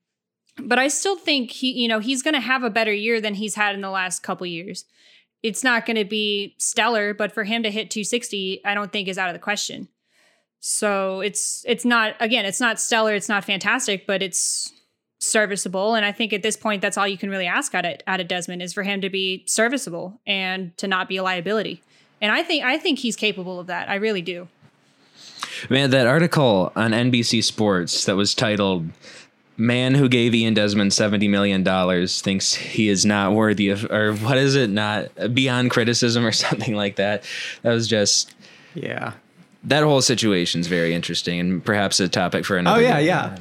but 0.59 0.79
I 0.79 0.87
still 0.87 1.17
think 1.17 1.51
he, 1.51 1.71
you 1.71 1.87
know, 1.87 1.99
he's 1.99 2.23
going 2.23 2.33
to 2.33 2.39
have 2.39 2.63
a 2.63 2.69
better 2.69 2.93
year 2.93 3.21
than 3.21 3.35
he's 3.35 3.55
had 3.55 3.75
in 3.75 3.81
the 3.81 3.89
last 3.89 4.23
couple 4.23 4.47
years. 4.47 4.85
It's 5.43 5.63
not 5.63 5.85
going 5.85 5.97
to 5.97 6.05
be 6.05 6.55
stellar, 6.57 7.13
but 7.13 7.31
for 7.31 7.43
him 7.43 7.63
to 7.63 7.71
hit 7.71 7.91
260, 7.91 8.61
I 8.65 8.73
don't 8.73 8.91
think 8.91 9.07
is 9.07 9.17
out 9.17 9.29
of 9.29 9.33
the 9.33 9.39
question. 9.39 9.87
So, 10.59 11.21
it's 11.21 11.63
it's 11.67 11.85
not 11.85 12.15
again, 12.19 12.45
it's 12.45 12.59
not 12.59 12.79
stellar, 12.79 13.13
it's 13.13 13.29
not 13.29 13.45
fantastic, 13.45 14.07
but 14.07 14.23
it's 14.23 14.73
serviceable 15.19 15.95
and 15.95 16.05
I 16.05 16.11
think 16.11 16.31
at 16.31 16.43
this 16.43 16.55
point 16.55 16.81
that's 16.81 16.95
all 16.95 17.07
you 17.07 17.17
can 17.17 17.31
really 17.31 17.47
ask 17.47 17.73
out 17.73 17.85
of, 17.85 17.95
out 18.05 18.19
of 18.19 18.27
Desmond 18.27 18.61
is 18.61 18.71
for 18.71 18.83
him 18.83 19.01
to 19.01 19.09
be 19.09 19.43
serviceable 19.47 20.21
and 20.27 20.77
to 20.77 20.87
not 20.87 21.09
be 21.09 21.17
a 21.17 21.23
liability. 21.23 21.81
And 22.21 22.31
I 22.31 22.43
think 22.43 22.63
I 22.63 22.77
think 22.77 22.99
he's 22.99 23.15
capable 23.15 23.59
of 23.59 23.67
that. 23.67 23.89
I 23.89 23.95
really 23.95 24.21
do. 24.21 24.47
Man, 25.69 25.89
that 25.91 26.07
article 26.07 26.71
on 26.75 26.91
NBC 26.91 27.43
Sports 27.43 28.05
that 28.05 28.15
was 28.15 28.35
titled 28.35 28.89
"Man 29.57 29.95
who 29.95 30.07
gave 30.07 30.35
Ian 30.35 30.53
Desmond 30.53 30.93
seventy 30.93 31.27
million 31.27 31.63
dollars 31.63 32.21
thinks 32.21 32.53
he 32.53 32.89
is 32.89 33.05
not 33.05 33.33
worthy 33.33 33.69
of," 33.69 33.89
or 33.91 34.13
what 34.13 34.37
is 34.37 34.55
it? 34.55 34.69
Not 34.69 35.09
beyond 35.33 35.71
criticism 35.71 36.25
or 36.25 36.31
something 36.31 36.75
like 36.75 36.97
that. 36.97 37.23
That 37.63 37.73
was 37.73 37.87
just 37.87 38.33
yeah. 38.73 39.13
That 39.63 39.83
whole 39.83 40.01
situation 40.01 40.61
is 40.61 40.67
very 40.67 40.93
interesting 40.93 41.39
and 41.39 41.65
perhaps 41.65 41.99
a 41.99 42.07
topic 42.07 42.45
for 42.45 42.57
another. 42.57 42.79
Oh 42.79 42.81
yeah, 42.81 42.99
day. 42.99 43.07
yeah. 43.07 43.37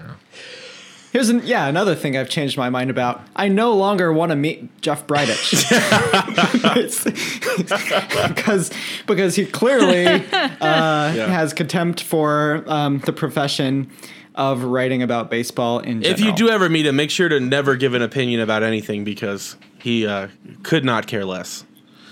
Here's 1.12 1.30
an, 1.30 1.40
yeah 1.44 1.66
another 1.66 1.94
thing 1.94 2.14
I've 2.14 2.28
changed 2.28 2.58
my 2.58 2.68
mind 2.68 2.90
about. 2.90 3.22
I 3.34 3.48
no 3.48 3.74
longer 3.74 4.12
want 4.12 4.32
to 4.32 4.36
meet 4.36 4.82
Jeff 4.82 5.06
Bridich 5.06 5.64
because 8.28 8.70
because 9.06 9.34
he 9.34 9.46
clearly 9.46 10.06
uh, 10.06 10.20
yeah. 10.60 11.26
has 11.28 11.54
contempt 11.54 12.02
for 12.02 12.64
um, 12.66 12.98
the 13.06 13.14
profession 13.14 13.90
of 14.36 14.62
writing 14.64 15.02
about 15.02 15.30
baseball 15.30 15.78
in 15.78 16.02
general. 16.02 16.12
If 16.12 16.20
you 16.20 16.32
do 16.34 16.50
ever 16.50 16.68
meet 16.68 16.86
him, 16.86 16.96
make 16.96 17.10
sure 17.10 17.28
to 17.28 17.40
never 17.40 17.76
give 17.76 17.94
an 17.94 18.02
opinion 18.02 18.40
about 18.40 18.62
anything 18.62 19.04
because 19.04 19.56
he 19.78 20.06
uh, 20.06 20.28
could 20.62 20.84
not 20.84 21.06
care 21.06 21.24
less. 21.24 21.64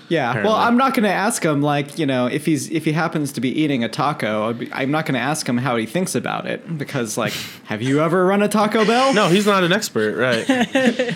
Yeah. 0.09 0.29
Apparently. 0.29 0.51
Well, 0.51 0.59
I'm 0.59 0.77
not 0.77 0.93
going 0.93 1.03
to 1.03 1.11
ask 1.11 1.43
him 1.43 1.61
like 1.61 1.97
you 1.97 2.05
know 2.05 2.27
if 2.27 2.45
he's 2.45 2.69
if 2.69 2.85
he 2.85 2.91
happens 2.91 3.31
to 3.33 3.41
be 3.41 3.49
eating 3.49 3.83
a 3.83 3.89
taco. 3.89 4.55
I'm 4.71 4.91
not 4.91 5.05
going 5.05 5.15
to 5.15 5.19
ask 5.19 5.47
him 5.47 5.57
how 5.57 5.75
he 5.77 5.85
thinks 5.85 6.15
about 6.15 6.45
it 6.45 6.77
because 6.77 7.17
like, 7.17 7.33
have 7.65 7.81
you 7.81 8.01
ever 8.01 8.25
run 8.25 8.41
a 8.41 8.47
Taco 8.47 8.85
Bell? 8.85 9.13
No, 9.13 9.29
he's 9.29 9.45
not 9.45 9.63
an 9.63 9.71
expert, 9.71 10.15
right? 10.15 11.15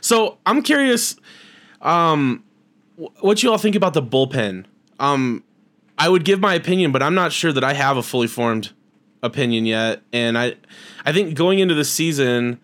so 0.00 0.38
I'm 0.46 0.62
curious, 0.62 1.16
um, 1.80 2.44
what 3.20 3.42
you 3.42 3.50
all 3.50 3.58
think 3.58 3.76
about 3.76 3.94
the 3.94 4.02
bullpen. 4.02 4.64
Um, 4.98 5.44
I 5.98 6.08
would 6.08 6.24
give 6.24 6.40
my 6.40 6.54
opinion, 6.54 6.92
but 6.92 7.02
I'm 7.02 7.14
not 7.14 7.32
sure 7.32 7.52
that 7.52 7.64
I 7.64 7.72
have 7.72 7.96
a 7.96 8.02
fully 8.02 8.26
formed 8.26 8.72
opinion 9.26 9.66
yet. 9.66 10.02
And 10.12 10.38
I, 10.38 10.54
I 11.04 11.12
think 11.12 11.34
going 11.34 11.58
into 11.58 11.74
the 11.74 11.84
season, 11.84 12.60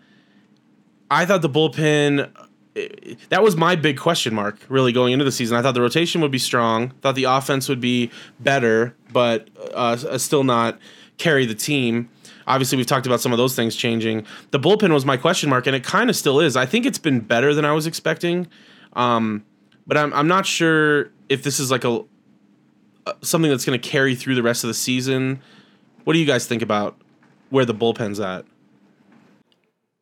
I 1.11 1.27
thought 1.27 1.43
the 1.43 1.51
bullpen 1.51 2.33
that 3.29 3.43
was 3.43 3.57
my 3.57 3.77
big 3.77 3.99
question 3.99 4.35
mark 4.35 4.59
really 4.69 4.93
going 4.93 5.13
into 5.13 5.25
the 5.25 5.33
season. 5.33 5.57
I 5.57 5.63
thought 5.63 5.75
the 5.75 5.83
rotation 5.83 6.21
would 6.23 6.31
be 6.31 6.39
strong, 6.39 6.91
thought 7.03 7.15
the 7.15 7.25
offense 7.25 7.69
would 7.69 7.81
be 7.81 8.11
better, 8.41 8.97
but 9.13 9.49
uh, 9.75 9.97
still 10.19 10.45
not 10.45 10.79
carry 11.19 11.45
the 11.45 11.55
team. 11.55 12.09
Obviously, 12.47 12.77
we've 12.77 12.87
talked 12.87 13.07
about 13.07 13.21
some 13.21 13.31
of 13.33 13.39
those 13.39 13.55
things 13.55 13.77
changing. 13.77 14.27
The 14.51 14.59
bullpen 14.59 14.93
was 14.93 15.05
my 15.05 15.17
question 15.17 15.51
mark, 15.51 15.67
and 15.67 15.77
it 15.77 15.85
kind 15.85 16.11
of 16.11 16.17
still 16.17 16.41
is. 16.41 16.57
I 16.57 16.67
think 16.67 16.87
it's 16.87 16.99
been 16.99 17.21
better 17.21 17.55
than 17.55 17.65
I 17.65 17.73
was 17.73 17.87
expecting, 17.87 18.49
um, 18.95 19.45
but 19.87 19.97
I'm 19.97 20.13
I'm 20.15 20.29
not 20.29 20.47
sure 20.47 21.11
if 21.29 21.43
this 21.43 21.61
is 21.61 21.71
like 21.71 21.85
a 21.85 22.05
uh, 23.07 23.13
something 23.21 23.51
that's 23.51 23.65
going 23.65 23.79
to 23.79 23.89
carry 23.89 24.15
through 24.15 24.35
the 24.35 24.43
rest 24.43 24.65
of 24.65 24.69
the 24.69 24.75
season. 24.75 25.43
What 26.05 26.15
do 26.15 26.19
you 26.19 26.27
guys 26.27 26.47
think 26.47 26.63
about 26.63 27.01
where 27.51 27.65
the 27.65 27.75
bullpen's 27.75 28.21
at? 28.21 28.45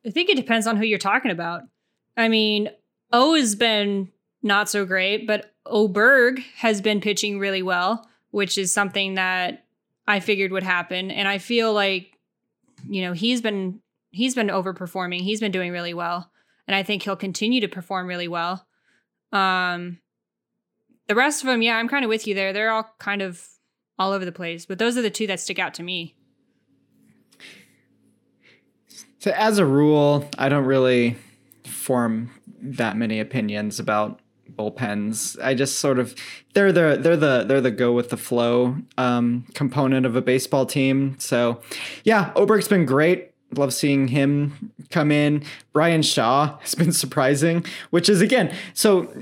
I 0.05 0.09
think 0.09 0.29
it 0.29 0.35
depends 0.35 0.65
on 0.65 0.77
who 0.77 0.85
you're 0.85 0.97
talking 0.97 1.31
about. 1.31 1.61
I 2.17 2.27
mean, 2.27 2.69
O 3.11 3.35
has 3.35 3.55
been 3.55 4.09
not 4.41 4.69
so 4.69 4.85
great, 4.85 5.27
but 5.27 5.53
Oberg 5.65 6.41
has 6.57 6.81
been 6.81 7.01
pitching 7.01 7.39
really 7.39 7.61
well, 7.61 8.09
which 8.31 8.57
is 8.57 8.73
something 8.73 9.15
that 9.15 9.65
I 10.07 10.19
figured 10.19 10.51
would 10.51 10.63
happen. 10.63 11.11
And 11.11 11.27
I 11.27 11.37
feel 11.37 11.73
like, 11.73 12.17
you 12.89 13.03
know, 13.03 13.13
he's 13.13 13.41
been 13.41 13.81
he's 14.09 14.35
been 14.35 14.47
overperforming. 14.47 15.21
He's 15.21 15.39
been 15.39 15.51
doing 15.51 15.71
really 15.71 15.93
well. 15.93 16.31
And 16.67 16.75
I 16.75 16.83
think 16.83 17.03
he'll 17.03 17.15
continue 17.15 17.61
to 17.61 17.67
perform 17.67 18.07
really 18.07 18.27
well. 18.27 18.65
Um 19.31 19.99
the 21.07 21.15
rest 21.15 21.43
of 21.43 21.47
them, 21.47 21.61
yeah, 21.61 21.77
I'm 21.77 21.89
kind 21.89 22.05
of 22.05 22.09
with 22.09 22.25
you 22.25 22.33
there. 22.33 22.53
They're 22.53 22.71
all 22.71 22.89
kind 22.97 23.21
of 23.21 23.45
all 24.01 24.13
over 24.13 24.25
the 24.25 24.31
place, 24.31 24.65
but 24.65 24.79
those 24.79 24.97
are 24.97 25.01
the 25.01 25.11
two 25.11 25.27
that 25.27 25.39
stick 25.39 25.59
out 25.59 25.73
to 25.75 25.83
me. 25.83 26.15
So 29.19 29.31
as 29.31 29.59
a 29.59 29.65
rule, 29.65 30.27
I 30.39 30.49
don't 30.49 30.65
really 30.65 31.15
form 31.63 32.31
that 32.59 32.97
many 32.97 33.19
opinions 33.19 33.79
about 33.79 34.19
bullpens. 34.51 35.41
I 35.41 35.53
just 35.53 35.79
sort 35.79 35.99
of 35.99 36.15
they're 36.53 36.71
the 36.71 36.97
they're 36.99 37.15
the 37.15 37.45
they're 37.47 37.61
the 37.61 37.69
go 37.69 37.91
with 37.91 38.09
the 38.09 38.17
flow 38.17 38.77
um, 38.97 39.45
component 39.53 40.07
of 40.07 40.15
a 40.15 40.21
baseball 40.21 40.65
team. 40.65 41.15
So 41.19 41.61
yeah, 42.03 42.33
Oberg's 42.35 42.67
been 42.67 42.85
great. 42.85 43.31
Love 43.55 43.73
seeing 43.73 44.07
him 44.07 44.71
come 44.89 45.11
in. 45.11 45.43
Bryan 45.73 46.01
Shaw 46.01 46.57
has 46.61 46.73
been 46.73 46.91
surprising, 46.91 47.63
which 47.91 48.09
is 48.09 48.21
again 48.21 48.53
so 48.73 49.13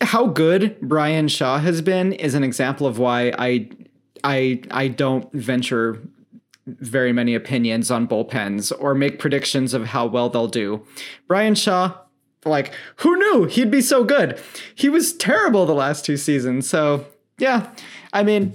how 0.00 0.26
good 0.26 0.80
Bryan 0.80 1.26
Shaw 1.26 1.58
has 1.58 1.82
been 1.82 2.12
is 2.12 2.34
an 2.34 2.44
example 2.44 2.86
of 2.86 2.98
why 2.98 3.32
I 3.36 3.68
I 4.24 4.62
I 4.70 4.88
don't 4.88 5.30
venture 5.32 6.00
very 6.66 7.12
many 7.12 7.34
opinions 7.34 7.90
on 7.90 8.08
bullpens 8.08 8.72
or 8.78 8.94
make 8.94 9.18
predictions 9.18 9.74
of 9.74 9.86
how 9.86 10.06
well 10.06 10.30
they'll 10.30 10.48
do. 10.48 10.84
Bryan 11.28 11.54
Shaw, 11.54 11.94
like, 12.46 12.72
who 12.96 13.16
knew 13.18 13.44
he'd 13.44 13.70
be 13.70 13.82
so 13.82 14.02
good? 14.02 14.40
He 14.74 14.88
was 14.88 15.12
terrible 15.12 15.66
the 15.66 15.74
last 15.74 16.04
two 16.04 16.16
seasons. 16.16 16.68
So, 16.68 17.06
yeah, 17.38 17.70
I 18.14 18.22
mean, 18.22 18.54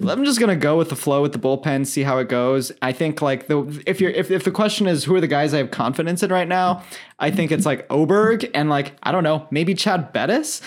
I'm 0.00 0.24
just 0.24 0.40
gonna 0.40 0.56
go 0.56 0.76
with 0.76 0.88
the 0.88 0.96
flow 0.96 1.22
with 1.22 1.32
the 1.32 1.38
bullpen, 1.38 1.86
see 1.86 2.02
how 2.02 2.18
it 2.18 2.28
goes. 2.28 2.72
I 2.82 2.92
think 2.92 3.22
like 3.22 3.46
the 3.46 3.82
if 3.86 4.00
you're 4.00 4.10
if, 4.10 4.30
if 4.30 4.44
the 4.44 4.50
question 4.50 4.86
is 4.86 5.04
who 5.04 5.14
are 5.14 5.20
the 5.20 5.28
guys 5.28 5.54
I 5.54 5.58
have 5.58 5.70
confidence 5.70 6.22
in 6.22 6.30
right 6.30 6.48
now, 6.48 6.82
I 7.18 7.30
think 7.30 7.52
it's 7.52 7.64
like 7.64 7.86
Oberg 7.90 8.50
and 8.54 8.68
like 8.68 8.96
I 9.02 9.12
don't 9.12 9.24
know 9.24 9.46
maybe 9.50 9.74
Chad 9.74 10.12
Bettis, 10.12 10.62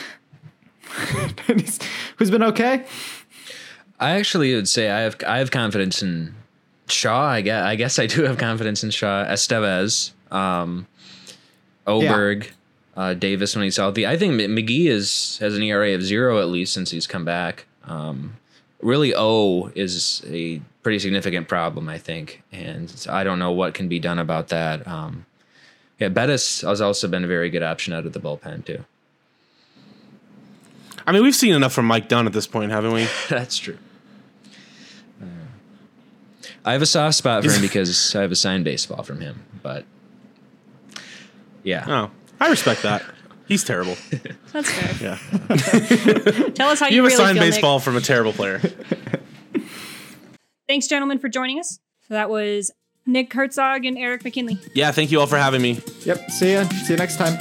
who's 2.18 2.32
been 2.32 2.44
okay. 2.44 2.86
I 4.00 4.12
actually 4.12 4.54
would 4.54 4.70
say 4.70 4.90
I 4.90 5.02
have 5.02 5.18
I 5.26 5.40
have 5.40 5.52
confidence 5.52 6.04
in 6.04 6.36
Shaw. 6.88 7.28
I 7.28 7.42
guess 7.42 7.64
I 7.64 7.76
guess 7.76 8.00
I 8.00 8.06
do 8.06 8.24
have 8.24 8.38
confidence 8.38 8.84
in 8.84 8.92
Shaw. 8.92 9.26
Estevez, 9.26 10.12
um, 10.32 10.88
Oberg, 11.86 12.46
yeah. 12.46 13.04
uh, 13.04 13.14
Davis 13.14 13.56
when 13.56 13.64
he's 13.64 13.78
healthy. 13.78 14.06
I 14.06 14.18
think 14.18 14.34
McGee 14.34 14.88
is 14.88 15.38
has 15.40 15.56
an 15.56 15.64
ERA 15.64 15.96
of 15.96 16.04
zero 16.04 16.40
at 16.40 16.48
least 16.48 16.74
since 16.74 16.92
he's 16.92 17.08
come 17.08 17.26
back. 17.26 17.66
Um, 17.86 18.38
really, 18.82 19.16
O 19.16 19.72
is 19.74 20.24
a 20.28 20.62
pretty 20.84 21.00
significant 21.00 21.48
problem, 21.48 21.90
I 21.90 21.98
think, 21.98 22.44
and 22.52 22.94
I 23.10 23.24
don't 23.24 23.40
know 23.40 23.52
what 23.52 23.74
can 23.74 23.88
be 23.88 24.00
done 24.00 24.20
about 24.20 24.50
that. 24.50 24.88
Um, 24.88 25.26
yeah, 26.00 26.10
Bettis 26.10 26.62
has 26.62 26.82
also 26.82 27.08
been 27.08 27.24
a 27.24 27.28
very 27.28 27.50
good 27.50 27.64
option 27.64 27.94
out 27.94 28.06
of 28.06 28.14
the 28.14 28.20
bullpen 28.20 28.66
too. 28.66 28.86
I 31.08 31.14
mean, 31.14 31.24
we've 31.24 31.36
seen 31.36 31.56
enough 31.56 31.74
from 31.74 31.86
Mike 31.86 32.10
Dunn 32.10 32.28
at 32.28 32.34
this 32.34 32.46
point, 32.46 32.72
haven't 32.72 32.92
we? 32.92 33.08
That's 33.30 33.58
true. 33.58 33.78
I 36.68 36.74
have 36.74 36.82
a 36.82 36.86
soft 36.86 37.16
spot 37.16 37.46
for 37.46 37.52
him 37.52 37.62
because 37.62 38.14
I 38.14 38.22
have 38.22 38.32
a 38.32 38.36
signed 38.36 38.66
baseball 38.66 39.02
from 39.02 39.22
him, 39.22 39.46
but 39.64 39.86
yeah. 41.64 41.86
Oh, 41.88 42.12
I 42.42 42.50
respect 42.50 42.82
that. 42.82 43.04
He's 43.48 43.64
terrible. 43.64 43.96
That's 44.52 44.70
fair. 44.70 45.18
Yeah. 45.18 46.50
Tell 46.56 46.70
us 46.70 46.82
how 46.82 46.88
you, 46.88 46.98
you 46.98 47.04
have 47.04 47.12
really 47.12 47.14
a 47.14 47.18
signed 47.18 47.38
feel, 47.38 47.48
baseball 47.48 47.78
Nick. 47.78 47.86
from 47.86 47.96
a 47.96 48.02
terrible 48.02 48.34
player. 48.34 48.60
Thanks, 50.68 50.88
gentlemen, 50.88 51.20
for 51.20 51.30
joining 51.30 51.58
us. 51.58 51.80
So 52.10 52.14
that 52.14 52.30
was 52.30 52.72
Nick 53.06 53.32
Herzog 53.32 53.86
and 53.86 53.98
Eric 53.98 54.26
McKinley. 54.26 54.60
Yeah, 54.74 54.92
thank 54.92 55.10
you 55.12 55.22
all 55.22 55.28
for 55.28 55.38
having 55.38 55.62
me. 55.62 55.80
Yep. 56.02 56.32
See 56.32 56.52
ya. 56.52 56.64
See 56.68 56.94
you 56.94 56.98
next 56.98 57.16
time. 57.16 57.38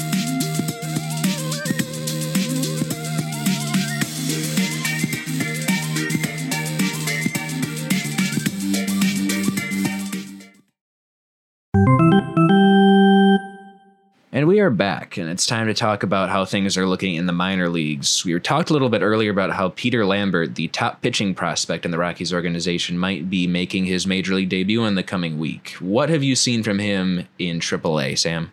And 14.47 14.53
we 14.53 14.61
are 14.61 14.71
back, 14.71 15.17
and 15.17 15.29
it's 15.29 15.45
time 15.45 15.67
to 15.67 15.75
talk 15.75 16.05
about 16.05 16.29
how 16.29 16.45
things 16.45 16.79
are 16.79 16.87
looking 16.87 17.17
in 17.17 17.27
the 17.27 17.33
minor 17.33 17.69
leagues. 17.69 18.25
We 18.25 18.39
talked 18.39 18.71
a 18.71 18.73
little 18.75 18.89
bit 18.89 19.03
earlier 19.03 19.33
about 19.33 19.51
how 19.51 19.71
Peter 19.71 20.07
Lambert, 20.07 20.55
the 20.55 20.69
top 20.69 21.03
pitching 21.03 21.35
prospect 21.35 21.85
in 21.85 21.91
the 21.91 21.99
Rockies 21.99 22.33
organization, 22.33 22.97
might 22.97 23.29
be 23.29 23.49
making 23.49 23.87
his 23.87 24.07
major 24.07 24.35
league 24.35 24.49
debut 24.49 24.85
in 24.85 24.95
the 24.95 25.03
coming 25.03 25.41
week. 25.41 25.71
What 25.81 26.11
have 26.11 26.23
you 26.23 26.37
seen 26.37 26.63
from 26.63 26.79
him 26.79 27.27
in 27.41 27.59
AAA, 27.59 28.17
Sam? 28.17 28.53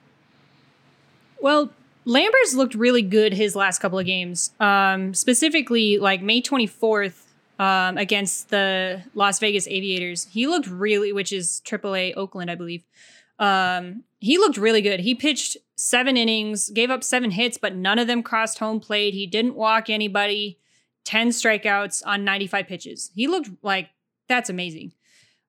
Well, 1.39 1.69
Lambert's 2.05 2.55
looked 2.55 2.73
really 2.73 3.03
good 3.03 3.33
his 3.33 3.55
last 3.55 3.77
couple 3.77 3.99
of 3.99 4.07
games. 4.07 4.49
Um, 4.59 5.13
specifically, 5.13 5.99
like 5.99 6.23
May 6.23 6.41
24th 6.41 7.21
um, 7.59 7.99
against 7.99 8.49
the 8.49 9.03
Las 9.13 9.37
Vegas 9.37 9.67
Aviators. 9.67 10.23
He 10.31 10.47
looked 10.47 10.65
really, 10.65 11.13
which 11.13 11.31
is 11.31 11.61
AAA 11.63 12.17
Oakland, 12.17 12.49
I 12.49 12.55
believe. 12.55 12.81
Um, 13.37 14.03
he 14.19 14.37
looked 14.37 14.57
really 14.57 14.81
good. 14.81 15.01
He 15.01 15.15
pitched 15.15 15.57
seven 15.76 16.17
innings, 16.17 16.69
gave 16.69 16.89
up 16.89 17.03
seven 17.03 17.32
hits, 17.32 17.57
but 17.57 17.76
none 17.76 17.99
of 17.99 18.07
them 18.07 18.24
crossed 18.24 18.59
home 18.59 18.80
plate. 18.80 19.13
He 19.13 19.28
didn't 19.28 19.55
walk 19.55 19.89
anybody, 19.89 20.59
10 21.05 21.30
strikeouts 21.30 22.01
on 22.05 22.24
95 22.24 22.67
pitches. 22.67 23.11
He 23.15 23.28
looked 23.28 23.49
like 23.61 23.89
that's 24.28 24.49
amazing. 24.49 24.93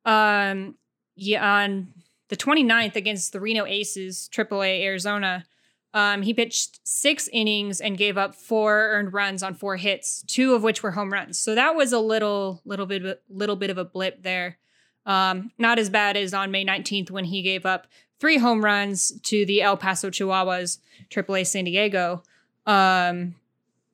Um, 0.05 0.75
yeah, 1.17 1.63
on 1.63 1.89
the 2.29 2.37
29th 2.37 2.97
against 2.97 3.33
the 3.33 3.41
Reno 3.41 3.65
Aces, 3.65 4.29
AAA 4.33 4.83
Arizona, 4.83 5.45
um, 5.93 6.23
he 6.23 6.35
pitched 6.35 6.81
six 6.83 7.29
innings 7.33 7.81
and 7.81 7.97
gave 7.97 8.19
up 8.19 8.35
four 8.35 8.89
earned 8.91 9.13
runs 9.13 9.45
on 9.45 9.55
four 9.55 9.77
hits, 9.77 10.23
two 10.27 10.55
of 10.55 10.65
which 10.65 10.83
were 10.83 10.91
home 10.91 11.13
runs. 11.13 11.39
So 11.39 11.55
that 11.55 11.77
was 11.77 11.93
a 11.93 12.01
little, 12.01 12.61
little 12.65 12.87
bit, 12.87 13.23
little 13.29 13.55
bit 13.55 13.71
of 13.71 13.79
a 13.79 13.85
blip 13.85 14.23
there. 14.23 14.59
Um, 15.07 15.53
not 15.57 15.79
as 15.79 15.91
bad 15.91 16.17
as 16.17 16.35
on 16.35 16.51
May 16.51 16.65
19th 16.65 17.11
when 17.11 17.27
he 17.27 17.43
gave 17.43 17.65
up 17.65 17.87
three 18.21 18.39
home 18.39 18.65
runs 18.65 19.13
to 19.23 19.45
the 19.47 19.63
El 19.63 19.77
Paso 19.77 20.11
Chihuahuas, 20.11 20.79
AAA 21.11 21.47
San 21.47 21.65
Diego. 21.65 22.23
Um, 22.67 23.35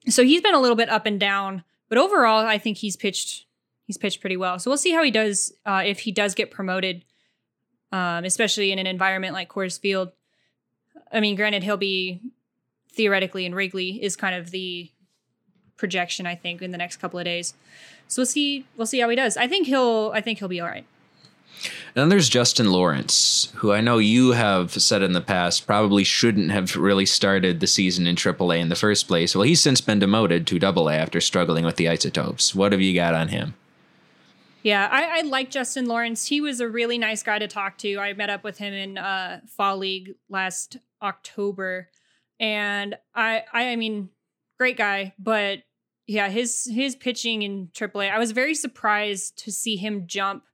so 0.09 0.25
he's 0.25 0.43
been 0.43 0.55
a 0.55 0.61
little 0.61 0.77
bit 0.77 0.89
up 0.89 1.07
and 1.07 1.19
down, 1.19 1.65
but 1.89 1.99
overall, 1.99 2.47
I 2.47 2.59
think 2.59 2.79
he's 2.79 2.97
pitched 2.97 3.47
he's 3.87 3.99
pitched 3.99 4.21
pretty 4.21 4.37
well. 4.37 4.59
So 4.61 4.71
we'll 4.71 4.79
see 4.79 4.93
how 4.93 5.03
he 5.03 5.11
does 5.11 5.53
uh, 5.67 5.83
if 5.85 6.01
he 6.01 6.13
does 6.13 6.35
get 6.35 6.53
promoted, 6.53 7.05
um, 7.91 8.25
especially 8.25 8.71
in 8.71 8.79
an 8.79 8.87
environment 8.87 9.35
like 9.35 9.49
Coors 9.49 9.81
Field. 9.81 10.13
I 11.13 11.19
mean, 11.19 11.35
granted, 11.35 11.65
he'll 11.65 11.77
be 11.77 12.21
theoretically 12.93 13.47
in 13.47 13.55
Wrigley 13.55 14.03
is 14.03 14.15
kind 14.15 14.35
of 14.35 14.51
the 14.51 14.91
projection 15.77 16.27
I 16.27 16.35
think 16.35 16.63
in 16.63 16.71
the 16.71 16.79
next 16.79 16.99
couple 16.99 17.19
of 17.19 17.25
days. 17.25 17.55
So 18.07 18.21
we'll 18.21 18.27
see 18.27 18.67
we'll 18.77 18.87
see 18.87 19.01
how 19.01 19.09
he 19.09 19.17
does. 19.17 19.37
I 19.37 19.49
think 19.49 19.67
he'll 19.67 20.13
I 20.15 20.21
think 20.21 20.39
he'll 20.39 20.49
be 20.49 20.61
all 20.61 20.69
right. 20.69 20.87
And 21.95 22.03
then 22.03 22.09
there's 22.09 22.29
Justin 22.29 22.73
Lawrence, 22.73 23.53
who 23.57 23.73
I 23.73 23.81
know 23.81 23.99
you 23.99 24.33
have 24.33 24.73
said 24.73 25.03
in 25.03 25.13
the 25.13 25.21
past 25.21 25.67
probably 25.67 26.05
shouldn't 26.05 26.51
have 26.51 26.77
really 26.77 27.07
started 27.07 27.61
the 27.61 27.67
season 27.67 28.07
in 28.07 28.17
AAA 28.17 28.61
in 28.61 28.69
the 28.69 28.77
first 28.77 29.09
place. 29.09 29.35
Well, 29.35 29.45
he's 29.45 29.61
since 29.61 29.81
been 29.81 29.99
demoted 29.99 30.47
to 30.47 30.65
AA 30.65 30.91
after 30.91 31.21
struggling 31.21 31.65
with 31.65 31.77
the 31.77 31.89
isotopes. 31.89 32.55
What 32.55 32.73
have 32.73 32.81
you 32.81 32.95
got 32.95 33.15
on 33.15 33.29
him? 33.29 33.55
Yeah, 34.63 34.89
I, 34.91 35.19
I 35.19 35.21
like 35.23 35.51
Justin 35.51 35.87
Lawrence. 35.87 36.27
He 36.27 36.41
was 36.41 36.61
a 36.61 36.69
really 36.69 36.99
nice 36.99 37.23
guy 37.23 37.39
to 37.39 37.49
talk 37.49 37.79
to. 37.79 37.99
I 37.99 38.13
met 38.13 38.31
up 38.31 38.45
with 38.45 38.59
him 38.59 38.75
in 38.75 38.99
uh, 38.99 39.41
Fall 39.47 39.79
League 39.79 40.15
last 40.29 40.77
October, 41.03 41.89
and 42.39 42.97
I, 43.15 43.45
I, 43.53 43.71
I 43.71 43.77
mean, 43.77 44.11
great 44.59 44.77
guy. 44.77 45.15
But 45.19 45.61
yeah, 46.07 46.29
his 46.29 46.69
his 46.71 46.95
pitching 46.95 47.43
in 47.43 47.69
AAA, 47.69 48.13
I 48.13 48.19
was 48.19 48.33
very 48.33 48.55
surprised 48.55 49.39
to 49.45 49.53
see 49.53 49.77
him 49.77 50.07
jump 50.07 50.45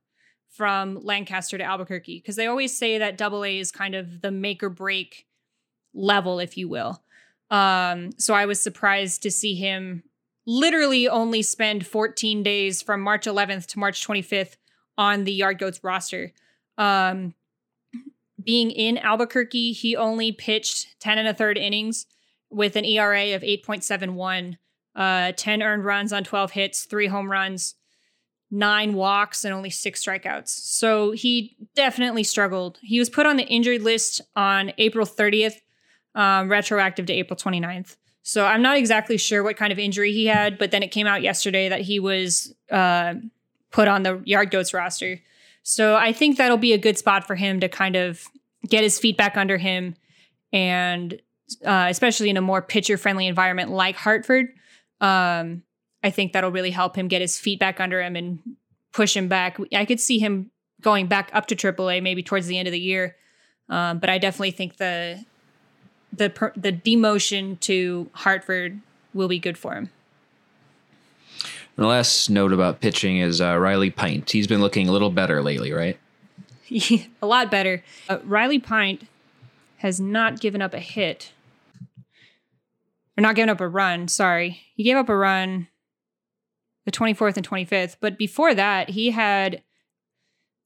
from 0.57 0.99
Lancaster 1.03 1.57
to 1.57 1.63
Albuquerque 1.63 2.17
because 2.19 2.35
they 2.35 2.47
always 2.47 2.75
say 2.75 2.97
that 2.97 3.17
double 3.17 3.45
A 3.45 3.59
is 3.59 3.71
kind 3.71 3.93
of 3.93 4.21
the 4.21 4.31
make 4.31 4.63
or 4.63 4.69
break 4.69 5.27
level, 5.93 6.39
if 6.39 6.57
you 6.57 6.67
will. 6.67 7.03
Um, 7.51 8.11
so 8.17 8.33
I 8.33 8.45
was 8.45 8.61
surprised 8.61 9.21
to 9.23 9.31
see 9.31 9.55
him 9.55 10.03
literally 10.45 11.07
only 11.07 11.41
spend 11.41 11.85
14 11.85 12.41
days 12.41 12.81
from 12.81 13.01
March 13.01 13.25
11th 13.25 13.67
to 13.67 13.79
March 13.79 14.05
25th 14.05 14.55
on 14.97 15.23
the 15.23 15.31
Yard 15.31 15.59
Goats 15.59 15.83
roster. 15.83 16.33
Um, 16.77 17.35
being 18.43 18.71
in 18.71 18.97
Albuquerque, 18.97 19.73
he 19.73 19.95
only 19.95 20.31
pitched 20.31 20.99
10 20.99 21.17
and 21.17 21.27
a 21.27 21.33
third 21.33 21.57
innings 21.57 22.05
with 22.49 22.75
an 22.75 22.85
ERA 22.85 23.35
of 23.35 23.41
8.71, 23.41 24.57
uh, 24.95 25.33
10 25.35 25.61
earned 25.61 25.85
runs 25.85 26.13
on 26.13 26.23
12 26.23 26.51
hits, 26.51 26.85
three 26.85 27.07
home 27.07 27.29
runs, 27.29 27.75
nine 28.49 28.93
walks 28.93 29.43
and 29.43 29.53
only 29.53 29.69
six 29.69 30.03
strikeouts. 30.03 30.49
So 30.49 31.11
he 31.11 31.57
definitely 31.75 32.23
struggled. 32.23 32.79
He 32.81 32.99
was 32.99 33.09
put 33.09 33.25
on 33.25 33.37
the 33.37 33.43
injured 33.43 33.81
list 33.81 34.21
on 34.35 34.71
April 34.77 35.05
30th, 35.05 35.55
um, 36.15 36.49
retroactive 36.49 37.05
to 37.07 37.13
April 37.13 37.37
29th. 37.37 37.97
So 38.23 38.45
I'm 38.45 38.61
not 38.61 38.77
exactly 38.77 39.17
sure 39.17 39.43
what 39.43 39.57
kind 39.57 39.71
of 39.71 39.79
injury 39.79 40.11
he 40.11 40.25
had, 40.25 40.57
but 40.57 40.71
then 40.71 40.83
it 40.83 40.91
came 40.91 41.07
out 41.07 41.21
yesterday 41.21 41.69
that 41.69 41.81
he 41.81 41.99
was 41.99 42.53
uh, 42.71 43.15
put 43.71 43.87
on 43.87 44.03
the 44.03 44.21
Yard 44.25 44.51
Goats 44.51 44.73
roster. 44.73 45.21
So 45.63 45.95
I 45.95 46.13
think 46.13 46.37
that'll 46.37 46.57
be 46.57 46.73
a 46.73 46.77
good 46.77 46.97
spot 46.97 47.25
for 47.25 47.35
him 47.35 47.59
to 47.59 47.69
kind 47.69 47.95
of 47.95 48.23
get 48.67 48.83
his 48.83 48.99
feet 48.99 49.17
back 49.17 49.37
under 49.37 49.57
him, 49.57 49.95
and 50.51 51.13
uh, 51.65 51.87
especially 51.89 52.29
in 52.29 52.37
a 52.37 52.41
more 52.41 52.61
pitcher 52.61 52.97
friendly 52.97 53.27
environment 53.27 53.71
like 53.71 53.95
Hartford. 53.95 54.47
Um, 54.99 55.63
I 56.03 56.09
think 56.09 56.33
that'll 56.33 56.51
really 56.51 56.71
help 56.71 56.95
him 56.95 57.07
get 57.07 57.21
his 57.21 57.37
feet 57.39 57.59
back 57.59 57.79
under 57.79 58.01
him 58.01 58.15
and 58.15 58.39
push 58.93 59.15
him 59.15 59.27
back. 59.27 59.57
I 59.73 59.85
could 59.85 59.99
see 59.99 60.19
him 60.19 60.51
going 60.81 61.07
back 61.07 61.29
up 61.33 61.47
to 61.47 61.55
AAA 61.55 62.01
maybe 62.03 62.23
towards 62.23 62.47
the 62.47 62.57
end 62.57 62.67
of 62.67 62.71
the 62.71 62.79
year, 62.79 63.15
um, 63.69 63.99
but 63.99 64.09
I 64.09 64.17
definitely 64.17 64.51
think 64.51 64.77
the 64.77 65.23
the 66.13 66.51
the 66.55 66.71
demotion 66.71 67.59
to 67.61 68.09
Hartford 68.13 68.79
will 69.13 69.27
be 69.27 69.39
good 69.39 69.57
for 69.57 69.73
him. 69.73 69.89
And 71.75 71.83
the 71.83 71.87
last 71.87 72.29
note 72.29 72.53
about 72.53 72.79
pitching 72.79 73.17
is 73.17 73.39
uh, 73.39 73.57
Riley 73.57 73.91
Pint. 73.91 74.31
He's 74.31 74.47
been 74.47 74.61
looking 74.61 74.87
a 74.87 74.91
little 74.91 75.11
better 75.11 75.43
lately, 75.43 75.71
right? 75.71 75.99
a 77.21 77.27
lot 77.27 77.51
better. 77.51 77.83
Uh, 78.09 78.17
Riley 78.23 78.59
Pint 78.59 79.07
has 79.77 79.99
not 79.99 80.39
given 80.39 80.61
up 80.61 80.73
a 80.73 80.79
hit. 80.79 81.33
Or 83.15 83.21
not 83.21 83.35
given 83.35 83.49
up 83.49 83.61
a 83.61 83.67
run, 83.67 84.07
sorry. 84.07 84.61
He 84.75 84.83
gave 84.83 84.97
up 84.97 85.09
a 85.09 85.15
run 85.15 85.67
the 86.87 86.91
24th 86.93 87.35
and 87.35 87.47
25th. 87.47 87.97
But 87.99 88.17
before 88.17 88.55
that, 88.55 88.89
he 88.91 89.11
had 89.11 89.61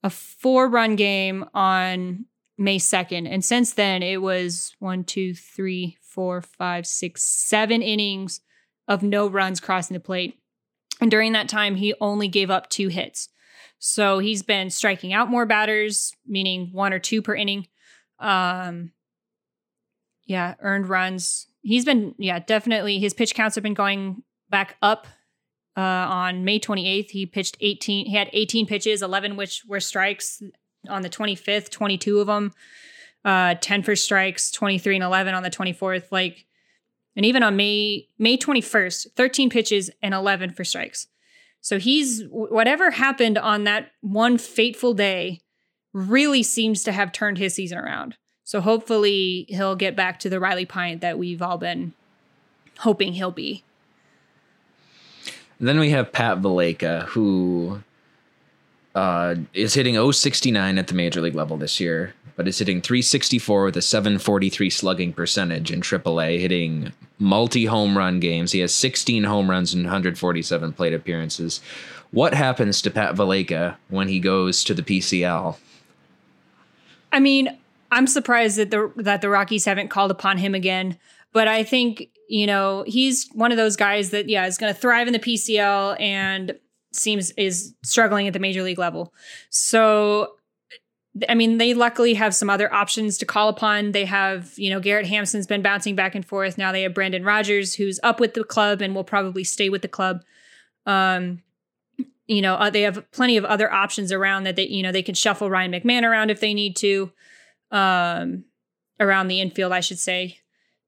a 0.04 0.08
four 0.08 0.68
run 0.68 0.94
game 0.94 1.44
on 1.52 2.26
May 2.56 2.78
2nd. 2.78 3.28
And 3.28 3.44
since 3.44 3.72
then, 3.72 4.04
it 4.04 4.22
was 4.22 4.76
one, 4.78 5.02
two, 5.02 5.34
three, 5.34 5.98
four, 6.00 6.40
five, 6.40 6.86
six, 6.86 7.24
seven 7.24 7.82
innings 7.82 8.40
of 8.86 9.02
no 9.02 9.26
runs 9.26 9.58
crossing 9.58 9.94
the 9.94 10.00
plate. 10.00 10.38
And 11.00 11.10
during 11.10 11.32
that 11.32 11.48
time, 11.48 11.74
he 11.74 11.92
only 12.00 12.28
gave 12.28 12.52
up 12.52 12.70
two 12.70 12.86
hits. 12.86 13.28
So 13.80 14.20
he's 14.20 14.44
been 14.44 14.70
striking 14.70 15.12
out 15.12 15.28
more 15.28 15.44
batters, 15.44 16.14
meaning 16.24 16.68
one 16.70 16.92
or 16.92 17.00
two 17.00 17.20
per 17.20 17.34
inning. 17.34 17.66
Um, 18.20 18.92
yeah, 20.24 20.54
earned 20.60 20.88
runs. 20.88 21.48
He's 21.62 21.84
been, 21.84 22.14
yeah, 22.16 22.38
definitely. 22.38 23.00
His 23.00 23.12
pitch 23.12 23.34
counts 23.34 23.56
have 23.56 23.64
been 23.64 23.74
going 23.74 24.22
back 24.50 24.76
up. 24.80 25.08
Uh, 25.76 25.80
on 25.80 26.44
May 26.44 26.60
28th, 26.60 27.10
he 27.10 27.26
pitched 27.26 27.56
18. 27.60 28.06
He 28.06 28.14
had 28.14 28.28
18 28.32 28.66
pitches, 28.66 29.02
11 29.02 29.36
which 29.36 29.64
were 29.66 29.80
strikes. 29.80 30.42
On 30.88 31.02
the 31.02 31.08
25th, 31.08 31.70
22 31.70 32.18
of 32.18 32.26
them, 32.26 32.52
uh, 33.24 33.54
10 33.60 33.84
for 33.84 33.94
strikes, 33.94 34.50
23 34.50 34.96
and 34.96 35.04
11 35.04 35.32
on 35.32 35.44
the 35.44 35.50
24th. 35.50 36.10
Like, 36.10 36.44
and 37.14 37.24
even 37.24 37.42
on 37.42 37.56
May 37.56 38.08
May 38.18 38.36
21st, 38.36 39.12
13 39.14 39.48
pitches 39.48 39.90
and 40.02 40.12
11 40.12 40.50
for 40.50 40.64
strikes. 40.64 41.06
So 41.60 41.78
he's 41.78 42.24
whatever 42.30 42.90
happened 42.90 43.38
on 43.38 43.64
that 43.64 43.92
one 44.00 44.38
fateful 44.38 44.94
day 44.94 45.40
really 45.92 46.42
seems 46.42 46.82
to 46.82 46.92
have 46.92 47.12
turned 47.12 47.38
his 47.38 47.54
season 47.54 47.78
around. 47.78 48.16
So 48.44 48.60
hopefully 48.60 49.46
he'll 49.48 49.76
get 49.76 49.94
back 49.94 50.18
to 50.20 50.28
the 50.28 50.40
Riley 50.40 50.66
Pint 50.66 51.00
that 51.00 51.18
we've 51.18 51.40
all 51.40 51.58
been 51.58 51.92
hoping 52.78 53.12
he'll 53.12 53.30
be. 53.30 53.62
Then 55.68 55.78
we 55.78 55.90
have 55.90 56.12
Pat 56.12 56.40
Valaika, 56.40 57.04
who 57.06 57.82
uh, 58.94 59.36
is 59.54 59.74
hitting 59.74 60.12
069 60.12 60.78
at 60.78 60.88
the 60.88 60.94
major 60.94 61.20
league 61.20 61.34
level 61.34 61.56
this 61.56 61.80
year, 61.80 62.14
but 62.36 62.48
is 62.48 62.58
hitting 62.58 62.80
364 62.80 63.64
with 63.64 63.76
a 63.76 63.82
743 63.82 64.70
slugging 64.70 65.12
percentage 65.12 65.70
in 65.70 65.80
AAA, 65.80 66.40
hitting 66.40 66.92
multi 67.18 67.66
home 67.66 67.96
run 67.96 68.20
games. 68.20 68.52
He 68.52 68.60
has 68.60 68.74
16 68.74 69.24
home 69.24 69.48
runs 69.48 69.72
and 69.72 69.84
147 69.84 70.72
plate 70.72 70.94
appearances. 70.94 71.60
What 72.10 72.34
happens 72.34 72.82
to 72.82 72.90
Pat 72.90 73.14
Valaika 73.14 73.76
when 73.88 74.08
he 74.08 74.20
goes 74.20 74.64
to 74.64 74.74
the 74.74 74.82
PCL? 74.82 75.56
I 77.10 77.20
mean, 77.20 77.56
I'm 77.90 78.06
surprised 78.06 78.56
that 78.56 78.70
the 78.70 78.92
that 78.96 79.20
the 79.20 79.28
Rockies 79.28 79.64
haven't 79.64 79.88
called 79.88 80.10
upon 80.10 80.38
him 80.38 80.54
again, 80.54 80.98
but 81.32 81.48
I 81.48 81.62
think 81.62 82.08
you 82.32 82.46
know 82.46 82.82
he's 82.86 83.28
one 83.34 83.52
of 83.52 83.58
those 83.58 83.76
guys 83.76 84.08
that 84.08 84.26
yeah 84.26 84.46
is 84.46 84.56
going 84.56 84.72
to 84.72 84.80
thrive 84.80 85.06
in 85.06 85.12
the 85.12 85.18
PCL 85.18 86.00
and 86.00 86.58
seems 86.90 87.30
is 87.32 87.74
struggling 87.84 88.26
at 88.26 88.32
the 88.32 88.38
major 88.38 88.62
league 88.62 88.78
level. 88.78 89.12
So 89.50 90.32
I 91.28 91.34
mean, 91.34 91.58
they 91.58 91.74
luckily 91.74 92.14
have 92.14 92.34
some 92.34 92.48
other 92.48 92.72
options 92.72 93.18
to 93.18 93.26
call 93.26 93.50
upon. 93.50 93.92
They 93.92 94.06
have, 94.06 94.54
you 94.56 94.70
know, 94.70 94.80
Garrett 94.80 95.06
Hampson's 95.06 95.46
been 95.46 95.60
bouncing 95.60 95.94
back 95.94 96.14
and 96.14 96.24
forth. 96.24 96.56
Now 96.56 96.72
they 96.72 96.84
have 96.84 96.94
Brendan 96.94 97.22
Rodgers, 97.22 97.74
who's 97.74 98.00
up 98.02 98.18
with 98.18 98.32
the 98.32 98.44
club 98.44 98.80
and 98.80 98.94
will 98.94 99.04
probably 99.04 99.44
stay 99.44 99.68
with 99.68 99.82
the 99.82 99.88
club. 99.88 100.22
Um, 100.86 101.42
you 102.26 102.40
know, 102.40 102.54
uh, 102.54 102.70
they 102.70 102.80
have 102.80 103.10
plenty 103.10 103.36
of 103.36 103.44
other 103.44 103.70
options 103.70 104.10
around 104.10 104.44
that 104.44 104.56
they, 104.56 104.68
you 104.68 104.82
know, 104.82 104.90
they 104.90 105.02
can 105.02 105.14
shuffle 105.14 105.50
Ryan 105.50 105.72
McMahon 105.72 106.02
around 106.02 106.30
if 106.30 106.40
they 106.40 106.54
need 106.54 106.76
to, 106.76 107.12
um, 107.70 108.44
around 108.98 109.28
the 109.28 109.42
infield, 109.42 109.72
I 109.72 109.80
should 109.80 109.98
say. 109.98 110.38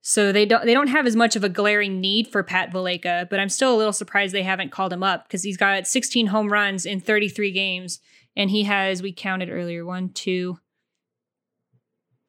So 0.06 0.32
they 0.32 0.44
don't 0.44 0.66
they 0.66 0.74
don't 0.74 0.88
have 0.88 1.06
as 1.06 1.16
much 1.16 1.34
of 1.34 1.44
a 1.44 1.48
glaring 1.48 1.98
need 1.98 2.28
for 2.28 2.42
Pat 2.42 2.70
Valaika, 2.70 3.26
but 3.30 3.40
I'm 3.40 3.48
still 3.48 3.74
a 3.74 3.78
little 3.78 3.90
surprised 3.90 4.34
they 4.34 4.42
haven't 4.42 4.70
called 4.70 4.92
him 4.92 5.02
up 5.02 5.26
because 5.26 5.42
he's 5.42 5.56
got 5.56 5.86
16 5.86 6.26
home 6.26 6.52
runs 6.52 6.84
in 6.84 7.00
33 7.00 7.50
games 7.52 8.00
and 8.36 8.50
he 8.50 8.64
has 8.64 9.00
we 9.00 9.14
counted 9.14 9.48
earlier 9.48 9.82
one 9.82 10.10
two 10.10 10.58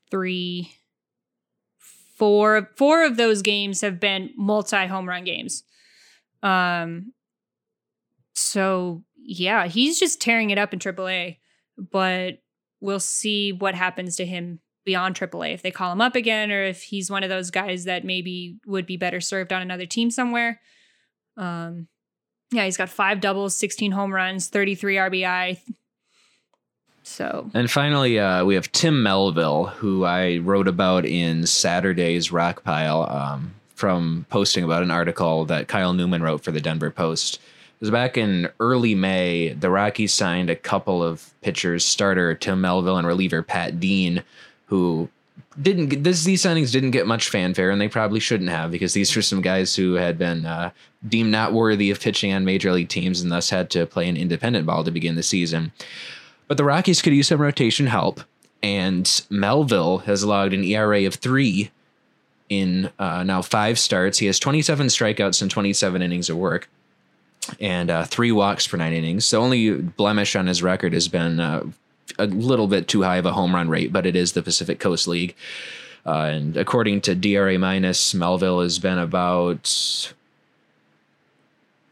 three 0.10 0.72
four 2.16 2.72
four 2.78 3.04
of 3.04 3.18
those 3.18 3.42
games 3.42 3.82
have 3.82 4.00
been 4.00 4.30
multi 4.38 4.88
home 4.88 5.10
run 5.10 5.26
games. 5.26 5.64
Um 6.44 7.12
so 8.36 9.04
yeah 9.18 9.68
he's 9.68 10.00
just 10.00 10.22
tearing 10.22 10.50
it 10.50 10.58
up 10.58 10.72
in 10.72 10.80
AAA 10.80 11.40
but 11.92 12.36
we'll 12.80 13.02
see 13.02 13.52
what 13.52 13.76
happens 13.76 14.16
to 14.16 14.26
him 14.26 14.62
beyond 14.86 15.16
AAA 15.16 15.54
if 15.54 15.62
they 15.62 15.72
call 15.72 15.92
him 15.92 16.02
up 16.02 16.16
again 16.16 16.52
or 16.52 16.64
if 16.64 16.84
he's 16.84 17.10
one 17.10 17.24
of 17.24 17.30
those 17.30 17.52
guys 17.52 17.86
that 17.86 18.06
maybe 18.06 18.58
would 18.66 18.86
be 18.86 18.98
better 18.98 19.20
served 19.20 19.52
on 19.52 19.62
another 19.62 19.86
team 19.86 20.12
somewhere 20.12 20.62
um 21.38 21.88
yeah 22.52 22.66
he's 22.66 22.78
got 22.78 22.88
five 22.90 23.20
doubles 23.20 23.56
16 23.56 23.92
home 23.92 24.14
runs 24.14 24.48
33 24.48 24.96
RBI 24.96 25.60
so 27.06 27.52
and 27.54 27.70
finally, 27.70 28.20
uh, 28.20 28.44
we 28.46 28.56
have 28.56 28.72
Tim 28.72 29.04
Melville, 29.04 29.66
who 29.66 30.06
I 30.06 30.38
wrote 30.40 30.68
about 30.68 31.06
in 31.06 31.46
Saturday's 31.46 32.32
Rock 32.32 32.64
Pile 32.64 33.08
um, 33.08 33.54
from 33.76 34.26
posting 34.30 34.64
about 34.64 34.82
an 34.82 34.90
article 34.90 35.46
that 35.46 35.68
Kyle 35.68 35.94
Newman 35.94 36.24
wrote 36.24 36.44
for 36.44 36.52
the 36.52 36.60
Denver 36.60 36.90
Post. 36.90 37.36
It 37.36 37.82
was 37.82 37.92
back 37.92 38.18
in 38.18 38.50
early 38.60 38.96
May. 38.96 39.50
The 39.50 39.70
Rockies 39.70 40.16
signed 40.16 40.50
a 40.50 40.56
couple 40.56 41.04
of 41.04 41.32
pitchers, 41.42 41.86
starter 41.86 42.34
Tim 42.34 42.60
Melville 42.60 42.98
and 42.98 43.06
reliever 43.06 43.44
Pat 43.44 43.80
Dean, 43.80 44.24
who 44.66 45.10
didn't 45.62 45.88
get, 45.88 46.04
this 46.04 46.24
these 46.24 46.44
signings 46.44 46.72
didn't 46.72 46.92
get 46.92 47.08
much 47.08 47.30
fanfare 47.30 47.70
and 47.72 47.80
they 47.80 47.88
probably 47.88 48.20
shouldn't 48.20 48.50
have 48.50 48.72
because 48.72 48.94
these 48.94 49.16
were 49.16 49.22
some 49.22 49.42
guys 49.42 49.76
who 49.76 49.94
had 49.94 50.18
been 50.18 50.46
uh, 50.46 50.72
deemed 51.08 51.32
not 51.32 51.54
worthy 51.54 51.92
of 51.92 52.00
pitching 52.00 52.34
on 52.34 52.46
major 52.46 52.72
league 52.72 52.90
teams 52.90 53.22
and 53.22 53.32
thus 53.32 53.50
had 53.50 53.70
to 53.70 53.86
play 53.86 54.08
an 54.10 54.18
independent 54.18 54.66
ball 54.66 54.84
to 54.84 54.92
begin 54.92 55.16
the 55.16 55.24
season. 55.24 55.72
But 56.48 56.58
the 56.58 56.64
Rockies 56.64 57.02
could 57.02 57.14
use 57.14 57.28
some 57.28 57.42
rotation 57.42 57.88
help, 57.88 58.22
and 58.62 59.24
Melville 59.30 60.00
has 60.00 60.24
logged 60.24 60.54
an 60.54 60.64
ERA 60.64 61.06
of 61.06 61.16
three 61.16 61.72
in 62.50 62.92
uh, 63.00 63.24
now 63.24 63.42
five 63.42 63.80
starts. 63.80 64.20
He 64.20 64.28
has 64.28 64.40
27 64.40 64.88
strikeouts 64.88 65.42
and 65.42 65.50
27 65.50 66.02
innings 66.02 66.30
of 66.30 66.38
work, 66.38 66.70
and 67.60 67.90
uh, 67.90 68.04
three 68.06 68.32
walks 68.32 68.68
per 68.68 68.78
nine 68.78 68.94
innings. 68.94 69.30
The 69.30 69.38
only 69.38 69.72
blemish 69.74 70.36
on 70.36 70.46
his 70.48 70.62
record 70.62 70.94
has 70.94 71.08
been 71.08 71.40
uh, 71.40 71.64
a 72.18 72.28
little 72.28 72.68
bit 72.68 72.88
too 72.88 73.04
high 73.04 73.18
of 73.18 73.26
a 73.26 73.34
home 73.34 73.54
run 73.54 73.70
rate, 73.70 73.92
but 73.92 74.06
it 74.06 74.16
is 74.16 74.34
the 74.34 74.42
Pacific 74.42 74.80
Coast 74.80 75.08
League. 75.08 75.36
Uh, 76.06 76.30
and 76.32 76.58
according 76.58 77.02
to 77.02 77.16
DRA 77.16 77.58
minus, 77.58 78.14
Melville 78.14 78.62
has 78.62 78.78
been 78.78 79.00
about 79.00 79.68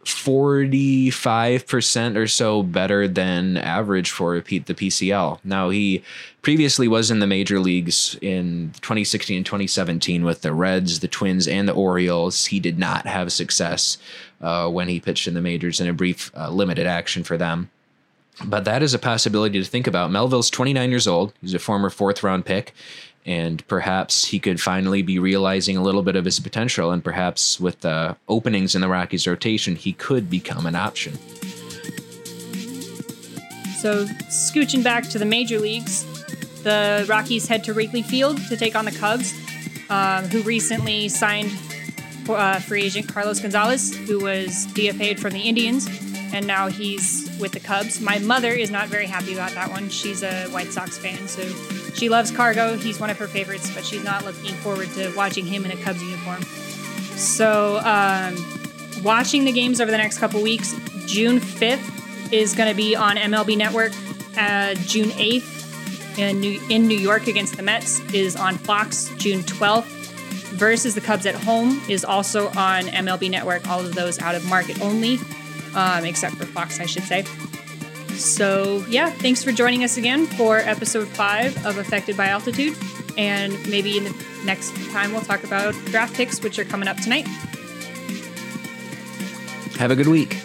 45% 0.06 2.18
or 2.18 2.28
so 2.28 2.62
better 2.62 3.08
than 3.08 3.58
average 3.58 4.12
for 4.12 4.32
repeat 4.32 4.66
the 4.66 4.76
PCL. 4.76 5.40
Now, 5.44 5.70
he 5.70 6.04
previously 6.42 6.88
was 6.88 7.10
in 7.10 7.20
the 7.20 7.28
major 7.28 7.60
leagues 7.60 8.18
in 8.22 8.74
2016 8.82 9.38
and 9.38 9.46
2017 9.46 10.24
with 10.24 10.42
the 10.42 10.54
Reds, 10.54 11.00
the 11.00 11.08
Twins, 11.08 11.48
and 11.48 11.68
the 11.68 11.74
Orioles. 11.74 12.48
He 12.48 12.60
did 12.60 12.78
not 12.78 13.08
have 13.08 13.32
success 13.32 13.98
uh, 14.42 14.70
when 14.70 14.90
he 14.90 15.00
pitched 15.00 15.28
in 15.28 15.34
the 15.34 15.42
majors 15.42 15.80
in 15.80 15.88
a 15.88 15.94
brief 15.94 16.32
uh, 16.36 16.50
limited 16.50 16.86
action 16.86 17.24
for 17.24 17.38
them. 17.38 17.70
But 18.46 18.66
that 18.66 18.82
is 18.82 18.94
a 18.94 19.00
possibility 19.00 19.60
to 19.60 19.66
think 19.66 19.88
about. 19.88 20.12
Melville's 20.12 20.50
29 20.50 20.90
years 20.90 21.08
old. 21.08 21.34
He's 21.42 21.54
a 21.54 21.60
former 21.60 21.90
fourth 21.90 22.24
round 22.24 22.46
pick 22.46 22.74
and 23.26 23.66
perhaps 23.68 24.26
he 24.26 24.40
could 24.40 24.60
finally 24.60 25.02
be 25.02 25.18
realizing 25.18 25.78
a 25.78 25.82
little 25.82 26.04
bit 26.04 26.16
of 26.16 26.26
his 26.26 26.40
potential. 26.40 26.92
And 26.92 27.04
perhaps 27.04 27.60
with 27.60 27.80
the 27.82 28.18
openings 28.28 28.76
in 28.76 28.82
the 28.82 28.90
Rockies 28.90 29.28
rotation, 29.28 29.76
he 29.76 29.94
could 29.94 30.30
become 30.30 30.66
an 30.66 30.76
option. 30.76 31.18
So, 33.80 34.06
scooching 34.30 34.84
back 34.84 35.10
to 35.10 35.20
the 35.20 35.26
major 35.26 35.60
leagues, 35.60 36.06
the 36.64 37.06
Rockies 37.08 37.48
head 37.48 37.64
to 37.66 37.74
Wrigley 37.74 38.02
Field 38.02 38.38
to 38.48 38.56
take 38.56 38.76
on 38.76 38.86
the 38.86 38.92
Cubs, 38.92 39.34
um, 39.90 40.26
who 40.26 40.42
recently 40.42 41.10
signed 41.10 41.52
uh, 42.30 42.60
free 42.60 42.84
agent 42.84 43.10
Carlos 43.10 43.42
Gonzalez, 43.42 43.96
who 44.08 44.20
was 44.20 44.68
DFA'd 44.68 45.20
from 45.20 45.34
the 45.34 45.42
Indians, 45.42 45.88
and 46.34 46.48
now 46.48 46.68
he's 46.68 47.30
with 47.40 47.52
the 47.52 47.60
Cubs. 47.60 48.02
My 48.02 48.18
mother 48.18 48.52
is 48.52 48.72
not 48.72 48.88
very 48.88 49.06
happy 49.06 49.34
about 49.34 49.52
that 49.52 49.70
one. 49.70 49.90
She's 49.90 50.24
a 50.24 50.48
White 50.48 50.74
Sox 50.74 50.98
fan, 50.98 51.28
so 51.28 51.44
she 51.94 52.10
loves 52.10 52.32
Cargo. 52.32 52.76
He's 52.76 53.00
one 53.00 53.12
of 53.12 53.18
her 53.20 53.28
favorites, 53.28 53.74
but 53.74 53.86
she's 53.86 54.04
not 54.04 54.26
looking 54.26 54.56
forward 54.56 54.90
to 54.96 55.16
watching 55.16 55.46
him 55.46 55.64
in 55.64 55.72
a 55.72 55.78
Cubs 55.78 56.02
uniform. 56.02 56.42
So, 57.16 57.78
um, 57.86 58.36
watching 59.04 59.46
the 59.46 59.52
games 59.52 59.80
over 59.80 59.92
the 59.92 59.98
next 59.98 60.18
couple 60.18 60.42
weeks, 60.42 60.74
June 61.06 61.40
5th 61.40 62.34
is 62.34 62.56
going 62.56 62.70
to 62.70 62.76
be 62.76 62.96
on 62.96 63.16
MLB 63.16 63.56
Network. 63.56 63.94
Uh, 64.36 64.74
June 64.74 65.10
8th 65.12 66.18
in 66.18 66.40
New, 66.40 66.60
in 66.70 66.88
New 66.88 66.98
York 66.98 67.28
against 67.28 67.58
the 67.58 67.64
Mets 67.64 68.00
is 68.12 68.36
on 68.36 68.58
Fox. 68.58 69.12
June 69.18 69.42
12th 69.42 69.86
versus 70.54 70.96
the 70.96 71.02
Cubs 71.02 71.28
at 71.28 71.36
home 71.36 71.82
is 71.88 72.04
also 72.04 72.48
on 72.50 72.86
MLB 72.86 73.30
Network. 73.30 73.68
All 73.68 73.80
of 73.80 73.94
those 73.94 74.20
out 74.20 74.34
of 74.34 74.44
market 74.46 74.82
only, 74.82 75.20
um, 75.76 76.06
except 76.06 76.36
for 76.36 76.46
Fox, 76.46 76.80
I 76.80 76.86
should 76.86 77.04
say. 77.04 77.24
So, 78.16 78.86
yeah, 78.88 79.10
thanks 79.10 79.44
for 79.44 79.52
joining 79.52 79.84
us 79.84 79.98
again 79.98 80.28
for 80.28 80.60
episode 80.60 81.08
five 81.08 81.66
of 81.66 81.78
Affected 81.78 82.16
by 82.16 82.28
Altitude. 82.28 82.78
And 83.18 83.54
maybe 83.70 83.98
in 83.98 84.04
the 84.06 84.26
next 84.46 84.76
time, 84.92 85.12
we'll 85.12 85.22
talk 85.22 85.44
about 85.44 85.74
draft 85.86 86.14
picks, 86.16 86.42
which 86.42 86.60
are 86.60 86.66
coming 86.66 86.88
up 86.88 86.98
tonight. 86.98 87.28
Have 89.78 89.92
a 89.92 89.96
good 89.96 90.08
week. 90.08 90.38